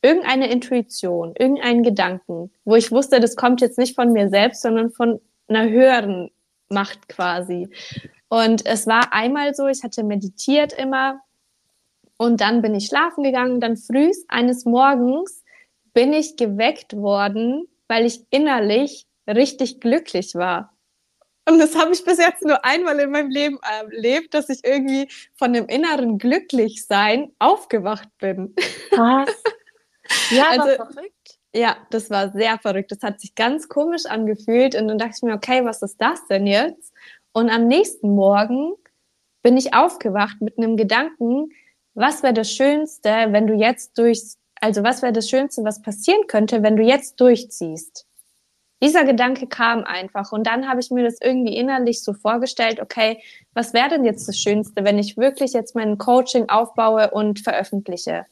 irgendeine 0.02 0.50
Intuition, 0.50 1.34
irgendeinen 1.38 1.82
Gedanken, 1.82 2.50
wo 2.64 2.74
ich 2.74 2.90
wusste, 2.90 3.20
das 3.20 3.36
kommt 3.36 3.60
jetzt 3.60 3.78
nicht 3.78 3.94
von 3.94 4.12
mir 4.12 4.28
selbst, 4.28 4.62
sondern 4.62 4.90
von 4.90 5.20
einer 5.48 5.70
höheren 5.70 6.30
Macht 6.68 7.08
quasi. 7.08 7.68
Und 8.28 8.66
es 8.66 8.86
war 8.86 9.12
einmal 9.12 9.54
so, 9.54 9.66
ich 9.68 9.82
hatte 9.84 10.02
meditiert 10.02 10.72
immer 10.72 11.20
und 12.16 12.40
dann 12.40 12.62
bin 12.62 12.74
ich 12.74 12.86
schlafen 12.86 13.24
gegangen. 13.24 13.60
Dann 13.60 13.76
früh 13.76 14.10
eines 14.28 14.64
Morgens 14.64 15.42
bin 15.92 16.12
ich 16.12 16.36
geweckt 16.36 16.96
worden, 16.96 17.68
weil 17.88 18.06
ich 18.06 18.24
innerlich 18.30 19.06
richtig 19.28 19.80
glücklich 19.80 20.34
war. 20.34 20.72
Und 21.48 21.58
das 21.58 21.76
habe 21.76 21.92
ich 21.92 22.04
bis 22.04 22.18
jetzt 22.18 22.42
nur 22.44 22.64
einmal 22.64 22.98
in 23.00 23.10
meinem 23.10 23.30
Leben 23.30 23.58
erlebt, 23.62 24.32
dass 24.34 24.48
ich 24.48 24.60
irgendwie 24.64 25.08
von 25.34 25.52
dem 25.52 25.66
inneren 25.66 26.18
Glücklichsein 26.18 27.32
aufgewacht 27.38 28.08
bin. 28.18 28.54
Was? 28.96 29.28
Ja, 30.30 30.44
also, 30.50 30.64
verrückt. 30.64 31.38
Ja, 31.54 31.76
das 31.90 32.08
war 32.10 32.32
sehr 32.32 32.58
verrückt. 32.58 32.90
Das 32.90 33.02
hat 33.02 33.20
sich 33.20 33.34
ganz 33.34 33.68
komisch 33.68 34.06
angefühlt. 34.06 34.74
Und 34.74 34.88
dann 34.88 34.98
dachte 34.98 35.12
ich 35.16 35.22
mir, 35.22 35.34
okay, 35.34 35.64
was 35.64 35.82
ist 35.82 36.00
das 36.00 36.26
denn 36.28 36.46
jetzt? 36.46 36.92
Und 37.32 37.50
am 37.50 37.66
nächsten 37.66 38.14
Morgen 38.14 38.74
bin 39.42 39.56
ich 39.56 39.74
aufgewacht 39.74 40.40
mit 40.40 40.56
einem 40.58 40.76
Gedanken, 40.76 41.50
was 41.94 42.22
wäre 42.22 42.34
das 42.34 42.50
Schönste, 42.50 43.10
wenn 43.30 43.46
du 43.46 43.54
jetzt 43.54 43.98
durch, 43.98 44.22
also 44.60 44.82
was 44.82 45.02
wäre 45.02 45.12
das 45.12 45.28
Schönste, 45.28 45.64
was 45.64 45.82
passieren 45.82 46.26
könnte, 46.26 46.62
wenn 46.62 46.76
du 46.76 46.82
jetzt 46.82 47.20
durchziehst? 47.20 48.06
Dieser 48.82 49.04
Gedanke 49.04 49.46
kam 49.46 49.84
einfach 49.84 50.32
und 50.32 50.46
dann 50.46 50.68
habe 50.68 50.80
ich 50.80 50.90
mir 50.90 51.04
das 51.04 51.18
irgendwie 51.20 51.56
innerlich 51.56 52.02
so 52.02 52.14
vorgestellt, 52.14 52.80
okay, 52.80 53.22
was 53.54 53.74
wäre 53.74 53.90
denn 53.90 54.04
jetzt 54.04 54.26
das 54.26 54.38
Schönste, 54.38 54.84
wenn 54.84 54.98
ich 54.98 55.16
wirklich 55.16 55.52
jetzt 55.52 55.76
mein 55.76 55.98
Coaching 55.98 56.48
aufbaue 56.48 57.10
und 57.10 57.40
veröffentliche? 57.40 58.26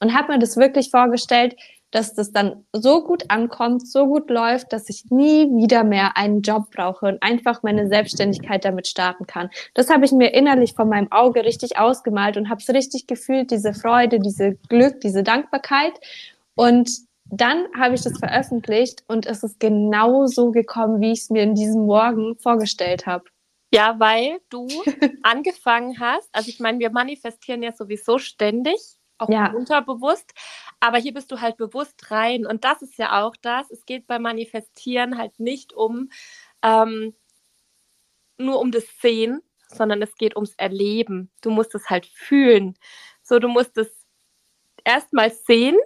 Und 0.00 0.14
habe 0.14 0.32
mir 0.32 0.38
das 0.38 0.56
wirklich 0.56 0.90
vorgestellt, 0.90 1.56
dass 1.90 2.14
das 2.14 2.32
dann 2.32 2.66
so 2.72 3.04
gut 3.04 3.24
ankommt, 3.30 3.88
so 3.88 4.06
gut 4.06 4.28
läuft, 4.28 4.72
dass 4.72 4.88
ich 4.88 5.04
nie 5.10 5.46
wieder 5.56 5.84
mehr 5.84 6.16
einen 6.16 6.42
Job 6.42 6.70
brauche 6.70 7.06
und 7.06 7.22
einfach 7.22 7.62
meine 7.62 7.88
Selbstständigkeit 7.88 8.64
damit 8.64 8.86
starten 8.86 9.26
kann. 9.26 9.50
Das 9.74 9.88
habe 9.88 10.04
ich 10.04 10.12
mir 10.12 10.34
innerlich 10.34 10.74
von 10.74 10.88
meinem 10.88 11.10
Auge 11.12 11.44
richtig 11.44 11.78
ausgemalt 11.78 12.36
und 12.36 12.50
habe 12.50 12.60
es 12.60 12.68
richtig 12.68 13.06
gefühlt, 13.06 13.50
diese 13.50 13.72
Freude, 13.72 14.18
diese 14.18 14.56
Glück, 14.68 15.00
diese 15.00 15.22
Dankbarkeit. 15.22 15.94
Und 16.54 16.90
dann 17.30 17.66
habe 17.78 17.94
ich 17.94 18.02
das 18.02 18.18
veröffentlicht 18.18 19.04
und 19.08 19.26
es 19.26 19.42
ist 19.42 19.58
genau 19.58 20.26
so 20.26 20.50
gekommen, 20.50 21.00
wie 21.00 21.12
ich 21.12 21.20
es 21.20 21.30
mir 21.30 21.42
in 21.42 21.54
diesem 21.54 21.86
Morgen 21.86 22.36
vorgestellt 22.38 23.06
habe. 23.06 23.24
Ja, 23.72 23.96
weil 23.98 24.38
du 24.50 24.68
angefangen 25.22 25.98
hast, 25.98 26.28
also 26.32 26.48
ich 26.48 26.60
meine, 26.60 26.78
wir 26.78 26.90
manifestieren 26.90 27.62
ja 27.62 27.72
sowieso 27.72 28.18
ständig 28.18 28.95
auch 29.18 29.28
ja. 29.28 29.52
unterbewusst. 29.52 30.32
Aber 30.80 30.98
hier 30.98 31.14
bist 31.14 31.30
du 31.30 31.40
halt 31.40 31.56
bewusst 31.56 32.10
rein. 32.10 32.46
Und 32.46 32.64
das 32.64 32.82
ist 32.82 32.98
ja 32.98 33.22
auch 33.22 33.36
das. 33.36 33.70
Es 33.70 33.86
geht 33.86 34.06
beim 34.06 34.22
Manifestieren 34.22 35.18
halt 35.18 35.38
nicht 35.40 35.72
um 35.72 36.10
ähm, 36.62 37.14
nur 38.38 38.60
um 38.60 38.70
das 38.70 38.84
Sehen, 39.00 39.42
sondern 39.68 40.02
es 40.02 40.14
geht 40.16 40.36
ums 40.36 40.54
Erleben. 40.56 41.30
Du 41.40 41.50
musst 41.50 41.74
es 41.74 41.88
halt 41.88 42.06
fühlen. 42.06 42.78
So, 43.22 43.38
du 43.38 43.48
musst 43.48 43.76
es 43.76 43.88
erstmal 44.84 45.30
sehen, 45.30 45.76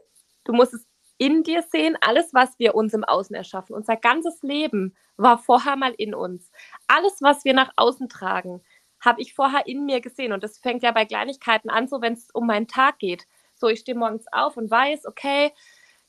du 0.45 0.53
musst 0.53 0.75
es 0.75 0.87
in 1.17 1.43
dir 1.43 1.63
sehen, 1.63 1.99
alles, 2.01 2.33
was 2.33 2.59
wir 2.59 2.75
uns 2.75 2.95
im 2.95 3.05
Außen 3.05 3.37
erschaffen. 3.37 3.75
Unser 3.75 3.97
ganzes 3.97 4.43
Leben 4.43 4.97
war 5.17 5.39
vorher 5.39 5.77
mal 5.77 5.93
in 5.97 6.15
uns. 6.15 6.51
Alles, 6.87 7.19
was 7.21 7.45
wir 7.45 7.53
nach 7.53 7.71
außen 7.77 8.09
tragen, 8.09 8.63
habe 9.01 9.21
ich 9.21 9.35
vorher 9.35 9.67
in 9.67 9.85
mir 9.85 10.01
gesehen. 10.01 10.33
Und 10.33 10.43
das 10.43 10.59
fängt 10.59 10.83
ja 10.83 10.93
bei 10.93 11.05
Kleinigkeiten 11.05 11.71
an, 11.71 11.89
so 11.89 12.01
wenn 12.01 12.15
es 12.15 12.31
um 12.33 12.47
meinen 12.47 12.69
Tag 12.69 12.99
geht. 12.99 13.27
So, 13.55 13.69
ich 13.69 13.81
stehe 13.81 13.97
morgens 13.97 14.27
auf 14.33 14.57
und 14.57 14.71
weiß, 14.71 15.07
okay, 15.07 15.53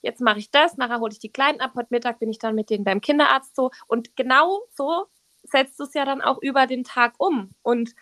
jetzt 0.02 0.22
mache 0.22 0.40
ich 0.40 0.52
das, 0.52 0.78
nachher 0.78 1.00
hole 1.00 1.12
ich 1.12 1.20
die 1.20 1.32
Kleinen 1.32 1.62
ab, 1.62 1.72
heute 1.76 1.90
Mittag 1.92 2.20
bin 2.20 2.30
ich 2.30 2.40
dann 2.40 2.56
mit 2.56 2.70
denen 2.70 2.84
beim 2.84 3.02
Kinderarzt 3.02 3.56
so. 3.56 3.72
Und 3.88 4.16
genau 4.16 4.62
so 4.74 5.06
setzt 5.44 5.80
du 5.80 5.84
es 5.84 5.94
ja 5.94 6.06
dann 6.06 6.22
auch 6.22 6.42
über 6.42 6.68
den 6.68 6.84
Tag 6.84 7.14
um. 7.18 7.54
Und 7.62 7.94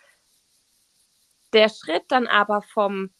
der 1.52 1.68
Schritt 1.68 2.04
dann 2.08 2.26
aber 2.26 2.62
vom, 2.62 3.10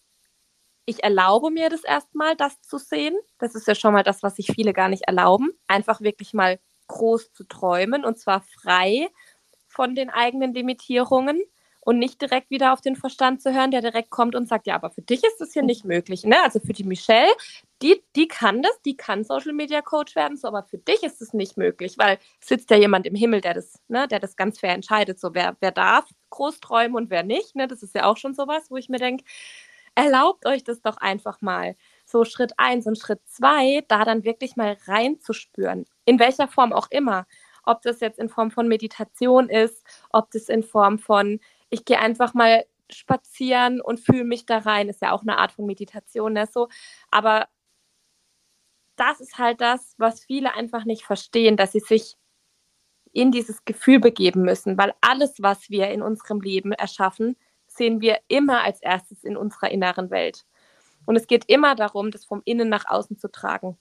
ich 0.87 1.03
erlaube 1.03 1.51
mir 1.51 1.69
das 1.69 1.85
erstmal, 1.85 2.37
das 2.37 2.61
zu 2.63 2.79
sehen, 2.79 3.17
das 3.39 3.55
ist 3.55 3.67
ja 3.67 3.75
schon 3.75 3.93
mal 3.93 4.03
das, 4.03 4.23
was 4.23 4.37
sich 4.37 4.47
viele 4.55 4.73
gar 4.73 4.89
nicht 4.89 5.03
erlauben, 5.07 5.51
einfach 5.67 6.01
wirklich 6.01 6.33
mal 6.33 6.59
groß 6.89 7.33
zu 7.33 7.45
träumen 7.45 8.05
und 8.05 8.19
zwar 8.19 8.41
frei 8.41 9.09
von 9.69 9.95
den 9.95 10.11
eigenen 10.11 10.53
Limitierungen 10.53 11.41
und 11.91 11.99
nicht 11.99 12.23
direkt 12.23 12.51
wieder 12.51 12.73
auf 12.73 12.81
den 12.81 12.95
Verstand 12.95 13.43
zu 13.43 13.53
hören, 13.53 13.73
der 13.73 13.81
direkt 13.81 14.11
kommt 14.11 14.37
und 14.37 14.47
sagt, 14.47 14.69
ja, 14.69 14.77
aber 14.77 14.91
für 14.91 15.03
dich 15.03 15.25
ist 15.25 15.41
das 15.41 15.53
hier 15.53 15.65
nicht 15.65 15.85
möglich. 15.85 16.23
Ne? 16.23 16.37
Also 16.45 16.61
für 16.61 16.73
die 16.73 16.85
Michelle, 16.85 17.29
die, 17.83 18.01
die 18.15 18.29
kann 18.29 18.63
das, 18.63 18.81
die 18.83 18.97
kann 18.97 19.25
Social 19.25 19.53
Media 19.53 19.83
Coach 19.83 20.15
werden, 20.15 20.37
so, 20.37 20.47
aber 20.47 20.63
für 20.63 20.79
dich 20.79 21.03
ist 21.03 21.21
es 21.21 21.35
nicht 21.35 21.57
möglich, 21.57 21.97
weil 21.99 22.19
sitzt 22.41 22.71
ja 22.71 22.77
jemand 22.77 23.07
im 23.07 23.17
Himmel, 23.17 23.41
der 23.41 23.55
das, 23.55 23.81
ne, 23.89 24.07
der 24.07 24.21
das 24.21 24.37
ganz 24.37 24.61
fair 24.61 24.73
entscheidet, 24.73 25.19
so 25.19 25.35
wer, 25.35 25.57
wer 25.59 25.73
darf 25.73 26.05
groß 26.31 26.61
träumen 26.61 26.95
und 26.95 27.11
wer 27.11 27.25
nicht. 27.25 27.57
Ne? 27.57 27.67
Das 27.67 27.83
ist 27.83 27.97
ja 27.97 28.05
auch 28.05 28.17
schon 28.17 28.35
sowas, 28.35 28.71
wo 28.71 28.77
ich 28.77 28.89
mir 28.89 28.99
denke, 28.99 29.25
erlaubt 29.97 30.47
euch 30.47 30.63
das 30.63 30.81
doch 30.81 30.99
einfach 30.99 31.41
mal. 31.41 31.75
So 32.07 32.25
Schritt 32.25 32.53
eins 32.57 32.87
und 32.87 32.99
Schritt 32.99 33.21
zwei, 33.27 33.85
da 33.89 34.05
dann 34.05 34.23
wirklich 34.23 34.55
mal 34.55 34.77
reinzuspüren, 34.87 35.87
in 36.05 36.21
welcher 36.21 36.47
Form 36.47 36.73
auch 36.73 36.87
immer. 36.91 37.27
Ob 37.65 37.83
das 37.83 38.01
jetzt 38.01 38.19
in 38.19 38.29
Form 38.29 38.51
von 38.51 38.69
Meditation 38.69 39.49
ist, 39.49 39.85
ob 40.11 40.31
das 40.31 40.49
in 40.49 40.63
Form 40.63 40.99
von 40.99 41.41
ich 41.71 41.85
gehe 41.85 41.99
einfach 41.99 42.35
mal 42.35 42.65
spazieren 42.91 43.81
und 43.81 44.01
fühle 44.01 44.25
mich 44.25 44.47
da 44.47 44.59
rein. 44.59 44.89
Ist 44.89 45.03
ja 45.03 45.13
auch 45.13 45.23
eine 45.23 45.39
Art 45.39 45.53
von 45.53 45.67
Meditation, 45.67 46.33
ne? 46.33 46.47
so. 46.47 46.69
Aber 47.11 47.49
das 48.97 49.21
ist 49.21 49.39
halt 49.39 49.61
das, 49.61 49.95
was 49.99 50.25
viele 50.25 50.55
einfach 50.55 50.85
nicht 50.85 51.05
verstehen, 51.05 51.57
dass 51.57 51.73
sie 51.73 51.81
sich 51.81 52.17
in 53.13 53.33
dieses 53.33 53.65
Gefühl 53.65 53.99
begeben 53.99 54.43
müssen, 54.43 54.79
weil 54.79 54.95
alles, 55.01 55.35
was 55.41 55.71
wir 55.71 55.89
in 55.89 56.03
unserem 56.03 56.41
Leben 56.41 56.73
erschaffen, 56.73 57.37
sehen 57.67 58.01
wir 58.01 58.19
immer 58.29 58.63
als 58.63 58.81
erstes 58.83 59.25
in 59.25 59.37
unserer 59.37 59.71
inneren 59.71 60.11
Welt. 60.11 60.45
Und 61.07 61.17
es 61.17 61.27
geht 61.27 61.45
immer 61.47 61.75
darum, 61.75 62.11
das 62.11 62.25
vom 62.25 62.43
Innen 62.45 62.69
nach 62.69 62.85
außen 62.87 63.17
zu 63.17 63.31
tragen. 63.31 63.79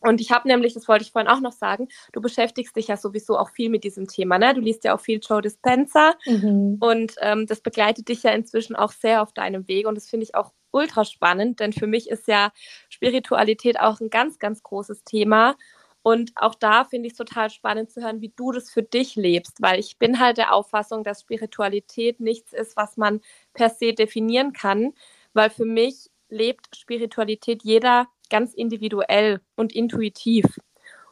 Und 0.00 0.20
ich 0.20 0.30
habe 0.30 0.46
nämlich, 0.46 0.74
das 0.74 0.86
wollte 0.86 1.04
ich 1.04 1.12
vorhin 1.12 1.30
auch 1.30 1.40
noch 1.40 1.52
sagen, 1.52 1.88
du 2.12 2.20
beschäftigst 2.20 2.76
dich 2.76 2.88
ja 2.88 2.96
sowieso 2.96 3.36
auch 3.36 3.50
viel 3.50 3.68
mit 3.68 3.82
diesem 3.84 4.06
Thema. 4.06 4.38
Ne? 4.38 4.54
Du 4.54 4.60
liest 4.60 4.84
ja 4.84 4.94
auch 4.94 5.00
viel 5.00 5.20
Joe 5.20 5.42
Dispenza 5.42 6.14
mhm. 6.26 6.76
und 6.80 7.14
ähm, 7.20 7.46
das 7.46 7.60
begleitet 7.60 8.08
dich 8.08 8.22
ja 8.22 8.30
inzwischen 8.30 8.76
auch 8.76 8.92
sehr 8.92 9.22
auf 9.22 9.32
deinem 9.32 9.66
Weg 9.66 9.86
und 9.86 9.96
das 9.96 10.08
finde 10.08 10.24
ich 10.24 10.34
auch 10.34 10.52
ultra 10.70 11.04
spannend, 11.04 11.60
denn 11.60 11.72
für 11.72 11.86
mich 11.86 12.08
ist 12.08 12.28
ja 12.28 12.52
Spiritualität 12.88 13.80
auch 13.80 14.00
ein 14.00 14.10
ganz, 14.10 14.38
ganz 14.38 14.62
großes 14.62 15.04
Thema. 15.04 15.56
Und 16.02 16.32
auch 16.36 16.54
da 16.54 16.84
finde 16.84 17.08
ich 17.08 17.12
es 17.12 17.18
total 17.18 17.50
spannend 17.50 17.90
zu 17.90 18.02
hören, 18.02 18.20
wie 18.20 18.32
du 18.34 18.52
das 18.52 18.70
für 18.70 18.82
dich 18.82 19.16
lebst, 19.16 19.60
weil 19.60 19.80
ich 19.80 19.98
bin 19.98 20.20
halt 20.20 20.38
der 20.38 20.54
Auffassung, 20.54 21.04
dass 21.04 21.20
Spiritualität 21.20 22.20
nichts 22.20 22.52
ist, 22.52 22.76
was 22.76 22.96
man 22.96 23.20
per 23.52 23.68
se 23.68 23.92
definieren 23.92 24.52
kann, 24.52 24.94
weil 25.34 25.50
für 25.50 25.64
mich 25.64 26.08
lebt 26.30 26.76
Spiritualität 26.76 27.62
jeder 27.64 28.06
ganz 28.28 28.54
individuell 28.54 29.40
und 29.56 29.74
intuitiv. 29.74 30.44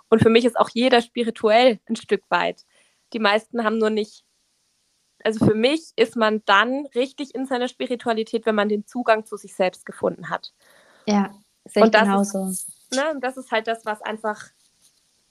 Und 0.09 0.23
für 0.23 0.31
mich 0.31 0.45
ist 0.45 0.59
auch 0.59 0.71
jeder 0.73 1.03
spirituell 1.03 1.81
ein 1.89 1.97
Stück 1.97 2.23
weit. 2.29 2.64
Die 3.12 3.19
meisten 3.19 3.64
haben 3.64 3.79
nur 3.79 3.91
nicht, 3.91 4.25
also 5.25 5.45
für 5.45 5.55
mich 5.55 5.93
ist 5.97 6.17
man 6.17 6.43
dann 6.47 6.87
richtig 6.95 7.35
in 7.35 7.47
seiner 7.47 7.69
Spiritualität, 7.69 8.47
wenn 8.47 8.55
man 8.55 8.69
den 8.69 8.87
Zugang 8.87 9.25
zu 9.25 9.37
sich 9.37 9.55
selbst 9.55 9.87
gefunden 9.87 10.31
hat. 10.31 10.53
Ja, 11.07 11.35
sehe 11.64 11.87
ich 11.87 11.93
genauso. 11.93 12.49
Ist, 12.49 12.95
ne, 12.95 13.11
und 13.12 13.23
das 13.23 13.37
ist 13.37 13.51
halt 13.51 13.67
das, 13.67 13.85
was 13.85 14.03
einfach, 14.03 14.45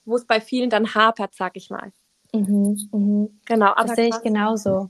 wo 0.04 0.16
es 0.16 0.26
bei 0.26 0.40
vielen 0.40 0.70
dann 0.70 0.94
hapert, 0.94 1.34
sag 1.34 1.56
ich 1.56 1.70
mal. 1.70 1.92
Mhm, 2.32 2.88
mhm. 2.92 3.40
Genau, 3.46 3.72
aber 3.72 3.84
das 3.88 3.96
sehe 3.96 4.08
ich 4.08 4.20
genauso. 4.22 4.88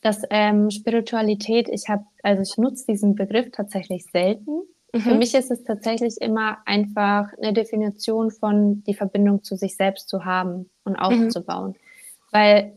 Dass 0.00 0.22
ähm, 0.30 0.70
Spiritualität, 0.70 1.68
ich 1.68 1.88
habe, 1.88 2.04
also 2.22 2.42
ich 2.42 2.58
nutze 2.58 2.86
diesen 2.88 3.14
Begriff 3.14 3.50
tatsächlich 3.52 4.04
selten 4.10 4.62
Mhm. 4.92 5.00
Für 5.00 5.14
mich 5.14 5.34
ist 5.34 5.50
es 5.50 5.64
tatsächlich 5.64 6.20
immer 6.20 6.58
einfach 6.66 7.28
eine 7.38 7.52
Definition 7.52 8.30
von 8.30 8.82
die 8.84 8.94
Verbindung 8.94 9.42
zu 9.42 9.56
sich 9.56 9.76
selbst 9.76 10.08
zu 10.08 10.24
haben 10.24 10.70
und 10.84 10.94
mhm. 10.94 10.98
aufzubauen. 10.98 11.70
Mhm. 11.70 11.76
Weil 12.30 12.72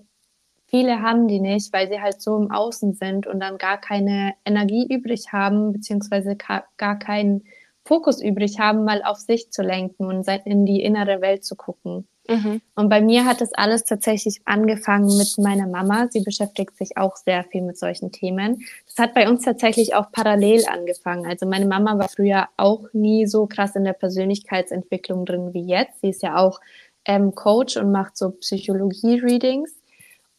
viele 0.68 1.02
haben 1.02 1.28
die 1.28 1.40
nicht, 1.40 1.72
weil 1.74 1.90
sie 1.90 2.02
halt 2.02 2.22
so 2.22 2.38
im 2.38 2.52
Außen 2.52 2.94
sind 2.94 3.28
und 3.28 3.40
dann 3.40 3.58
gar 3.58 3.80
keine 3.80 4.34
Energie 4.46 4.88
übrig 4.90 5.34
haben, 5.34 5.74
beziehungsweise 5.74 6.36
gar 6.36 7.00
keinen 7.00 7.44
Fokus 7.86 8.22
übrig 8.22 8.60
haben, 8.60 8.84
mal 8.84 9.04
auf 9.04 9.20
sich 9.20 9.52
zu 9.52 9.62
lenken 9.62 10.06
und 10.06 10.28
in 10.46 10.66
die 10.66 10.82
innere 10.82 11.22
Welt 11.22 11.46
zu 11.46 11.56
gucken. 11.56 12.08
Mhm. 12.28 12.62
Und 12.76 12.90
bei 12.90 13.02
mir 13.02 13.26
hat 13.26 13.42
das 13.42 13.54
alles 13.54 13.84
tatsächlich 13.84 14.42
angefangen 14.46 15.16
mit 15.18 15.38
meiner 15.38 15.68
Mama. 15.68 16.08
Sie 16.10 16.22
beschäftigt 16.22 16.76
sich 16.78 16.98
auch 16.98 17.16
sehr 17.18 17.44
viel 17.44 17.62
mit 17.62 17.78
solchen 17.78 18.12
Themen. 18.12 18.64
Das 18.88 18.98
hat 18.98 19.14
bei 19.14 19.30
uns 19.30 19.44
tatsächlich 19.44 19.96
auch 19.96 20.12
parallel 20.12 20.66
angefangen. 20.68 21.26
Also 21.26 21.46
meine 21.46 21.66
Mama 21.66 21.98
war 21.98 22.10
früher 22.10 22.48
auch 22.58 22.88
nie 22.94 23.28
so 23.28 23.46
krass 23.46 23.76
in 23.76 23.84
der 23.84 23.94
Persönlichkeitsentwicklung 23.94 25.26
drin 25.26 25.54
wie 25.54 25.66
jetzt. 25.66 26.02
Sie 26.02 26.10
ist 26.10 26.24
ja 26.24 26.38
auch 26.38 26.60
ähm, 27.06 27.36
Coach 27.36 27.78
und 27.78 27.92
macht 27.92 28.18
so 28.18 28.32
Psychologie-Readings. 28.32 29.72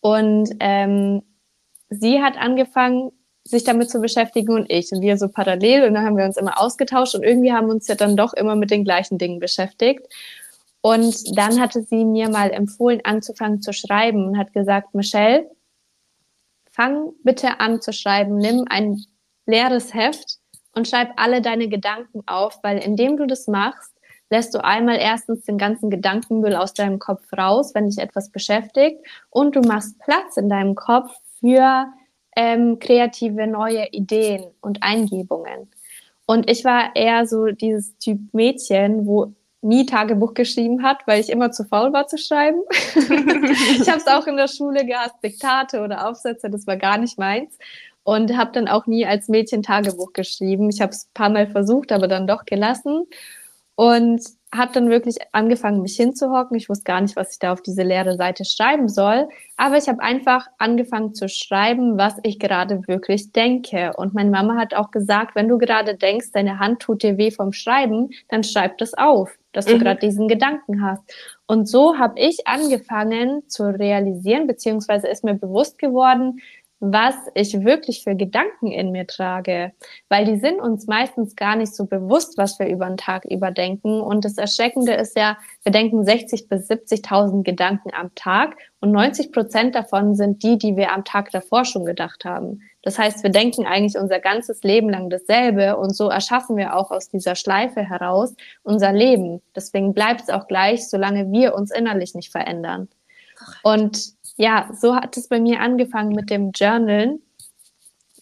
Und 0.00 0.50
ähm, 0.60 1.22
sie 1.88 2.22
hat 2.22 2.36
angefangen, 2.36 3.12
sich 3.44 3.62
damit 3.62 3.90
zu 3.90 4.00
beschäftigen 4.00 4.54
und 4.54 4.70
ich. 4.70 4.90
Und 4.92 5.02
wir 5.02 5.16
so 5.16 5.28
parallel. 5.28 5.86
Und 5.86 5.94
dann 5.94 6.04
haben 6.04 6.16
wir 6.16 6.24
uns 6.24 6.36
immer 6.36 6.60
ausgetauscht 6.60 7.14
und 7.14 7.22
irgendwie 7.22 7.52
haben 7.52 7.70
uns 7.70 7.86
ja 7.86 7.94
dann 7.94 8.16
doch 8.16 8.34
immer 8.34 8.56
mit 8.56 8.70
den 8.70 8.84
gleichen 8.84 9.18
Dingen 9.18 9.38
beschäftigt. 9.38 10.08
Und 10.80 11.36
dann 11.36 11.60
hatte 11.60 11.82
sie 11.82 12.04
mir 12.04 12.28
mal 12.28 12.50
empfohlen, 12.50 13.00
anzufangen 13.04 13.60
zu 13.60 13.72
schreiben 13.72 14.26
und 14.26 14.38
hat 14.38 14.52
gesagt, 14.52 14.94
Michelle, 14.94 15.50
fang 16.70 17.12
bitte 17.24 17.60
an 17.60 17.80
zu 17.80 17.92
schreiben, 17.92 18.36
nimm 18.36 18.64
ein 18.68 19.02
leeres 19.46 19.94
Heft 19.94 20.38
und 20.74 20.86
schreib 20.86 21.10
alle 21.16 21.40
deine 21.40 21.68
Gedanken 21.68 22.22
auf, 22.26 22.58
weil 22.62 22.78
indem 22.78 23.16
du 23.16 23.26
das 23.26 23.46
machst, 23.48 23.92
lässt 24.30 24.54
du 24.54 24.62
einmal 24.62 24.98
erstens 24.98 25.44
den 25.44 25.58
ganzen 25.58 25.90
Gedankenmüll 25.90 26.54
aus 26.54 26.74
deinem 26.74 26.98
Kopf 26.98 27.32
raus, 27.32 27.74
wenn 27.74 27.88
dich 27.88 27.98
etwas 27.98 28.30
beschäftigt, 28.30 29.00
und 29.30 29.56
du 29.56 29.60
machst 29.60 29.98
Platz 30.00 30.36
in 30.36 30.48
deinem 30.48 30.74
Kopf 30.74 31.12
für 31.40 31.86
ähm, 32.36 32.78
kreative 32.78 33.46
neue 33.46 33.88
Ideen 33.92 34.44
und 34.60 34.82
Eingebungen. 34.82 35.70
Und 36.26 36.50
ich 36.50 36.64
war 36.64 36.94
eher 36.94 37.26
so 37.26 37.46
dieses 37.46 37.96
Typ 37.98 38.34
Mädchen, 38.34 39.06
wo 39.06 39.32
nie 39.62 39.86
Tagebuch 39.86 40.34
geschrieben 40.34 40.82
hat, 40.82 40.98
weil 41.06 41.20
ich 41.20 41.30
immer 41.30 41.50
zu 41.50 41.64
faul 41.64 41.92
war 41.92 42.06
zu 42.06 42.18
schreiben. 42.18 42.60
ich 43.80 43.88
habe 43.88 43.98
es 43.98 44.06
auch 44.06 44.26
in 44.26 44.36
der 44.36 44.48
Schule 44.48 44.84
gehasst, 44.84 45.16
Diktate 45.22 45.82
oder 45.82 46.08
Aufsätze, 46.08 46.50
das 46.50 46.66
war 46.66 46.76
gar 46.76 46.98
nicht 46.98 47.18
meins. 47.18 47.58
Und 48.04 48.36
habe 48.36 48.52
dann 48.52 48.68
auch 48.68 48.86
nie 48.86 49.04
als 49.04 49.28
Mädchen 49.28 49.64
Tagebuch 49.64 50.12
geschrieben. 50.12 50.70
Ich 50.70 50.80
habe 50.80 50.92
es 50.92 51.06
ein 51.06 51.14
paar 51.14 51.30
Mal 51.30 51.48
versucht, 51.48 51.90
aber 51.90 52.06
dann 52.06 52.28
doch 52.28 52.44
gelassen. 52.44 53.04
Und 53.74 54.22
habe 54.54 54.72
dann 54.72 54.88
wirklich 54.88 55.16
angefangen, 55.32 55.82
mich 55.82 55.96
hinzuhocken. 55.96 56.56
Ich 56.56 56.68
wusste 56.68 56.84
gar 56.84 57.00
nicht, 57.00 57.16
was 57.16 57.32
ich 57.32 57.40
da 57.40 57.52
auf 57.52 57.62
diese 57.62 57.82
leere 57.82 58.16
Seite 58.16 58.44
schreiben 58.44 58.88
soll. 58.88 59.28
Aber 59.56 59.76
ich 59.76 59.88
habe 59.88 60.00
einfach 60.00 60.46
angefangen 60.58 61.14
zu 61.14 61.28
schreiben, 61.28 61.98
was 61.98 62.14
ich 62.22 62.38
gerade 62.38 62.86
wirklich 62.86 63.32
denke. 63.32 63.92
Und 63.96 64.14
meine 64.14 64.30
Mama 64.30 64.56
hat 64.56 64.74
auch 64.74 64.92
gesagt, 64.92 65.34
wenn 65.34 65.48
du 65.48 65.58
gerade 65.58 65.96
denkst, 65.96 66.30
deine 66.32 66.60
Hand 66.60 66.80
tut 66.80 67.02
dir 67.02 67.18
weh 67.18 67.32
vom 67.32 67.52
Schreiben, 67.52 68.10
dann 68.28 68.44
schreib 68.44 68.78
das 68.78 68.94
auf 68.94 69.36
dass 69.56 69.64
du 69.64 69.76
mhm. 69.76 69.80
gerade 69.80 70.00
diesen 70.00 70.28
Gedanken 70.28 70.82
hast. 70.82 71.02
Und 71.46 71.66
so 71.66 71.98
habe 71.98 72.20
ich 72.20 72.46
angefangen 72.46 73.48
zu 73.48 73.64
realisieren, 73.64 74.46
beziehungsweise 74.46 75.08
ist 75.08 75.24
mir 75.24 75.34
bewusst 75.34 75.78
geworden, 75.78 76.40
was 76.78 77.14
ich 77.34 77.64
wirklich 77.64 78.04
für 78.04 78.14
Gedanken 78.14 78.66
in 78.66 78.92
mir 78.92 79.06
trage, 79.06 79.72
weil 80.10 80.26
die 80.26 80.36
sind 80.36 80.60
uns 80.60 80.86
meistens 80.86 81.34
gar 81.34 81.56
nicht 81.56 81.74
so 81.74 81.86
bewusst, 81.86 82.36
was 82.36 82.58
wir 82.58 82.68
über 82.68 82.86
den 82.86 82.98
Tag 82.98 83.24
überdenken. 83.24 84.00
Und 84.02 84.26
das 84.26 84.36
Erschreckende 84.36 84.92
ist 84.92 85.16
ja, 85.16 85.38
wir 85.62 85.72
denken 85.72 86.04
60 86.04 86.48
bis 86.48 86.68
70.000 86.68 87.44
Gedanken 87.44 87.92
am 87.94 88.14
Tag 88.14 88.56
und 88.80 88.92
90 88.92 89.32
Prozent 89.32 89.74
davon 89.74 90.14
sind 90.14 90.42
die, 90.42 90.58
die 90.58 90.76
wir 90.76 90.92
am 90.92 91.04
Tag 91.04 91.30
davor 91.30 91.64
schon 91.64 91.86
gedacht 91.86 92.26
haben. 92.26 92.60
Das 92.86 93.00
heißt, 93.00 93.24
wir 93.24 93.30
denken 93.30 93.66
eigentlich 93.66 94.00
unser 94.00 94.20
ganzes 94.20 94.62
Leben 94.62 94.88
lang 94.88 95.10
dasselbe 95.10 95.76
und 95.76 95.90
so 95.96 96.08
erschaffen 96.08 96.56
wir 96.56 96.76
auch 96.76 96.92
aus 96.92 97.08
dieser 97.08 97.34
Schleife 97.34 97.80
heraus 97.82 98.32
unser 98.62 98.92
Leben. 98.92 99.42
Deswegen 99.56 99.92
bleibt 99.92 100.20
es 100.20 100.30
auch 100.30 100.46
gleich, 100.46 100.88
solange 100.88 101.32
wir 101.32 101.56
uns 101.56 101.72
innerlich 101.72 102.14
nicht 102.14 102.30
verändern. 102.30 102.86
Und 103.64 104.12
ja, 104.36 104.68
so 104.72 104.94
hat 104.94 105.16
es 105.16 105.26
bei 105.26 105.40
mir 105.40 105.58
angefangen 105.58 106.14
mit 106.14 106.30
dem 106.30 106.52
Journalen. 106.52 107.22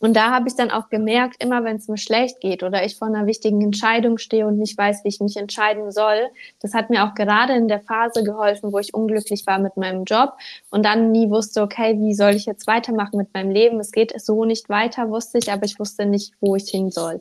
Und 0.04 0.12
da 0.12 0.30
habe 0.30 0.48
ich 0.48 0.54
dann 0.54 0.70
auch 0.70 0.90
gemerkt, 0.90 1.42
immer 1.42 1.64
wenn 1.64 1.76
es 1.76 1.88
mir 1.88 1.96
schlecht 1.96 2.38
geht 2.42 2.62
oder 2.62 2.84
ich 2.84 2.96
vor 2.96 3.08
einer 3.08 3.24
wichtigen 3.24 3.62
Entscheidung 3.62 4.18
stehe 4.18 4.46
und 4.46 4.58
nicht 4.58 4.76
weiß, 4.76 5.02
wie 5.02 5.08
ich 5.08 5.18
mich 5.20 5.38
entscheiden 5.38 5.90
soll, 5.92 6.28
das 6.60 6.74
hat 6.74 6.90
mir 6.90 7.04
auch 7.04 7.14
gerade 7.14 7.54
in 7.54 7.68
der 7.68 7.80
Phase 7.80 8.22
geholfen, 8.22 8.70
wo 8.70 8.78
ich 8.78 8.92
unglücklich 8.92 9.46
war 9.46 9.58
mit 9.58 9.78
meinem 9.78 10.04
Job 10.04 10.34
und 10.70 10.84
dann 10.84 11.10
nie 11.10 11.30
wusste, 11.30 11.62
okay, 11.62 11.98
wie 11.98 12.12
soll 12.12 12.34
ich 12.34 12.44
jetzt 12.44 12.66
weitermachen 12.66 13.16
mit 13.16 13.32
meinem 13.32 13.50
Leben? 13.50 13.80
Es 13.80 13.92
geht 13.92 14.12
so 14.20 14.44
nicht 14.44 14.68
weiter, 14.68 15.08
wusste 15.08 15.38
ich, 15.38 15.50
aber 15.50 15.64
ich 15.64 15.78
wusste 15.78 16.04
nicht, 16.04 16.34
wo 16.38 16.54
ich 16.54 16.68
hin 16.68 16.90
soll. 16.90 17.18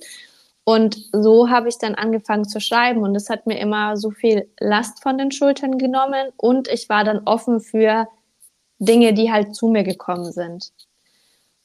Und 0.66 0.98
so 1.14 1.50
habe 1.50 1.70
ich 1.70 1.78
dann 1.78 1.96
angefangen 1.96 2.44
zu 2.44 2.60
schreiben 2.60 3.02
und 3.04 3.16
es 3.16 3.30
hat 3.30 3.48
mir 3.48 3.60
immer 3.60 3.96
so 3.96 4.12
viel 4.12 4.50
Last 4.60 5.02
von 5.02 5.18
den 5.18 5.32
Schultern 5.32 5.78
genommen 5.78 6.34
und 6.36 6.68
ich 6.68 6.90
war 6.90 7.06
dann 7.06 7.22
offen 7.24 7.62
für 7.62 8.10
Dinge, 8.80 9.14
die 9.14 9.32
halt 9.32 9.56
zu 9.56 9.70
mir 9.70 9.84
gekommen 9.84 10.34
sind. 10.34 10.74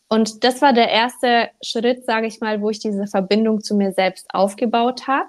Und 0.09 0.43
das 0.45 0.63
war 0.63 0.73
der 0.73 0.89
erste 0.89 1.51
Schritt, 1.63 2.05
sage 2.05 2.27
ich 2.27 2.41
mal, 2.41 2.63
wo 2.63 2.71
ich 2.71 2.79
diese 2.79 3.07
Verbindung 3.07 3.63
zu 3.63 3.75
mir 3.75 3.93
selbst 3.93 4.27
aufgebaut 4.33 5.07
habe. 5.07 5.29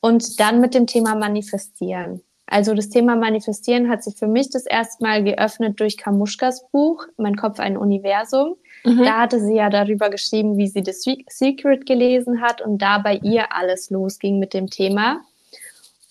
Und 0.00 0.38
dann 0.40 0.60
mit 0.60 0.74
dem 0.74 0.86
Thema 0.86 1.14
Manifestieren. 1.14 2.20
Also 2.46 2.74
das 2.74 2.90
Thema 2.90 3.16
Manifestieren 3.16 3.88
hat 3.88 4.04
sich 4.04 4.16
für 4.16 4.26
mich 4.26 4.50
das 4.50 4.66
erste 4.66 5.02
Mal 5.02 5.24
geöffnet 5.24 5.80
durch 5.80 5.96
Kamuschkas 5.96 6.68
Buch, 6.70 7.06
Mein 7.16 7.36
Kopf 7.36 7.58
ein 7.58 7.78
Universum. 7.78 8.56
Mhm. 8.84 9.02
Da 9.02 9.20
hatte 9.20 9.40
sie 9.40 9.54
ja 9.54 9.70
darüber 9.70 10.10
geschrieben, 10.10 10.58
wie 10.58 10.68
sie 10.68 10.82
das 10.82 11.02
Secret 11.02 11.86
gelesen 11.86 12.42
hat 12.42 12.60
und 12.60 12.82
da 12.82 12.98
bei 12.98 13.16
ihr 13.16 13.54
alles 13.54 13.88
losging 13.88 14.38
mit 14.38 14.52
dem 14.52 14.68
Thema. 14.68 15.22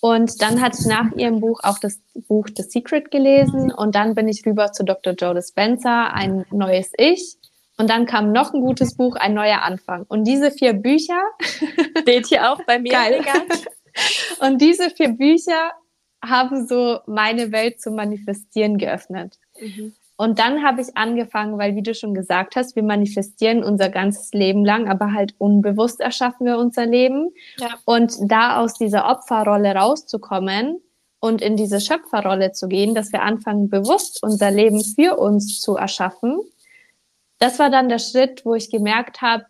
Und 0.02 0.42
dann 0.42 0.60
hatte 0.60 0.80
ich 0.82 0.86
nach 0.88 1.12
ihrem 1.16 1.40
Buch 1.40 1.62
auch 1.64 1.78
das 1.78 2.02
Buch 2.28 2.48
The 2.54 2.64
Secret 2.64 3.10
gelesen 3.12 3.72
und 3.72 3.96
dann 3.96 4.16
bin 4.16 4.28
ich 4.28 4.46
rüber 4.46 4.74
zu 4.74 4.84
Dr. 4.84 5.14
Joe 5.14 5.36
Dispenza, 5.36 6.08
ein 6.08 6.46
neues 6.52 6.92
Ich. 6.98 7.38
Und 7.78 7.90
dann 7.90 8.06
kam 8.06 8.32
noch 8.32 8.54
ein 8.54 8.62
gutes 8.62 8.96
Buch, 8.96 9.16
ein 9.16 9.34
neuer 9.34 9.62
Anfang. 9.64 10.06
Und 10.08 10.26
diese 10.26 10.52
vier 10.52 10.74
Bücher 10.74 11.22
steht 12.02 12.28
hier 12.28 12.52
auch 12.52 12.64
bei 12.66 12.80
mir. 12.80 12.92
Geil. 12.92 13.22
Und 14.40 14.62
diese 14.62 14.90
vier 14.90 15.10
Bücher 15.10 15.72
haben 16.24 16.68
so 16.68 17.00
meine 17.06 17.52
Welt 17.52 17.82
zu 17.82 17.92
manifestieren 17.92 18.78
geöffnet. 18.78 19.38
Mhm. 19.60 19.94
Und 20.16 20.40
dann 20.40 20.64
habe 20.64 20.82
ich 20.82 20.96
angefangen, 20.96 21.58
weil 21.58 21.76
wie 21.76 21.82
du 21.82 21.96
schon 21.96 22.14
gesagt 22.14 22.56
hast, 22.56 22.76
wir 22.76 22.84
manifestieren 22.84 23.64
unser 23.64 23.90
ganzes 23.90 24.32
Leben 24.32 24.64
lang, 24.64 24.88
aber 24.88 25.12
halt 25.12 25.34
unbewusst 25.40 26.00
erschaffen 26.00 26.46
wir 26.46 26.60
unser 26.60 26.86
Leben. 26.86 27.32
Ja. 27.58 27.70
Und 27.86 28.14
da 28.22 28.62
aus 28.62 28.76
dieser 28.76 29.10
Opferrolle 29.10 29.76
rauszukommen 29.76 30.80
und 31.20 31.42
in 31.42 31.58
diese 31.58 31.82
Schöpferrolle 31.82 32.52
zu 32.52 32.68
gehen, 32.68 32.94
dass 32.94 33.12
wir 33.12 33.24
anfangen, 33.24 33.70
bewusst 33.70 34.22
unser 34.22 34.52
Leben 34.52 34.84
für 34.84 35.18
uns 35.18 35.60
zu 35.60 35.76
erschaffen, 35.76 36.40
das 37.44 37.60
war 37.60 37.70
dann 37.70 37.90
der 37.90 38.00
Schritt, 38.00 38.46
wo 38.46 38.56
ich 38.56 38.72
gemerkt 38.72 39.22
habe, 39.22 39.46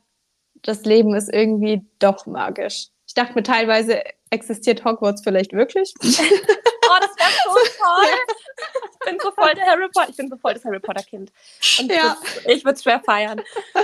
das 0.64 0.84
Leben 0.84 1.14
ist 1.14 1.32
irgendwie 1.32 1.86
doch 2.00 2.26
magisch. 2.26 2.88
Ich 3.06 3.14
dachte 3.14 3.36
mir 3.36 3.44
teilweise, 3.44 4.02
existiert 4.32 4.84
Hogwarts 4.84 5.22
vielleicht 5.24 5.54
wirklich? 5.54 5.94
oh, 6.02 6.08
das 6.08 6.18
wäre 6.18 7.32
so 7.46 7.60
toll. 7.78 8.18
Ich 8.94 9.12
bin 9.12 9.20
so 9.22 9.32
voll 9.32 9.54
der 9.54 9.66
Harry 9.66 9.88
Potter, 9.94 10.10
ich 10.10 10.18
bin 10.18 10.28
so 10.28 10.38
voll 10.38 10.56
das 10.56 10.66
Harry 10.66 10.80
Potter 10.80 11.04
Kind. 11.04 11.32
Und 11.80 11.92
ja. 11.92 12.18
ich 12.48 12.66
würde 12.66 12.76
es 12.76 12.84
schwer 12.84 13.00
feiern. 13.00 13.42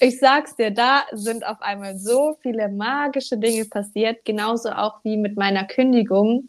Ich 0.00 0.18
sag's 0.18 0.56
dir, 0.56 0.72
da 0.72 1.04
sind 1.12 1.46
auf 1.46 1.62
einmal 1.62 1.96
so 1.96 2.36
viele 2.42 2.68
magische 2.68 3.38
Dinge 3.38 3.64
passiert, 3.66 4.24
genauso 4.24 4.70
auch 4.70 4.98
wie 5.04 5.16
mit 5.16 5.36
meiner 5.36 5.64
Kündigung 5.64 6.48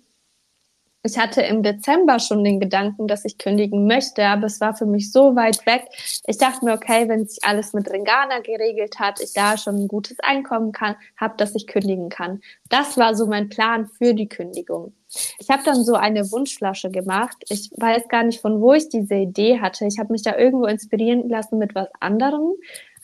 ich 1.05 1.17
hatte 1.17 1.41
im 1.41 1.63
Dezember 1.63 2.17
schon 2.19 2.45
den 2.45 2.61
Gedanken, 2.61 3.07
dass 3.07 3.25
ich 3.25 3.37
kündigen 3.37 3.87
möchte, 3.87 4.25
aber 4.25 4.45
es 4.45 4.61
war 4.61 4.73
für 4.73 4.85
mich 4.85 5.11
so 5.11 5.35
weit 5.35 5.65
weg. 5.65 5.85
Ich 6.25 6.37
dachte 6.37 6.63
mir, 6.63 6.73
okay, 6.73 7.09
wenn 7.09 7.27
sich 7.27 7.43
alles 7.43 7.73
mit 7.73 7.91
Ringana 7.91 8.39
geregelt 8.39 8.99
hat, 8.99 9.19
ich 9.19 9.33
da 9.33 9.57
schon 9.57 9.75
ein 9.75 9.87
gutes 9.89 10.17
Einkommen 10.21 10.71
kann, 10.71 10.95
habe, 11.17 11.35
dass 11.35 11.55
ich 11.55 11.67
kündigen 11.67 12.07
kann. 12.07 12.39
Das 12.69 12.97
war 12.97 13.15
so 13.15 13.27
mein 13.27 13.49
Plan 13.49 13.85
für 13.85 14.13
die 14.13 14.29
Kündigung. 14.29 14.93
Ich 15.39 15.49
habe 15.49 15.61
dann 15.65 15.83
so 15.83 15.95
eine 15.95 16.31
Wunschflasche 16.31 16.89
gemacht. 16.89 17.35
Ich 17.49 17.69
weiß 17.75 18.07
gar 18.07 18.23
nicht, 18.23 18.39
von 18.39 18.61
wo 18.61 18.71
ich 18.71 18.87
diese 18.87 19.15
Idee 19.15 19.59
hatte. 19.59 19.85
Ich 19.85 19.99
habe 19.99 20.13
mich 20.13 20.23
da 20.23 20.37
irgendwo 20.37 20.67
inspirieren 20.67 21.27
lassen 21.27 21.57
mit 21.57 21.75
was 21.75 21.89
anderem, 21.99 22.53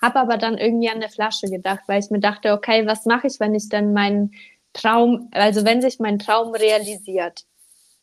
habe 0.01 0.19
aber 0.19 0.37
dann 0.37 0.57
irgendwie 0.57 0.89
an 0.89 1.01
der 1.01 1.09
Flasche 1.09 1.47
gedacht, 1.47 1.81
weil 1.87 1.99
ich 1.99 2.09
mir 2.09 2.21
dachte, 2.21 2.53
okay, 2.53 2.87
was 2.87 3.05
mache 3.05 3.27
ich, 3.27 3.41
wenn 3.41 3.55
ich 3.55 3.67
dann 3.67 3.91
meinen 3.91 4.31
Traum, 4.71 5.27
also 5.31 5.65
wenn 5.65 5.81
sich 5.81 5.99
mein 5.99 6.17
Traum 6.17 6.53
realisiert? 6.55 7.43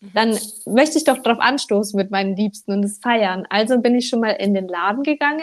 Dann 0.01 0.38
möchte 0.66 0.99
ich 0.99 1.05
doch 1.05 1.18
drauf 1.18 1.38
anstoßen 1.40 1.97
mit 1.97 2.11
meinen 2.11 2.36
Liebsten 2.36 2.72
und 2.72 2.84
es 2.84 2.99
feiern. 2.99 3.47
Also 3.49 3.78
bin 3.78 3.94
ich 3.94 4.09
schon 4.09 4.20
mal 4.20 4.32
in 4.32 4.53
den 4.53 4.68
Laden 4.68 5.03
gegangen 5.03 5.40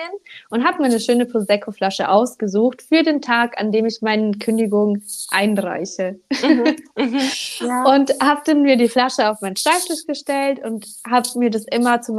und 0.49 0.63
habe 0.63 0.79
mir 0.79 0.85
eine 0.85 0.99
schöne 0.99 1.25
Prosecco-Flasche 1.25 2.07
ausgesucht 2.07 2.83
für 2.83 3.01
den 3.01 3.21
Tag, 3.21 3.59
an 3.59 3.71
dem 3.71 3.85
ich 3.87 4.01
meine 4.01 4.31
Kündigung 4.37 5.01
einreiche. 5.31 6.19
Mhm, 6.43 6.75
mhm, 6.97 7.19
ja. 7.59 7.83
Und 7.95 8.11
habe 8.21 8.53
mir 8.55 8.77
die 8.77 8.89
Flasche 8.89 9.29
auf 9.29 9.41
meinen 9.41 9.55
Schreibtisch 9.55 10.05
gestellt 10.05 10.63
und 10.63 10.85
habe 11.09 11.27
mir 11.35 11.49
das 11.49 11.65
immer 11.65 12.01
zu 12.01 12.13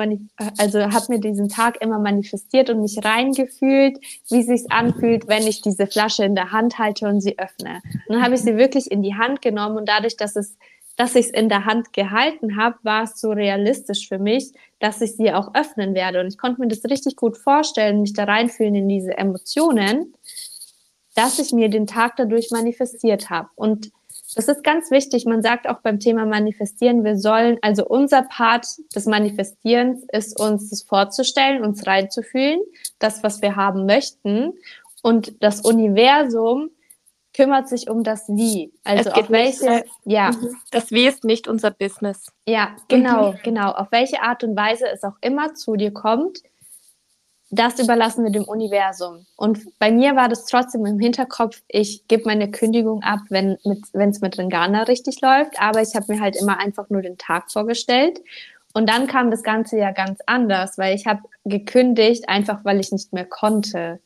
also 0.58 0.80
habe 0.80 1.06
mir 1.08 1.20
diesen 1.20 1.48
Tag 1.48 1.80
immer 1.80 2.00
manifestiert 2.00 2.68
und 2.68 2.80
mich 2.80 2.98
reingefühlt, 3.04 3.98
wie 4.28 4.40
es 4.40 4.46
sich 4.46 4.72
anfühlt, 4.72 5.28
wenn 5.28 5.46
ich 5.46 5.62
diese 5.62 5.86
Flasche 5.86 6.24
in 6.24 6.34
der 6.34 6.50
Hand 6.50 6.78
halte 6.78 7.06
und 7.06 7.20
sie 7.20 7.38
öffne. 7.38 7.80
Und 8.08 8.16
dann 8.16 8.22
habe 8.24 8.34
ich 8.34 8.40
sie 8.40 8.56
wirklich 8.56 8.90
in 8.90 9.02
die 9.02 9.14
Hand 9.14 9.40
genommen 9.40 9.76
und 9.76 9.88
dadurch, 9.88 10.16
dass 10.16 10.34
es 10.34 10.56
dass 10.96 11.14
ich 11.14 11.26
es 11.26 11.32
in 11.32 11.48
der 11.48 11.64
Hand 11.64 11.92
gehalten 11.92 12.56
habe, 12.56 12.76
war 12.82 13.04
es 13.04 13.20
so 13.20 13.32
realistisch 13.32 14.08
für 14.08 14.18
mich, 14.18 14.52
dass 14.78 15.00
ich 15.00 15.16
sie 15.16 15.32
auch 15.32 15.54
öffnen 15.54 15.94
werde. 15.94 16.20
Und 16.20 16.28
ich 16.28 16.38
konnte 16.38 16.60
mir 16.60 16.68
das 16.68 16.84
richtig 16.84 17.16
gut 17.16 17.36
vorstellen, 17.36 18.02
mich 18.02 18.12
da 18.12 18.24
reinfühlen 18.24 18.74
in 18.74 18.88
diese 18.88 19.16
Emotionen, 19.16 20.14
dass 21.14 21.38
ich 21.38 21.52
mir 21.52 21.68
den 21.68 21.86
Tag 21.86 22.16
dadurch 22.16 22.50
manifestiert 22.50 23.30
habe. 23.30 23.48
Und 23.56 23.90
das 24.34 24.48
ist 24.48 24.64
ganz 24.64 24.90
wichtig. 24.90 25.26
Man 25.26 25.42
sagt 25.42 25.68
auch 25.68 25.80
beim 25.80 26.00
Thema 26.00 26.26
Manifestieren, 26.26 27.04
wir 27.04 27.16
sollen, 27.16 27.58
also 27.62 27.86
unser 27.86 28.22
Part 28.22 28.66
des 28.94 29.06
Manifestierens 29.06 30.04
ist, 30.12 30.40
uns 30.40 30.70
das 30.70 30.82
vorzustellen, 30.82 31.64
uns 31.64 31.86
reinzufühlen, 31.86 32.60
das, 32.98 33.22
was 33.22 33.42
wir 33.42 33.54
haben 33.54 33.86
möchten. 33.86 34.54
Und 35.02 35.42
das 35.42 35.60
Universum 35.60 36.70
kümmert 37.34 37.68
sich 37.68 37.90
um 37.90 38.02
das 38.04 38.28
Wie. 38.28 38.72
Also 38.84 39.10
auf 39.10 39.28
welche, 39.28 39.70
nicht, 39.70 39.86
ja. 40.04 40.30
Das 40.70 40.90
Wie 40.90 41.06
ist 41.06 41.24
nicht 41.24 41.48
unser 41.48 41.70
Business. 41.70 42.26
Ja, 42.46 42.76
genau, 42.88 43.32
mhm. 43.32 43.38
genau. 43.42 43.72
Auf 43.72 43.88
welche 43.90 44.22
Art 44.22 44.44
und 44.44 44.56
Weise 44.56 44.86
es 44.88 45.02
auch 45.02 45.16
immer 45.20 45.54
zu 45.54 45.74
dir 45.74 45.92
kommt, 45.92 46.38
das 47.50 47.78
überlassen 47.78 48.24
wir 48.24 48.32
dem 48.32 48.44
Universum. 48.44 49.26
Und 49.36 49.78
bei 49.78 49.90
mir 49.90 50.16
war 50.16 50.28
das 50.28 50.46
trotzdem 50.46 50.86
im 50.86 50.98
Hinterkopf, 50.98 51.62
ich 51.68 52.08
gebe 52.08 52.24
meine 52.24 52.50
Kündigung 52.50 53.02
ab, 53.02 53.20
wenn 53.28 53.58
es 53.92 54.20
mit 54.20 54.38
Ringana 54.38 54.84
richtig 54.84 55.20
läuft. 55.20 55.60
Aber 55.60 55.82
ich 55.82 55.94
habe 55.94 56.12
mir 56.12 56.20
halt 56.20 56.36
immer 56.36 56.58
einfach 56.58 56.88
nur 56.88 57.02
den 57.02 57.18
Tag 57.18 57.52
vorgestellt. 57.52 58.20
Und 58.72 58.88
dann 58.88 59.06
kam 59.06 59.30
das 59.30 59.42
Ganze 59.42 59.78
ja 59.78 59.92
ganz 59.92 60.18
anders, 60.26 60.78
weil 60.78 60.96
ich 60.96 61.06
habe 61.06 61.22
gekündigt, 61.44 62.28
einfach 62.28 62.64
weil 62.64 62.80
ich 62.80 62.90
nicht 62.90 63.12
mehr 63.12 63.26
konnte. 63.26 64.00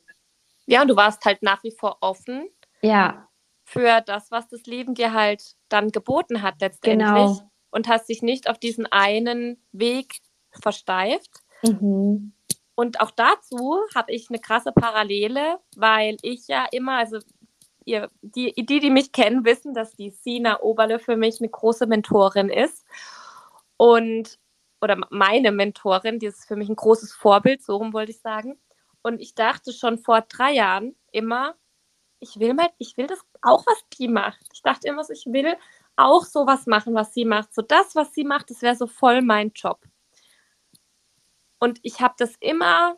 Ja, 0.66 0.82
und 0.82 0.88
du 0.88 0.96
warst 0.96 1.24
halt 1.24 1.42
nach 1.42 1.62
wie 1.64 1.70
vor 1.70 1.98
offen 2.00 2.48
ja. 2.82 3.28
Für 3.64 4.00
das, 4.00 4.30
was 4.30 4.48
das 4.48 4.62
Leben 4.64 4.94
dir 4.94 5.12
halt 5.12 5.56
dann 5.68 5.90
geboten 5.90 6.42
hat 6.42 6.60
letztendlich. 6.60 7.08
Genau. 7.08 7.50
Und 7.70 7.86
hast 7.86 8.08
dich 8.08 8.22
nicht 8.22 8.48
auf 8.48 8.58
diesen 8.58 8.86
einen 8.86 9.62
Weg 9.72 10.20
versteift. 10.52 11.42
Mhm. 11.62 12.32
Und 12.74 13.00
auch 13.00 13.10
dazu 13.10 13.80
habe 13.94 14.12
ich 14.12 14.30
eine 14.30 14.38
krasse 14.38 14.72
Parallele, 14.72 15.58
weil 15.76 16.16
ich 16.22 16.48
ja 16.48 16.66
immer, 16.70 16.98
also 16.98 17.18
ihr, 17.84 18.10
die, 18.22 18.54
die, 18.54 18.78
die 18.78 18.90
mich 18.90 19.12
kennen, 19.12 19.44
wissen, 19.44 19.74
dass 19.74 19.96
die 19.96 20.10
Sina 20.10 20.60
Oberle 20.60 20.98
für 20.98 21.16
mich 21.16 21.40
eine 21.40 21.48
große 21.48 21.86
Mentorin 21.86 22.48
ist. 22.48 22.86
Und, 23.76 24.38
oder 24.80 24.96
meine 25.10 25.50
Mentorin, 25.50 26.20
die 26.20 26.26
ist 26.26 26.46
für 26.46 26.56
mich 26.56 26.68
ein 26.68 26.76
großes 26.76 27.12
Vorbild, 27.12 27.62
so 27.62 27.76
rum 27.76 27.92
wollte 27.92 28.12
ich 28.12 28.20
sagen. 28.20 28.58
Und 29.02 29.20
ich 29.20 29.34
dachte 29.34 29.72
schon 29.72 29.98
vor 29.98 30.20
drei 30.22 30.52
Jahren 30.52 30.94
immer, 31.10 31.56
ich 32.20 32.38
will 32.38 32.54
mal, 32.54 32.70
ich 32.78 32.96
will 32.96 33.06
das 33.06 33.20
auch, 33.42 33.64
was 33.66 33.82
die 33.98 34.08
macht. 34.08 34.40
Ich 34.52 34.62
dachte 34.62 34.88
immer 34.88 35.04
so, 35.04 35.12
ich 35.12 35.26
will 35.26 35.56
auch 35.96 36.24
sowas 36.24 36.66
machen, 36.66 36.94
was 36.94 37.12
sie 37.14 37.24
macht. 37.24 37.54
So 37.54 37.62
das, 37.62 37.94
was 37.94 38.12
sie 38.14 38.24
macht, 38.24 38.50
das 38.50 38.62
wäre 38.62 38.76
so 38.76 38.86
voll 38.86 39.22
mein 39.22 39.52
Job. 39.54 39.84
Und 41.58 41.80
ich 41.82 42.00
habe 42.00 42.14
das 42.18 42.34
immer, 42.40 42.96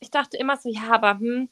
ich 0.00 0.10
dachte 0.10 0.36
immer 0.36 0.56
so, 0.56 0.68
ja, 0.68 0.90
aber 0.90 1.18
hm, 1.18 1.48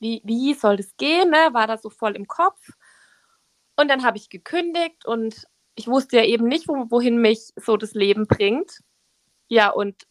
wie, 0.00 0.22
wie 0.24 0.54
soll 0.54 0.76
das 0.76 0.96
gehen? 0.96 1.30
Ne? 1.30 1.48
War 1.52 1.66
da 1.66 1.76
so 1.78 1.90
voll 1.90 2.16
im 2.16 2.26
Kopf. 2.26 2.60
Und 3.76 3.88
dann 3.88 4.04
habe 4.04 4.16
ich 4.16 4.30
gekündigt 4.30 5.04
und 5.04 5.46
ich 5.74 5.88
wusste 5.88 6.18
ja 6.18 6.24
eben 6.24 6.46
nicht, 6.46 6.68
wo, 6.68 6.90
wohin 6.90 7.18
mich 7.18 7.52
so 7.56 7.76
das 7.76 7.94
Leben 7.94 8.26
bringt. 8.26 8.80
Ja, 9.48 9.70
und 9.70 10.06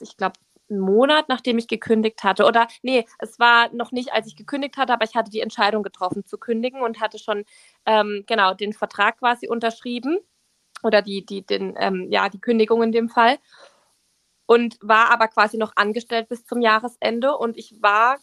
ich 0.00 0.16
glaube, 0.16 0.38
einen 0.72 0.80
Monat, 0.80 1.28
nachdem 1.28 1.58
ich 1.58 1.68
gekündigt 1.68 2.24
hatte. 2.24 2.44
Oder 2.44 2.66
nee, 2.82 3.06
es 3.18 3.38
war 3.38 3.72
noch 3.72 3.92
nicht, 3.92 4.12
als 4.12 4.26
ich 4.26 4.36
gekündigt 4.36 4.76
hatte, 4.76 4.92
aber 4.92 5.04
ich 5.04 5.14
hatte 5.14 5.30
die 5.30 5.40
Entscheidung 5.40 5.82
getroffen 5.82 6.24
zu 6.24 6.38
kündigen 6.38 6.82
und 6.82 7.00
hatte 7.00 7.18
schon 7.18 7.44
ähm, 7.86 8.24
genau 8.26 8.54
den 8.54 8.72
Vertrag 8.72 9.18
quasi 9.18 9.48
unterschrieben. 9.48 10.18
Oder 10.82 11.02
die, 11.02 11.24
die, 11.24 11.46
den, 11.46 11.74
ähm, 11.78 12.08
ja, 12.10 12.28
die 12.28 12.40
Kündigung 12.40 12.82
in 12.82 12.92
dem 12.92 13.08
Fall. 13.08 13.38
Und 14.46 14.76
war 14.80 15.10
aber 15.10 15.28
quasi 15.28 15.56
noch 15.56 15.72
angestellt 15.76 16.28
bis 16.28 16.44
zum 16.44 16.60
Jahresende 16.60 17.36
und 17.36 17.56
ich 17.56 17.80
war, 17.80 18.18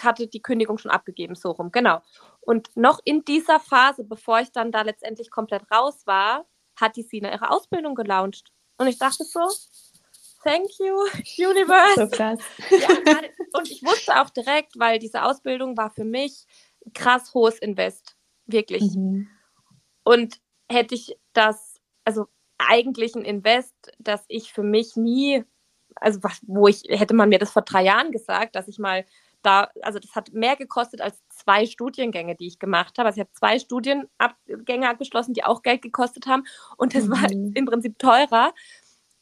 hatte 0.00 0.26
die 0.26 0.40
Kündigung 0.40 0.78
schon 0.78 0.90
abgegeben, 0.90 1.34
so 1.34 1.50
rum, 1.50 1.70
genau. 1.70 2.00
Und 2.40 2.74
noch 2.76 3.00
in 3.04 3.24
dieser 3.24 3.60
Phase, 3.60 4.04
bevor 4.04 4.40
ich 4.40 4.50
dann 4.52 4.72
da 4.72 4.82
letztendlich 4.82 5.30
komplett 5.30 5.70
raus 5.70 6.06
war, 6.06 6.46
hat 6.76 6.96
die 6.96 7.02
Sina 7.02 7.30
ihre 7.30 7.50
Ausbildung 7.50 7.94
gelauncht. 7.94 8.52
Und 8.78 8.86
ich 8.86 8.98
dachte 8.98 9.24
so, 9.24 9.40
thank 10.42 10.78
you, 10.78 10.94
Universe. 11.38 11.94
So 11.96 12.08
krass. 12.08 12.40
Ja, 12.70 12.88
und 13.52 13.70
ich 13.70 13.82
wusste 13.82 14.20
auch 14.20 14.30
direkt, 14.30 14.78
weil 14.78 14.98
diese 14.98 15.22
Ausbildung 15.22 15.76
war 15.76 15.90
für 15.90 16.04
mich 16.04 16.46
krass 16.94 17.34
hohes 17.34 17.58
Invest. 17.58 18.16
Wirklich. 18.46 18.82
Mhm. 18.94 19.28
Und 20.04 20.40
hätte 20.70 20.94
ich 20.94 21.18
das, 21.32 21.76
also 22.04 22.26
eigentlich 22.58 23.14
ein 23.14 23.24
Invest, 23.24 23.74
das 23.98 24.24
ich 24.28 24.52
für 24.52 24.62
mich 24.62 24.96
nie, 24.96 25.44
also 25.96 26.22
was, 26.22 26.40
wo 26.46 26.66
ich, 26.68 26.84
hätte 26.88 27.14
man 27.14 27.28
mir 27.28 27.38
das 27.38 27.50
vor 27.50 27.62
drei 27.62 27.84
Jahren 27.84 28.10
gesagt, 28.10 28.56
dass 28.56 28.68
ich 28.68 28.78
mal 28.78 29.04
da, 29.42 29.70
also 29.82 29.98
das 29.98 30.14
hat 30.16 30.32
mehr 30.32 30.56
gekostet 30.56 31.00
als 31.00 31.22
zwei 31.28 31.66
Studiengänge, 31.66 32.34
die 32.34 32.48
ich 32.48 32.58
gemacht 32.58 32.98
habe. 32.98 33.06
Also 33.08 33.20
ich 33.20 33.26
habe 33.26 33.32
zwei 33.32 33.58
Studiengänge 33.58 34.88
abgeschlossen, 34.88 35.34
die 35.34 35.44
auch 35.44 35.62
Geld 35.62 35.82
gekostet 35.82 36.26
haben 36.26 36.44
und 36.76 36.94
das 36.94 37.04
mhm. 37.04 37.10
war 37.10 37.30
im 37.30 37.66
Prinzip 37.66 37.98
teurer. 37.98 38.52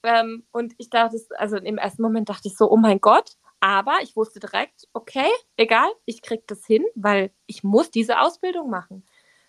Ähm, 0.07 0.45
und 0.53 0.75
ich 0.79 0.89
dachte, 0.89 1.19
also 1.37 1.57
im 1.57 1.79
ersten 1.79 2.03
Moment 2.03 2.29
dachte 2.29 2.49
ich 2.49 2.57
so, 2.57 2.71
oh 2.71 2.77
mein 2.77 3.01
Gott. 3.01 3.33
Aber 3.61 3.97
ich 4.03 4.17
wusste 4.17 4.39
direkt, 4.39 4.87
okay, 4.93 5.29
egal, 5.57 5.89
ich 6.05 6.23
kriege 6.23 6.45
das 6.47 6.65
hin, 6.67 6.85
weil 6.95 7.33
ich 7.47 7.65
muss 7.65 7.91
diese 7.91 8.21
Ausbildung 8.21 8.71
machen. 8.71 9.05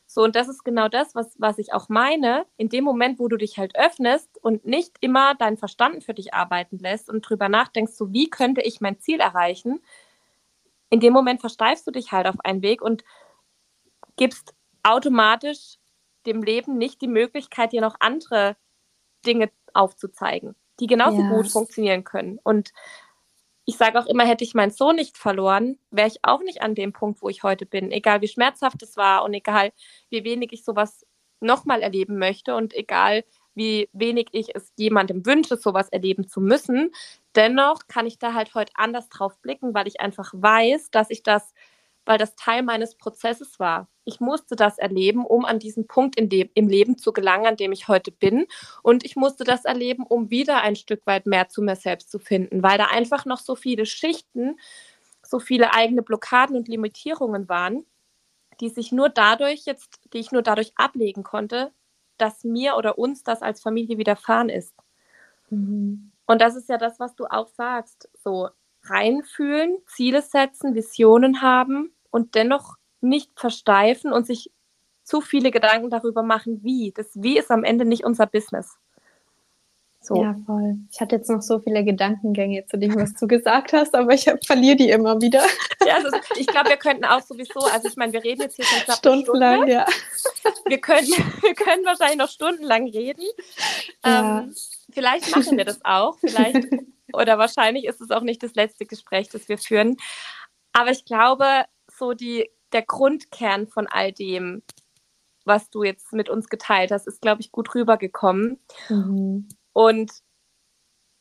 So, 0.08 0.24
und 0.24 0.36
das 0.38 0.48
ist 0.48 0.64
genau 0.64 0.88
das, 0.88 1.14
was, 1.16 1.36
was 1.38 1.60
ich 1.60 1.74
auch 1.74 1.90
meine. 1.90 2.46
In 2.56 2.70
dem 2.70 2.86
Moment, 2.86 3.20
wo 3.20 3.28
du 3.28 3.36
dich 3.36 3.58
halt 3.58 3.78
öffnest 3.78 4.42
und 4.42 4.66
nicht 4.66 4.96
immer 5.02 5.36
dein 5.36 5.58
Verstanden 5.58 6.02
für 6.02 6.14
dich 6.14 6.34
arbeiten 6.34 6.80
lässt 6.80 7.10
und 7.10 7.22
drüber 7.22 7.50
nachdenkst, 7.50 7.94
so 7.94 8.14
wie 8.14 8.30
könnte 8.30 8.62
ich 8.62 8.80
mein 8.80 9.00
Ziel 9.00 9.20
erreichen, 9.20 9.82
in 10.90 11.02
dem 11.02 11.12
Moment 11.12 11.42
versteifst 11.42 11.86
du 11.86 11.92
dich 11.92 12.14
halt 12.14 12.28
auf 12.28 12.38
einen 12.46 12.62
Weg 12.62 12.82
und 12.82 13.04
gibst 14.16 14.56
automatisch 14.84 15.78
dem 16.26 16.42
Leben 16.42 16.78
nicht 16.78 17.02
die 17.02 17.10
Möglichkeit, 17.10 17.74
dir 17.74 17.82
noch 17.82 17.98
andere 18.00 18.56
Dinge 19.28 19.52
aufzuzeigen, 19.74 20.56
die 20.80 20.88
genauso 20.88 21.22
yes. 21.22 21.30
gut 21.30 21.52
funktionieren 21.52 22.04
können. 22.04 22.40
Und 22.44 22.72
ich 23.66 23.76
sage 23.78 24.00
auch 24.00 24.06
immer, 24.06 24.26
hätte 24.26 24.46
ich 24.46 24.56
meinen 24.56 24.72
Sohn 24.72 24.96
nicht 24.96 25.18
verloren, 25.18 25.78
wäre 25.92 26.08
ich 26.08 26.20
auch 26.24 26.42
nicht 26.42 26.62
an 26.62 26.74
dem 26.74 26.94
Punkt, 26.94 27.22
wo 27.22 27.28
ich 27.28 27.44
heute 27.44 27.66
bin. 27.66 27.92
Egal 27.92 28.22
wie 28.22 28.30
schmerzhaft 28.30 28.82
es 28.82 28.96
war 28.96 29.24
und 29.24 29.34
egal 29.34 29.74
wie 30.10 30.24
wenig 30.24 30.54
ich 30.54 30.64
sowas 30.64 31.06
nochmal 31.42 31.82
erleben 31.82 32.18
möchte 32.18 32.56
und 32.56 32.74
egal 32.74 33.24
wie 33.56 33.90
wenig 33.92 34.30
ich 34.32 34.56
es 34.56 34.72
jemandem 34.78 35.26
wünsche, 35.26 35.58
sowas 35.58 35.90
erleben 35.90 36.28
zu 36.28 36.40
müssen. 36.40 36.92
Dennoch 37.36 37.88
kann 37.88 38.06
ich 38.06 38.20
da 38.20 38.34
halt 38.34 38.56
heute 38.56 38.72
anders 38.76 39.10
drauf 39.10 39.38
blicken, 39.42 39.74
weil 39.74 39.88
ich 39.88 40.00
einfach 40.00 40.32
weiß, 40.34 40.92
dass 40.92 41.10
ich 41.10 41.24
das 41.24 41.54
weil 42.08 42.18
das 42.18 42.36
Teil 42.36 42.64
meines 42.64 42.96
Prozesses 42.96 43.60
war. 43.60 43.90
Ich 44.06 44.22
musste 44.22 44.56
das 44.56 44.78
erleben, 44.78 45.26
um 45.26 45.44
an 45.44 45.60
diesen 45.60 45.88
Punkt 45.88 46.16
dem, 46.18 46.50
im 46.54 46.68
Leben 46.70 46.98
zu 46.98 47.12
gelangen, 47.12 47.46
an 47.46 47.58
dem 47.58 47.74
ich 47.74 47.90
heute 47.90 48.12
bin. 48.12 48.48
Und 48.82 49.04
ich 49.04 49.18
musste 49.18 49.44
das 49.44 49.66
erleben, 49.66 50.04
um 50.04 50.30
wieder 50.30 50.62
ein 50.62 50.78
Stück 50.78 51.06
weit 51.06 51.26
mehr 51.26 51.50
zu 51.50 51.62
mir 51.62 51.76
selbst 51.76 52.10
zu 52.10 52.18
finden, 52.18 52.64
weil 52.64 52.78
da 52.78 52.86
einfach 52.86 53.26
noch 53.26 53.40
so 53.40 53.56
viele 53.56 53.86
Schichten, 53.86 54.58
so 55.22 55.40
viele 55.40 55.74
eigene 55.74 56.02
Blockaden 56.02 56.56
und 56.56 56.70
Limitierungen 56.70 57.50
waren, 57.50 57.86
die 58.62 58.70
sich 58.70 58.94
nur 58.94 59.10
dadurch 59.10 59.66
jetzt, 59.66 60.00
die 60.14 60.20
ich 60.20 60.32
nur 60.32 60.42
dadurch 60.42 60.72
ablegen 60.78 61.24
konnte, 61.24 61.74
dass 62.18 62.46
mir 62.46 62.78
oder 62.78 62.98
uns 62.98 63.24
das 63.24 63.42
als 63.42 63.62
Familie 63.62 63.98
widerfahren 63.98 64.48
ist. 64.48 64.74
Mhm. 65.50 66.14
Und 66.26 66.42
das 66.42 66.56
ist 66.56 66.70
ja 66.70 66.78
das, 66.78 67.02
was 67.02 67.16
du 67.16 67.26
auch 67.26 67.48
sagst. 67.48 68.10
So 68.14 68.50
reinfühlen, 68.84 69.78
Ziele 69.86 70.22
setzen, 70.22 70.74
Visionen 70.74 71.42
haben 71.42 71.92
und 72.10 72.36
dennoch 72.36 72.76
nicht 73.02 73.32
versteifen 73.36 74.12
und 74.12 74.26
sich 74.26 74.52
zu 75.04 75.22
viele 75.22 75.52
Gedanken 75.52 75.90
darüber 75.90 76.24
machen, 76.24 76.64
wie. 76.64 76.92
Das 76.96 77.08
Wie 77.14 77.38
ist 77.38 77.52
am 77.52 77.64
Ende 77.64 77.86
nicht 77.86 78.04
unser 78.04 78.26
Business. 78.26 78.78
So. 80.00 80.22
Ja, 80.22 80.36
voll. 80.46 80.78
Ich 80.92 81.02
hatte 81.02 81.16
jetzt 81.16 81.30
noch 81.30 81.42
so 81.42 81.60
viele 81.60 81.84
Gedankengänge 81.84 82.66
zu 82.66 82.78
dem, 82.78 82.96
was 82.96 83.14
du 83.14 83.28
gesagt 83.28 83.74
hast, 83.74 83.96
aber 83.96 84.14
ich 84.14 84.30
verliere 84.46 84.76
die 84.76 84.90
immer 84.90 85.22
wieder. 85.22 85.44
Ja, 85.86 85.96
also 85.96 86.10
ich 86.38 86.48
glaube, 86.48 86.70
wir 86.70 86.78
könnten 86.78 87.06
auch 87.06 87.22
sowieso, 87.22 87.60
also 87.62 87.88
ich 87.88 87.96
meine, 87.98 88.14
wir 88.14 88.24
reden 88.24 88.42
jetzt 88.42 88.56
hier 88.56 88.66
schon 88.66 88.94
stundenlang, 88.96 89.56
Stunde. 89.56 89.74
ja. 89.74 89.86
Wir 90.66 90.80
können, 90.80 91.08
wir 91.42 91.56
können 91.56 91.86
wahrscheinlich 91.86 92.18
noch 92.18 92.30
stundenlang 92.30 92.88
reden. 92.88 93.24
Ja. 94.06 94.40
Ähm, 94.40 94.56
vielleicht 94.92 95.36
machen 95.36 95.58
wir 95.58 95.66
das 95.66 95.80
auch, 95.84 96.18
vielleicht 96.20 96.68
oder 97.14 97.38
wahrscheinlich 97.38 97.86
ist 97.86 98.02
es 98.02 98.12
auch 98.12 98.22
nicht 98.22 98.44
das 98.44 98.56
letzte 98.56 98.86
Gespräch, 98.86 99.30
das 99.30 99.50
wir 99.50 99.58
führen. 99.58 99.98
Aber 100.74 100.92
ich 100.92 101.06
glaube, 101.06 101.66
so 101.98 102.14
die, 102.14 102.50
der 102.74 102.84
Grundkern 102.84 103.68
von 103.68 103.88
all 103.88 104.12
dem, 104.12 104.64
was 105.46 105.70
du 105.70 105.84
jetzt 105.84 106.14
mit 106.14 106.30
uns 106.30 106.50
geteilt 106.50 106.92
hast, 106.92 107.08
ist, 107.08 107.22
glaube 107.22 107.42
ich, 107.42 107.52
gut 107.52 107.74
rübergekommen. 107.74 108.60
Mhm. 108.90 109.48
Und 109.74 110.12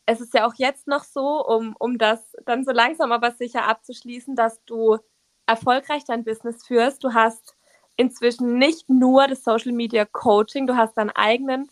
es 0.06 0.20
ist 0.20 0.34
ja 0.34 0.46
auch 0.46 0.54
jetzt 0.56 0.86
noch 0.86 1.04
so, 1.04 1.44
um, 1.44 1.74
um 1.78 1.98
das 1.98 2.32
dann 2.44 2.64
so 2.64 2.72
langsam 2.72 3.12
aber 3.12 3.32
sicher 3.32 3.66
abzuschließen, 3.66 4.36
dass 4.36 4.64
du 4.64 4.98
erfolgreich 5.46 6.04
dein 6.04 6.24
Business 6.24 6.64
führst. 6.64 7.02
Du 7.02 7.12
hast 7.12 7.56
inzwischen 7.96 8.58
nicht 8.58 8.88
nur 8.88 9.26
das 9.26 9.42
Social 9.42 9.72
Media 9.72 10.04
Coaching, 10.04 10.66
du 10.66 10.76
hast 10.76 10.96
deinen 10.96 11.10
eigenen 11.10 11.68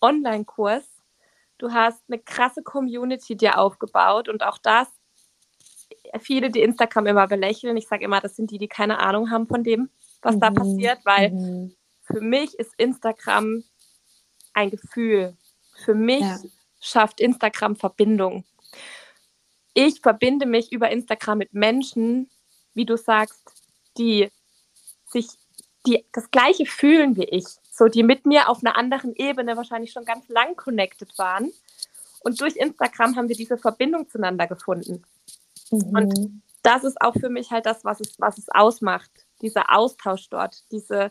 Online-Kurs, 0.00 0.84
du 1.58 1.72
hast 1.72 2.02
eine 2.08 2.18
krasse 2.20 2.62
Community 2.62 3.36
dir 3.36 3.58
aufgebaut 3.58 4.28
und 4.28 4.42
auch 4.42 4.58
das, 4.58 4.88
viele, 6.20 6.50
die 6.50 6.62
Instagram 6.62 7.06
immer 7.06 7.26
belächeln, 7.26 7.76
ich 7.76 7.88
sage 7.88 8.04
immer, 8.04 8.20
das 8.20 8.36
sind 8.36 8.50
die, 8.50 8.58
die 8.58 8.68
keine 8.68 8.98
Ahnung 8.98 9.30
haben 9.30 9.46
von 9.46 9.64
dem, 9.64 9.90
was 10.22 10.36
mhm. 10.36 10.40
da 10.40 10.50
passiert, 10.50 10.98
weil 11.04 11.30
mhm. 11.30 11.74
für 12.02 12.20
mich 12.20 12.54
ist 12.58 12.72
Instagram 12.76 13.64
ein 14.54 14.70
Gefühl. 14.70 15.36
Für 15.84 15.94
mich 15.94 16.20
ja. 16.20 16.38
schafft 16.80 17.20
Instagram 17.20 17.76
Verbindung. 17.76 18.44
Ich 19.74 20.00
verbinde 20.00 20.46
mich 20.46 20.72
über 20.72 20.90
Instagram 20.90 21.38
mit 21.38 21.54
Menschen, 21.54 22.28
wie 22.74 22.84
du 22.84 22.96
sagst, 22.96 23.62
die 23.96 24.28
sich 25.06 25.28
die 25.86 26.04
das 26.12 26.30
gleiche 26.30 26.66
fühlen 26.66 27.16
wie 27.16 27.24
ich, 27.24 27.46
so 27.70 27.86
die 27.86 28.02
mit 28.02 28.26
mir 28.26 28.48
auf 28.48 28.58
einer 28.62 28.76
anderen 28.76 29.14
Ebene 29.14 29.56
wahrscheinlich 29.56 29.92
schon 29.92 30.04
ganz 30.04 30.28
lang 30.28 30.56
connected 30.56 31.16
waren. 31.18 31.52
Und 32.20 32.40
durch 32.40 32.56
Instagram 32.56 33.16
haben 33.16 33.28
wir 33.28 33.36
diese 33.36 33.56
Verbindung 33.56 34.08
zueinander 34.08 34.46
gefunden. 34.46 35.04
Mhm. 35.70 35.94
Und 35.94 36.42
das 36.62 36.84
ist 36.84 37.00
auch 37.00 37.14
für 37.14 37.28
mich 37.28 37.50
halt 37.50 37.66
das, 37.66 37.84
was 37.84 38.00
es, 38.00 38.18
was 38.18 38.38
es 38.38 38.48
ausmacht. 38.50 39.10
Dieser 39.40 39.74
Austausch 39.74 40.28
dort, 40.28 40.64
diese 40.70 41.10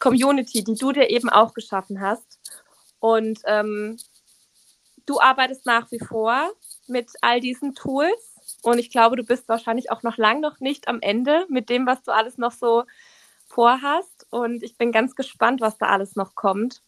Community, 0.00 0.64
die 0.64 0.74
du 0.74 0.92
dir 0.92 1.10
eben 1.10 1.28
auch 1.28 1.54
geschaffen 1.54 2.00
hast. 2.00 2.40
Und 2.98 3.40
ähm, 3.44 3.96
du 5.06 5.20
arbeitest 5.20 5.66
nach 5.66 5.90
wie 5.90 6.00
vor 6.00 6.50
mit 6.86 7.10
all 7.22 7.40
diesen 7.40 7.74
Tools 7.74 8.30
und 8.62 8.78
ich 8.78 8.90
glaube, 8.90 9.16
du 9.16 9.24
bist 9.24 9.48
wahrscheinlich 9.48 9.90
auch 9.90 10.02
noch 10.02 10.16
lang 10.16 10.40
noch 10.40 10.60
nicht 10.60 10.88
am 10.88 11.00
Ende 11.00 11.46
mit 11.48 11.68
dem, 11.68 11.86
was 11.86 12.02
du 12.02 12.12
alles 12.12 12.38
noch 12.38 12.52
so 12.52 12.84
vorhast. 13.46 14.26
Und 14.30 14.62
ich 14.62 14.76
bin 14.76 14.92
ganz 14.92 15.14
gespannt, 15.14 15.60
was 15.60 15.78
da 15.78 15.86
alles 15.86 16.16
noch 16.16 16.34
kommt. 16.34 16.82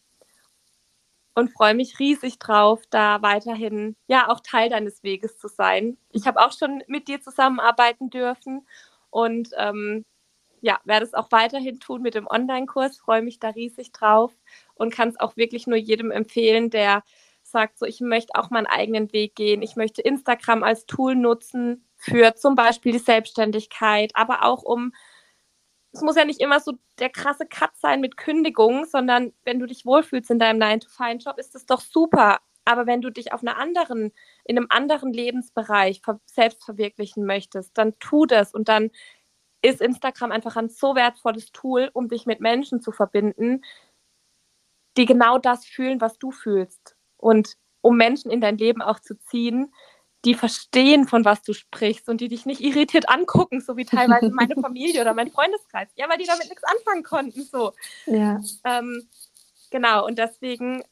Und 1.35 1.51
freue 1.51 1.73
mich 1.73 1.97
riesig 1.99 2.37
drauf, 2.37 2.81
da 2.91 3.21
weiterhin 3.23 3.95
ja 4.07 4.29
auch 4.29 4.39
Teil 4.41 4.69
deines 4.69 5.01
Weges 5.03 5.39
zu 5.39 5.47
sein. 5.47 5.97
Ich 6.11 6.27
habe 6.27 6.39
auch 6.39 6.51
schon 6.51 6.83
mit 6.87 7.07
dir 7.07 7.21
zusammenarbeiten 7.21 8.11
dürfen 8.11 8.67
und 9.09 9.49
ähm, 9.57 10.05
ja, 10.61 10.79
werde 10.85 11.05
es 11.05 11.13
auch 11.13 11.31
weiterhin 11.31 11.79
tun 11.79 12.01
mit 12.01 12.15
dem 12.15 12.27
Online-Kurs, 12.27 12.97
freue 12.97 13.21
mich 13.21 13.39
da 13.39 13.49
riesig 13.49 13.91
drauf 13.91 14.31
und 14.75 14.93
kann 14.93 15.09
es 15.09 15.19
auch 15.19 15.35
wirklich 15.35 15.67
nur 15.67 15.77
jedem 15.77 16.09
empfehlen, 16.11 16.69
der 16.69 17.03
sagt, 17.41 17.77
so 17.77 17.85
ich 17.85 17.99
möchte 17.99 18.35
auch 18.35 18.49
meinen 18.49 18.67
eigenen 18.67 19.11
Weg 19.11 19.35
gehen, 19.35 19.61
ich 19.61 19.75
möchte 19.75 20.01
Instagram 20.01 20.63
als 20.63 20.85
Tool 20.85 21.15
nutzen 21.15 21.85
für 21.97 22.35
zum 22.35 22.55
Beispiel 22.55 22.93
die 22.93 22.99
Selbstständigkeit, 22.99 24.11
aber 24.15 24.43
auch 24.45 24.63
um, 24.63 24.93
es 25.93 26.01
muss 26.01 26.15
ja 26.15 26.25
nicht 26.25 26.41
immer 26.41 26.59
so 26.59 26.73
der 26.99 27.09
krasse 27.09 27.45
Cut 27.45 27.75
sein 27.75 28.01
mit 28.01 28.17
Kündigung, 28.17 28.85
sondern 28.85 29.31
wenn 29.45 29.59
du 29.59 29.67
dich 29.67 29.85
wohlfühlst 29.85 30.31
in 30.31 30.39
deinem 30.39 30.59
9-to-5-Job, 30.59 31.37
ist 31.37 31.53
das 31.53 31.65
doch 31.67 31.81
super. 31.81 32.39
Aber 32.65 32.87
wenn 32.87 33.01
du 33.01 33.11
dich 33.11 33.31
auf 33.31 33.41
einer 33.41 33.57
anderen, 33.57 34.11
in 34.45 34.57
einem 34.57 34.67
anderen 34.69 35.13
Lebensbereich 35.13 36.01
selbst 36.25 36.63
verwirklichen 36.65 37.25
möchtest, 37.25 37.77
dann 37.77 37.97
tu 37.99 38.25
das 38.25 38.53
und 38.53 38.69
dann 38.69 38.89
ist 39.61 39.81
Instagram 39.81 40.31
einfach 40.31 40.55
ein 40.55 40.69
so 40.69 40.95
wertvolles 40.95 41.51
Tool, 41.51 41.89
um 41.93 42.09
dich 42.09 42.25
mit 42.25 42.41
Menschen 42.41 42.81
zu 42.81 42.91
verbinden, 42.91 43.63
die 44.97 45.05
genau 45.05 45.37
das 45.37 45.65
fühlen, 45.65 46.01
was 46.01 46.17
du 46.17 46.31
fühlst. 46.31 46.97
Und 47.17 47.55
um 47.81 47.97
Menschen 47.97 48.31
in 48.31 48.41
dein 48.41 48.57
Leben 48.57 48.81
auch 48.81 48.99
zu 48.99 49.17
ziehen, 49.17 49.73
die 50.25 50.35
verstehen, 50.35 51.07
von 51.07 51.25
was 51.25 51.41
du 51.41 51.53
sprichst 51.53 52.07
und 52.07 52.21
die 52.21 52.29
dich 52.29 52.45
nicht 52.45 52.61
irritiert 52.61 53.09
angucken, 53.09 53.61
so 53.61 53.75
wie 53.77 53.85
teilweise 53.85 54.29
meine 54.33 54.55
Familie 54.55 55.01
oder 55.01 55.13
mein 55.13 55.31
Freundeskreis. 55.31 55.89
Ja, 55.95 56.09
weil 56.09 56.17
die 56.17 56.25
damit 56.25 56.49
nichts 56.49 56.63
anfangen 56.63 57.03
konnten. 57.03 57.43
So. 57.43 57.73
Ja. 58.05 58.39
Ähm, 58.63 59.07
genau, 59.69 60.05
und 60.05 60.17
deswegen 60.17 60.83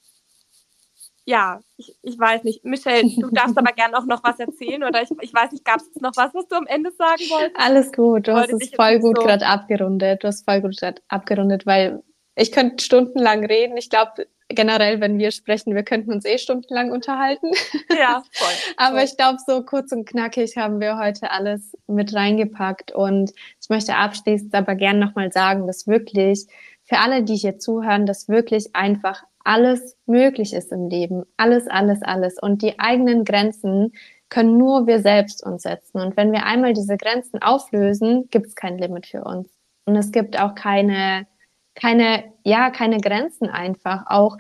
ja, 1.26 1.62
ich, 1.78 1.96
ich 2.02 2.18
weiß 2.18 2.44
nicht. 2.44 2.66
Michelle, 2.66 3.10
du 3.18 3.30
darfst 3.30 3.58
aber 3.58 3.72
gerne 3.74 3.98
auch 3.98 4.06
noch 4.06 4.24
was 4.24 4.40
erzählen 4.40 4.84
oder 4.84 5.02
ich, 5.02 5.10
ich 5.22 5.34
weiß 5.34 5.52
nicht, 5.52 5.64
gab 5.64 5.80
es 5.80 6.02
noch 6.02 6.16
was, 6.16 6.34
was 6.34 6.48
du 6.48 6.56
am 6.56 6.68
Ende 6.68 6.92
sagen 6.92 7.22
wolltest? 7.30 7.60
Alles 7.60 7.92
gut, 7.92 8.28
du 8.28 8.34
hast 8.34 8.52
es 8.52 8.72
voll 8.76 9.00
gut 9.00 9.18
so 9.18 9.24
gerade 9.24 9.46
abgerundet. 9.46 10.24
Du 10.24 10.28
hast 10.28 10.44
voll 10.46 10.62
gut 10.62 10.78
gerade 10.78 11.02
abgerundet, 11.10 11.66
weil 11.66 12.04
ich 12.36 12.52
könnte 12.52 12.84
stundenlang 12.84 13.46
reden. 13.46 13.78
Ich 13.78 13.90
glaube, 13.90 14.28
generell, 14.54 15.02
wenn 15.02 15.18
wir 15.18 15.32
sprechen, 15.32 15.76
wir 15.76 15.84
könnten 15.84 16.12
uns 16.12 16.26
eh 16.26 16.38
stundenlang 16.38 16.92
unterhalten. 16.92 17.52
Ja, 17.98 18.24
voll. 18.32 18.54
aber 18.78 18.98
voll. 18.98 19.06
ich 19.06 19.18
glaube, 19.18 19.38
so 19.46 19.64
kurz 19.64 19.92
und 19.92 20.06
knackig 20.06 20.56
haben 20.58 20.80
wir 20.80 20.98
heute 20.98 21.30
alles 21.32 21.76
mit 21.88 22.14
reingepackt 22.14 22.92
und 22.94 23.32
ich 23.62 23.70
möchte 23.70 23.96
abschließend 23.96 24.54
aber 24.56 24.76
gerne 24.76 25.00
nochmal 25.00 25.32
sagen, 25.32 25.68
dass 25.68 25.88
wirklich 25.88 26.48
für 26.84 27.00
alle, 27.00 27.24
die 27.24 27.36
hier 27.36 27.60
zuhören, 27.60 28.06
dass 28.06 28.30
wirklich 28.30 28.76
einfach 28.76 29.24
alles 29.44 29.98
möglich 30.06 30.54
ist 30.54 30.72
im 30.72 30.88
Leben. 30.88 31.24
Alles, 31.38 31.68
alles, 31.68 32.02
alles. 32.02 32.38
Und 32.42 32.62
die 32.62 32.80
eigenen 32.80 33.24
Grenzen 33.24 33.94
können 34.30 34.58
nur 34.58 34.88
wir 34.88 35.00
selbst 35.00 35.44
uns 35.44 35.64
setzen. 35.64 36.00
Und 36.00 36.18
wenn 36.18 36.32
wir 36.32 36.46
einmal 36.46 36.74
diese 36.74 36.98
Grenzen 36.98 37.42
auflösen, 37.42 38.30
gibt 38.32 38.48
es 38.48 38.56
kein 38.56 38.78
Limit 38.78 39.08
für 39.08 39.24
uns. 39.24 39.50
Und 39.86 39.96
es 39.96 40.12
gibt 40.12 40.40
auch 40.40 40.56
keine, 40.56 41.28
keine, 41.76 42.24
ja, 42.44 42.70
keine 42.70 43.00
Grenzen 43.00 43.50
einfach. 43.50 44.04
Auch, 44.08 44.38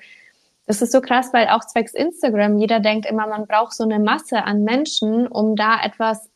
das 0.65 0.81
ist 0.81 0.91
so 0.91 1.01
krass, 1.01 1.33
weil 1.33 1.47
auch 1.49 1.65
zwecks 1.65 1.93
Instagram, 1.93 2.57
jeder 2.57 2.79
denkt 2.79 3.05
immer, 3.05 3.27
man 3.27 3.47
braucht 3.47 3.73
so 3.73 3.83
eine 3.83 3.99
Masse 3.99 4.43
an 4.43 4.63
Menschen, 4.63 5.27
um 5.27 5.55
da 5.55 5.81
etwas 5.83 6.29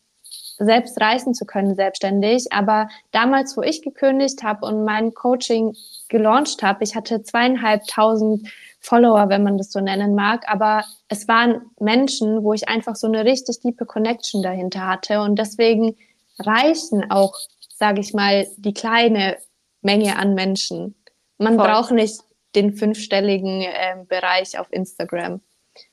selbst 0.58 1.00
reißen 1.00 1.34
zu 1.34 1.46
können, 1.46 1.76
selbstständig. 1.76 2.52
Aber 2.52 2.88
damals, 3.12 3.58
wo 3.58 3.62
ich 3.62 3.82
gekündigt 3.82 4.44
habe 4.44 4.66
und 4.66 4.86
mein 4.86 5.14
Coaching 5.14 5.76
gelauncht 6.10 6.64
habe, 6.64 6.84
ich 6.84 6.96
hatte 6.96 7.24
zweieinhalbtausend 7.24 8.48
Follower, 8.80 9.30
wenn 9.30 9.44
man 9.44 9.58
das 9.58 9.72
so 9.72 9.80
nennen 9.80 10.16
mag, 10.16 10.48
aber 10.48 10.86
es 11.10 11.28
waren 11.28 11.72
Menschen, 11.80 12.44
wo 12.44 12.54
ich 12.54 12.70
einfach 12.70 12.96
so 12.96 13.08
eine 13.08 13.26
richtig 13.26 13.60
tiefe 13.60 13.86
Connection 13.86 14.44
dahinter 14.44 14.88
hatte 14.88 15.22
und 15.22 15.40
deswegen 15.40 15.98
reichen 16.40 17.10
auch, 17.10 17.34
sage 17.78 18.00
ich 18.00 18.14
mal, 18.14 18.46
die 18.58 18.74
kleine 18.74 19.38
Menge 19.86 20.18
an 20.18 20.34
Menschen. 20.34 20.96
Man 21.38 21.56
Voll. 21.56 21.68
braucht 21.68 21.92
nicht 21.92 22.22
den 22.56 22.74
fünfstelligen 22.74 23.62
äh, 23.62 23.96
Bereich 24.08 24.58
auf 24.58 24.68
Instagram. 24.72 25.42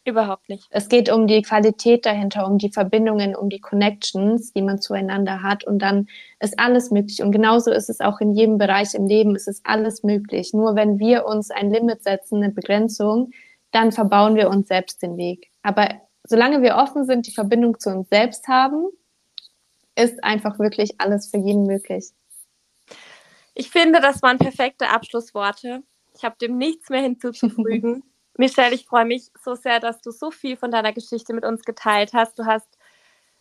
Überhaupt 0.04 0.48
nicht. 0.48 0.64
Es 0.70 0.88
geht 0.88 1.10
um 1.10 1.26
die 1.26 1.42
Qualität 1.42 2.06
dahinter, 2.06 2.46
um 2.46 2.56
die 2.56 2.70
Verbindungen, 2.70 3.34
um 3.34 3.50
die 3.50 3.60
Connections, 3.60 4.52
die 4.52 4.62
man 4.62 4.80
zueinander 4.80 5.42
hat. 5.42 5.64
Und 5.64 5.80
dann 5.80 6.06
ist 6.38 6.58
alles 6.58 6.90
möglich. 6.90 7.20
Und 7.20 7.32
genauso 7.32 7.72
ist 7.72 7.90
es 7.90 8.00
auch 8.00 8.20
in 8.20 8.32
jedem 8.32 8.58
Bereich 8.58 8.94
im 8.94 9.06
Leben. 9.06 9.34
Es 9.34 9.48
ist 9.48 9.60
alles 9.64 10.04
möglich. 10.04 10.54
Nur 10.54 10.76
wenn 10.76 10.98
wir 10.98 11.26
uns 11.26 11.50
ein 11.50 11.70
Limit 11.70 12.04
setzen, 12.04 12.42
eine 12.42 12.52
Begrenzung, 12.52 13.32
dann 13.72 13.90
verbauen 13.90 14.36
wir 14.36 14.48
uns 14.50 14.68
selbst 14.68 15.02
den 15.02 15.16
Weg. 15.16 15.50
Aber 15.62 15.88
solange 16.24 16.62
wir 16.62 16.76
offen 16.76 17.04
sind, 17.04 17.26
die 17.26 17.32
Verbindung 17.32 17.78
zu 17.80 17.90
uns 17.90 18.08
selbst 18.08 18.46
haben, 18.46 18.86
ist 19.96 20.22
einfach 20.22 20.58
wirklich 20.60 21.00
alles 21.00 21.28
für 21.28 21.38
jeden 21.38 21.64
möglich. 21.64 22.12
Ich 23.54 23.70
finde, 23.70 24.00
das 24.00 24.22
waren 24.22 24.38
perfekte 24.38 24.88
Abschlussworte. 24.88 25.82
Ich 26.14 26.24
habe 26.24 26.36
dem 26.40 26.56
nichts 26.56 26.88
mehr 26.90 27.02
hinzuzufügen. 27.02 28.04
Michelle, 28.38 28.74
ich 28.74 28.86
freue 28.86 29.04
mich 29.04 29.30
so 29.44 29.54
sehr, 29.54 29.78
dass 29.78 30.00
du 30.00 30.10
so 30.10 30.30
viel 30.30 30.56
von 30.56 30.70
deiner 30.70 30.92
Geschichte 30.92 31.34
mit 31.34 31.44
uns 31.44 31.64
geteilt 31.64 32.12
hast. 32.14 32.38
Du 32.38 32.46
hast 32.46 32.78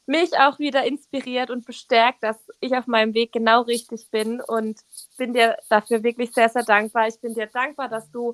mich 0.06 0.38
auch 0.38 0.60
wieder 0.60 0.84
inspiriert 0.84 1.50
und 1.50 1.66
bestärkt, 1.66 2.24
dass 2.24 2.38
ich 2.60 2.76
auf 2.76 2.88
meinem 2.88 3.14
Weg 3.14 3.32
genau 3.32 3.62
richtig 3.62 4.10
bin 4.12 4.42
und 4.42 4.82
bin 5.18 5.34
dir 5.34 5.58
dafür 5.70 6.04
wirklich 6.04 6.34
sehr, 6.34 6.50
sehr 6.50 6.64
dankbar. 6.64 7.08
Ich 7.08 7.22
bin 7.22 7.34
dir 7.34 7.48
dankbar, 7.48 7.88
dass 7.88 8.12
du, 8.12 8.34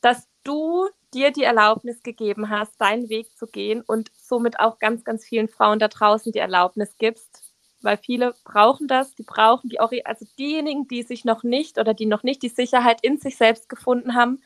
dass 0.00 0.28
du 0.44 0.88
dir 1.12 1.32
die 1.32 1.42
Erlaubnis 1.42 2.02
gegeben 2.02 2.50
hast, 2.50 2.80
deinen 2.80 3.08
Weg 3.08 3.36
zu 3.36 3.46
gehen 3.46 3.82
und 3.82 4.10
somit 4.14 4.60
auch 4.60 4.78
ganz, 4.78 5.04
ganz 5.04 5.24
vielen 5.24 5.48
Frauen 5.48 5.80
da 5.80 5.88
draußen 5.88 6.30
die 6.32 6.38
Erlaubnis 6.38 6.96
gibst, 6.98 7.49
weil 7.82 7.96
viele 7.96 8.34
brauchen 8.44 8.88
das, 8.88 9.14
die 9.14 9.22
brauchen 9.22 9.68
die, 9.68 9.78
also 9.78 10.26
diejenigen, 10.38 10.88
die 10.88 11.02
sich 11.02 11.24
noch 11.24 11.42
nicht 11.42 11.78
oder 11.78 11.94
die 11.94 12.06
noch 12.06 12.22
nicht 12.22 12.42
die 12.42 12.48
Sicherheit 12.48 13.00
in 13.02 13.18
sich 13.18 13.36
selbst 13.36 13.68
gefunden 13.68 14.14
haben, 14.14 14.42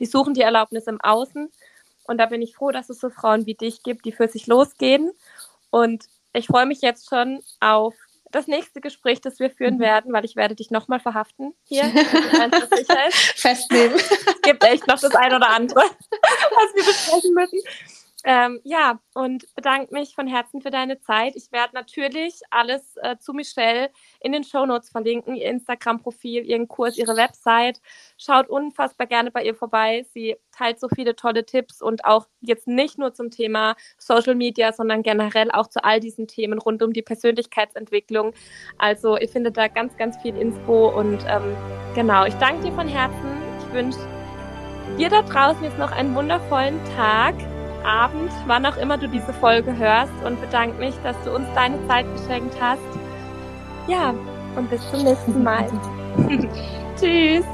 die 0.00 0.06
suchen 0.06 0.34
die 0.34 0.42
Erlaubnis 0.42 0.86
im 0.86 1.00
Außen. 1.00 1.50
Und 2.04 2.18
da 2.18 2.26
bin 2.26 2.42
ich 2.42 2.56
froh, 2.56 2.72
dass 2.72 2.90
es 2.90 3.00
so 3.00 3.10
Frauen 3.10 3.46
wie 3.46 3.54
dich 3.54 3.82
gibt, 3.82 4.04
die 4.04 4.12
für 4.12 4.28
sich 4.28 4.46
losgehen. 4.46 5.12
Und 5.70 6.04
ich 6.32 6.46
freue 6.46 6.66
mich 6.66 6.80
jetzt 6.80 7.08
schon 7.08 7.40
auf 7.60 7.94
das 8.32 8.46
nächste 8.46 8.80
Gespräch, 8.80 9.20
das 9.20 9.38
wir 9.38 9.50
führen 9.50 9.76
mhm. 9.76 9.80
werden, 9.80 10.12
weil 10.12 10.24
ich 10.24 10.36
werde 10.36 10.54
dich 10.54 10.70
nochmal 10.70 11.00
verhaften 11.00 11.54
hier. 11.64 11.84
Festnehmen. 13.36 13.94
Es 13.94 14.42
gibt 14.42 14.64
echt 14.64 14.86
noch 14.86 14.98
das 14.98 15.14
ein 15.14 15.34
oder 15.34 15.50
andere, 15.50 15.80
was 15.80 16.74
wir 16.74 16.84
besprechen 16.84 17.34
müssen. 17.34 17.60
Ähm, 18.24 18.60
ja, 18.62 19.00
und 19.14 19.52
bedanke 19.54 19.92
mich 19.92 20.14
von 20.14 20.26
Herzen 20.26 20.60
für 20.60 20.70
deine 20.70 21.00
Zeit. 21.00 21.34
Ich 21.34 21.50
werde 21.50 21.74
natürlich 21.74 22.40
alles 22.50 22.96
äh, 23.02 23.16
zu 23.18 23.32
Michelle 23.32 23.90
in 24.20 24.32
den 24.32 24.44
Show 24.44 24.64
Notes 24.64 24.90
verlinken, 24.90 25.34
ihr 25.34 25.48
Instagram-Profil, 25.50 26.44
ihren 26.44 26.68
Kurs, 26.68 26.96
ihre 26.96 27.16
Website. 27.16 27.80
Schaut 28.18 28.48
unfassbar 28.48 29.08
gerne 29.08 29.30
bei 29.32 29.44
ihr 29.44 29.54
vorbei. 29.54 30.06
Sie 30.12 30.36
teilt 30.52 30.78
so 30.78 30.88
viele 30.88 31.16
tolle 31.16 31.44
Tipps 31.44 31.82
und 31.82 32.04
auch 32.04 32.28
jetzt 32.40 32.68
nicht 32.68 32.96
nur 32.96 33.12
zum 33.12 33.30
Thema 33.30 33.74
Social 33.98 34.36
Media, 34.36 34.72
sondern 34.72 35.02
generell 35.02 35.50
auch 35.50 35.66
zu 35.66 35.82
all 35.82 35.98
diesen 35.98 36.28
Themen 36.28 36.58
rund 36.58 36.82
um 36.82 36.92
die 36.92 37.02
Persönlichkeitsentwicklung. 37.02 38.34
Also 38.78 39.16
ihr 39.16 39.28
findet 39.28 39.56
da 39.56 39.66
ganz, 39.66 39.96
ganz 39.96 40.16
viel 40.22 40.36
Info 40.36 40.88
und 40.88 41.24
ähm, 41.28 41.56
genau, 41.94 42.24
ich 42.24 42.34
danke 42.34 42.68
dir 42.68 42.72
von 42.72 42.86
Herzen. 42.86 43.42
Ich 43.58 43.72
wünsche 43.72 43.98
dir 44.96 45.08
da 45.08 45.22
draußen 45.22 45.64
jetzt 45.64 45.78
noch 45.78 45.90
einen 45.90 46.14
wundervollen 46.14 46.78
Tag 46.96 47.34
Abend, 47.84 48.30
wann 48.46 48.64
auch 48.66 48.76
immer 48.76 48.98
du 48.98 49.08
diese 49.08 49.32
Folge 49.32 49.76
hörst 49.76 50.12
und 50.24 50.40
bedanke 50.40 50.78
mich, 50.78 50.94
dass 51.02 51.16
du 51.24 51.34
uns 51.34 51.46
deine 51.54 51.76
Zeit 51.88 52.06
geschenkt 52.16 52.54
hast. 52.60 52.80
Ja, 53.88 54.14
und 54.56 54.70
bis 54.70 54.80
zum 54.90 55.02
nächsten 55.04 55.42
Mal. 55.42 55.66
Tschüss. 56.96 57.44